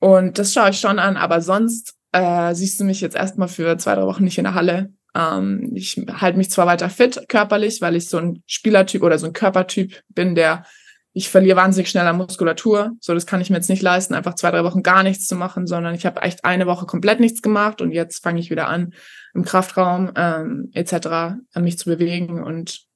und 0.00 0.38
das 0.38 0.52
schaue 0.52 0.70
ich 0.70 0.80
schon 0.80 0.98
an. 0.98 1.16
Aber 1.16 1.40
sonst 1.40 1.94
äh, 2.12 2.54
siehst 2.54 2.80
du 2.80 2.84
mich 2.84 3.00
jetzt 3.00 3.16
erstmal 3.16 3.48
für 3.48 3.76
zwei, 3.78 3.94
drei 3.94 4.06
Wochen 4.06 4.24
nicht 4.24 4.38
in 4.38 4.44
der 4.44 4.54
Halle. 4.54 4.92
Ähm, 5.14 5.72
ich 5.74 5.96
halte 6.12 6.38
mich 6.38 6.50
zwar 6.50 6.66
weiter 6.66 6.90
fit 6.90 7.24
körperlich, 7.28 7.80
weil 7.80 7.96
ich 7.96 8.08
so 8.08 8.18
ein 8.18 8.42
Spielertyp 8.46 9.02
oder 9.02 9.18
so 9.18 9.26
ein 9.26 9.32
Körpertyp 9.32 10.02
bin, 10.08 10.34
der 10.34 10.64
ich 11.12 11.30
verliere 11.30 11.56
wahnsinnig 11.56 11.90
schnell 11.90 12.06
an 12.06 12.16
Muskulatur. 12.16 12.92
So, 13.00 13.14
das 13.14 13.26
kann 13.26 13.40
ich 13.40 13.50
mir 13.50 13.56
jetzt 13.56 13.70
nicht 13.70 13.82
leisten, 13.82 14.14
einfach 14.14 14.34
zwei, 14.34 14.50
drei 14.50 14.62
Wochen 14.62 14.82
gar 14.82 15.02
nichts 15.02 15.26
zu 15.26 15.34
machen, 15.34 15.66
sondern 15.66 15.94
ich 15.94 16.06
habe 16.06 16.22
echt 16.22 16.44
eine 16.44 16.66
Woche 16.66 16.86
komplett 16.86 17.18
nichts 17.18 17.42
gemacht 17.42 17.80
und 17.80 17.90
jetzt 17.90 18.22
fange 18.22 18.38
ich 18.38 18.50
wieder 18.50 18.68
an, 18.68 18.94
im 19.34 19.44
Kraftraum 19.44 20.12
ähm, 20.14 20.70
etc. 20.74 21.38
mich 21.56 21.78
zu 21.78 21.86
bewegen 21.86 22.42
und 22.42 22.87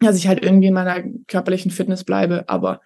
dass 0.00 0.16
ich 0.16 0.28
halt 0.28 0.42
irgendwie 0.42 0.68
in 0.68 0.74
meiner 0.74 1.02
körperlichen 1.26 1.70
Fitness 1.70 2.04
bleibe, 2.04 2.44
aber 2.48 2.80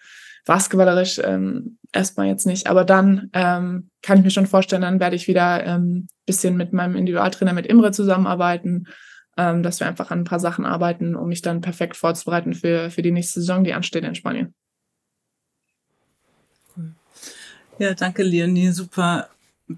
basketballerisch 0.45 1.19
ähm, 1.23 1.77
erstmal 1.91 2.27
jetzt 2.27 2.45
nicht. 2.45 2.67
Aber 2.67 2.83
dann 2.83 3.29
ähm, 3.33 3.89
kann 4.01 4.17
ich 4.17 4.23
mir 4.23 4.31
schon 4.31 4.47
vorstellen, 4.47 4.81
dann 4.81 4.99
werde 4.99 5.15
ich 5.15 5.27
wieder 5.27 5.63
ähm, 5.65 6.07
bisschen 6.25 6.57
mit 6.57 6.73
meinem 6.73 6.95
Individualtrainer, 6.95 7.53
mit 7.53 7.67
Imre 7.67 7.91
zusammenarbeiten, 7.91 8.87
ähm, 9.37 9.63
dass 9.63 9.79
wir 9.79 9.87
einfach 9.87 10.11
an 10.11 10.19
ein 10.19 10.25
paar 10.25 10.39
Sachen 10.39 10.65
arbeiten, 10.65 11.15
um 11.15 11.27
mich 11.27 11.41
dann 11.41 11.61
perfekt 11.61 11.95
vorzubereiten 11.95 12.53
für, 12.53 12.89
für 12.89 13.01
die 13.01 13.11
nächste 13.11 13.39
Saison, 13.41 13.63
die 13.63 13.73
ansteht 13.73 14.03
in 14.03 14.15
Spanien. 14.15 14.53
Ja, 17.77 17.93
danke, 17.93 18.23
Leonie. 18.23 18.71
Super 18.71 19.29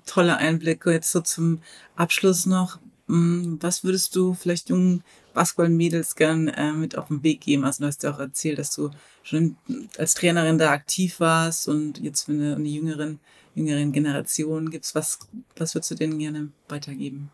tolle 0.06 0.38
Einblicke. 0.38 0.92
Jetzt 0.92 1.12
so 1.12 1.22
zum 1.22 1.62
Abschluss 1.96 2.46
noch. 2.46 2.80
Hm, 3.08 3.58
was 3.62 3.84
würdest 3.84 4.16
du 4.16 4.34
vielleicht 4.34 4.70
jungen 4.70 5.04
Basketball-Mädels 5.34 6.16
gern 6.16 6.48
äh, 6.48 6.74
mit 6.74 6.98
auf 6.98 7.08
den 7.08 7.24
Weg 7.24 7.42
geben? 7.42 7.66
Also 7.66 7.84
du 7.84 7.88
hast 7.88 8.04
ja 8.04 8.14
auch 8.14 8.20
erzählt, 8.20 8.60
dass 8.60 8.76
du 8.76 8.92
schon 9.24 9.58
als 9.98 10.14
Trainerin 10.14 10.58
da 10.58 10.72
aktiv 10.72 11.20
warst 11.20 11.68
und 11.68 12.00
jetzt 12.00 12.24
für 12.24 12.32
eine, 12.34 12.56
eine 12.56 12.68
jüngeren, 12.68 13.20
jüngeren 13.56 13.92
Generation 13.92 14.70
gibt's. 14.70 14.96
Was, 14.96 15.20
was 15.58 15.76
würdest 15.76 15.92
du 15.92 15.96
denen 15.96 16.20
gerne 16.20 16.50
weitergeben? 16.70 17.32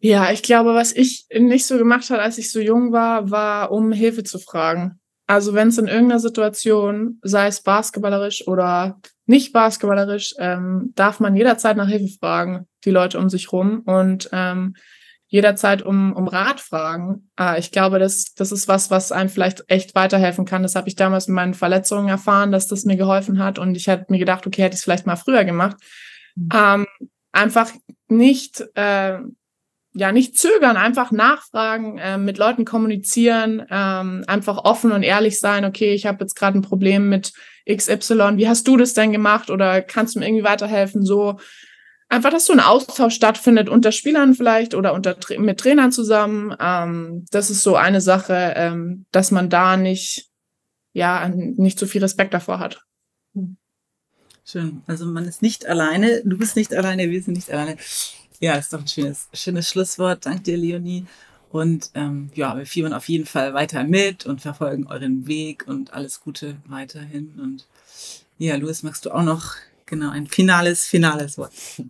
Ja, 0.00 0.30
ich 0.30 0.42
glaube, 0.42 0.74
was 0.74 0.92
ich 0.92 1.26
nicht 1.32 1.66
so 1.66 1.76
gemacht 1.76 2.08
habe, 2.10 2.22
als 2.22 2.38
ich 2.38 2.52
so 2.52 2.60
jung 2.60 2.92
war, 2.92 3.30
war, 3.30 3.72
um 3.72 3.90
Hilfe 3.90 4.22
zu 4.22 4.38
fragen. 4.38 5.00
Also 5.26 5.54
wenn 5.54 5.68
es 5.68 5.78
in 5.78 5.88
irgendeiner 5.88 6.20
Situation, 6.20 7.18
sei 7.22 7.48
es 7.48 7.62
basketballerisch 7.62 8.46
oder 8.46 9.00
nicht 9.28 9.52
basketballerisch, 9.52 10.34
ähm, 10.38 10.92
darf 10.94 11.20
man 11.20 11.36
jederzeit 11.36 11.76
nach 11.76 11.88
Hilfe 11.88 12.08
fragen, 12.18 12.66
die 12.84 12.90
Leute 12.90 13.18
um 13.18 13.28
sich 13.28 13.52
rum 13.52 13.82
und 13.84 14.28
ähm, 14.32 14.74
jederzeit 15.26 15.82
um, 15.82 16.14
um 16.14 16.26
Rat 16.26 16.60
fragen. 16.60 17.30
Äh, 17.38 17.60
ich 17.60 17.70
glaube, 17.70 17.98
das, 17.98 18.32
das 18.34 18.50
ist 18.50 18.66
was, 18.68 18.90
was 18.90 19.12
einem 19.12 19.28
vielleicht 19.28 19.64
echt 19.68 19.94
weiterhelfen 19.94 20.46
kann. 20.46 20.62
Das 20.62 20.74
habe 20.74 20.88
ich 20.88 20.96
damals 20.96 21.28
mit 21.28 21.34
meinen 21.34 21.54
Verletzungen 21.54 22.08
erfahren, 22.08 22.50
dass 22.50 22.66
das 22.66 22.84
mir 22.84 22.96
geholfen 22.96 23.38
hat 23.38 23.58
und 23.58 23.76
ich 23.76 23.86
hätte 23.86 24.06
mir 24.08 24.18
gedacht, 24.18 24.46
okay, 24.46 24.62
hätte 24.62 24.74
ich 24.74 24.78
es 24.78 24.84
vielleicht 24.84 25.06
mal 25.06 25.16
früher 25.16 25.44
gemacht. 25.44 25.76
Mhm. 26.34 26.48
Ähm, 26.54 26.86
einfach 27.32 27.70
nicht 28.08 28.64
äh, 28.74 29.18
ja, 29.98 30.12
nicht 30.12 30.38
zögern, 30.38 30.76
einfach 30.76 31.10
nachfragen, 31.10 31.98
äh, 31.98 32.18
mit 32.18 32.38
Leuten 32.38 32.64
kommunizieren, 32.64 33.66
ähm, 33.68 34.24
einfach 34.26 34.58
offen 34.58 34.92
und 34.92 35.02
ehrlich 35.02 35.40
sein, 35.40 35.64
okay, 35.64 35.92
ich 35.92 36.06
habe 36.06 36.18
jetzt 36.20 36.36
gerade 36.36 36.58
ein 36.58 36.62
Problem 36.62 37.08
mit 37.08 37.32
XY, 37.68 38.36
wie 38.36 38.48
hast 38.48 38.68
du 38.68 38.76
das 38.76 38.94
denn 38.94 39.12
gemacht 39.12 39.50
oder 39.50 39.82
kannst 39.82 40.14
du 40.14 40.20
mir 40.20 40.26
irgendwie 40.26 40.44
weiterhelfen? 40.44 41.04
So 41.04 41.38
einfach, 42.08 42.30
dass 42.30 42.46
so 42.46 42.52
ein 42.52 42.60
Austausch 42.60 43.14
stattfindet 43.14 43.68
unter 43.68 43.90
Spielern 43.90 44.34
vielleicht 44.34 44.74
oder 44.74 44.94
unter 44.94 45.16
mit 45.38 45.58
Trainern 45.58 45.90
zusammen. 45.90 46.54
Ähm, 46.60 47.26
das 47.30 47.50
ist 47.50 47.62
so 47.64 47.74
eine 47.74 48.00
Sache, 48.00 48.54
ähm, 48.56 49.06
dass 49.10 49.32
man 49.32 49.50
da 49.50 49.76
nicht, 49.76 50.28
ja, 50.92 51.28
nicht 51.28 51.78
so 51.78 51.86
viel 51.86 52.02
Respekt 52.02 52.34
davor 52.34 52.60
hat. 52.60 52.82
Schön. 54.44 54.82
Also 54.86 55.04
man 55.04 55.26
ist 55.26 55.42
nicht 55.42 55.66
alleine, 55.66 56.22
du 56.24 56.38
bist 56.38 56.56
nicht 56.56 56.72
alleine, 56.72 57.10
wir 57.10 57.22
sind 57.22 57.34
nicht 57.34 57.50
alleine. 57.50 57.76
Ja, 58.40 58.54
ist 58.54 58.72
doch 58.72 58.80
ein 58.80 58.88
schönes, 58.88 59.28
schönes 59.32 59.68
Schlusswort. 59.68 60.26
Dank 60.26 60.44
dir, 60.44 60.56
Leonie. 60.56 61.06
Und 61.50 61.90
ähm, 61.94 62.30
ja, 62.34 62.56
wir 62.56 62.66
fiebern 62.66 62.92
auf 62.92 63.08
jeden 63.08 63.26
Fall 63.26 63.54
weiter 63.54 63.84
mit 63.84 64.26
und 64.26 64.40
verfolgen 64.40 64.86
euren 64.86 65.26
Weg 65.26 65.66
und 65.66 65.92
alles 65.92 66.20
Gute 66.20 66.56
weiterhin. 66.66 67.38
Und 67.40 67.66
ja, 68.36 68.56
Luis, 68.56 68.82
magst 68.82 69.06
du 69.06 69.10
auch 69.10 69.22
noch 69.22 69.56
genau 69.86 70.10
ein 70.10 70.26
finales, 70.26 70.86
finales 70.86 71.38
Wort? 71.38 71.52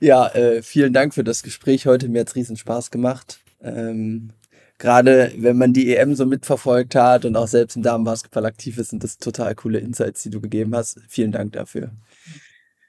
Ja, 0.00 0.26
äh, 0.28 0.60
vielen 0.60 0.92
Dank 0.92 1.14
für 1.14 1.22
das 1.22 1.44
Gespräch 1.44 1.86
heute. 1.86 2.08
Mir 2.08 2.22
hat 2.22 2.28
es 2.28 2.34
riesen 2.34 2.56
Spaß 2.56 2.90
gemacht. 2.90 3.38
Ähm, 3.60 4.32
Gerade 4.78 5.32
wenn 5.36 5.56
man 5.56 5.72
die 5.72 5.94
EM 5.94 6.16
so 6.16 6.26
mitverfolgt 6.26 6.96
hat 6.96 7.24
und 7.24 7.36
auch 7.36 7.46
selbst 7.46 7.76
im 7.76 7.84
Damenbasketball 7.84 8.44
aktiv 8.44 8.78
ist, 8.78 8.90
sind 8.90 9.04
das 9.04 9.18
total 9.18 9.54
coole 9.54 9.78
Insights, 9.78 10.24
die 10.24 10.30
du 10.30 10.40
gegeben 10.40 10.74
hast. 10.74 10.98
Vielen 11.06 11.30
Dank 11.30 11.52
dafür. 11.52 11.92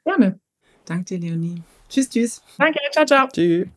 Gerne. 0.04 0.40
Danke 0.86 1.20
dir, 1.20 1.20
Leonie. 1.20 1.62
Tschüss, 1.94 2.10
tschüss. 2.10 2.42
Danke, 2.58 2.80
ciao, 2.92 3.06
ciao. 3.06 3.28
Tschüss. 3.28 3.68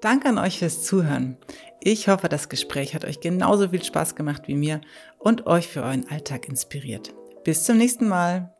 Danke 0.00 0.28
an 0.28 0.38
euch 0.38 0.58
fürs 0.58 0.84
Zuhören. 0.84 1.36
Ich 1.80 2.08
hoffe, 2.08 2.28
das 2.28 2.48
Gespräch 2.48 2.94
hat 2.94 3.04
euch 3.04 3.20
genauso 3.20 3.68
viel 3.68 3.82
Spaß 3.82 4.16
gemacht 4.16 4.42
wie 4.46 4.56
mir 4.56 4.80
und 5.20 5.46
euch 5.46 5.68
für 5.68 5.82
euren 5.82 6.08
Alltag 6.08 6.48
inspiriert. 6.48 7.14
Bis 7.44 7.62
zum 7.62 7.76
nächsten 7.76 8.08
Mal. 8.08 8.52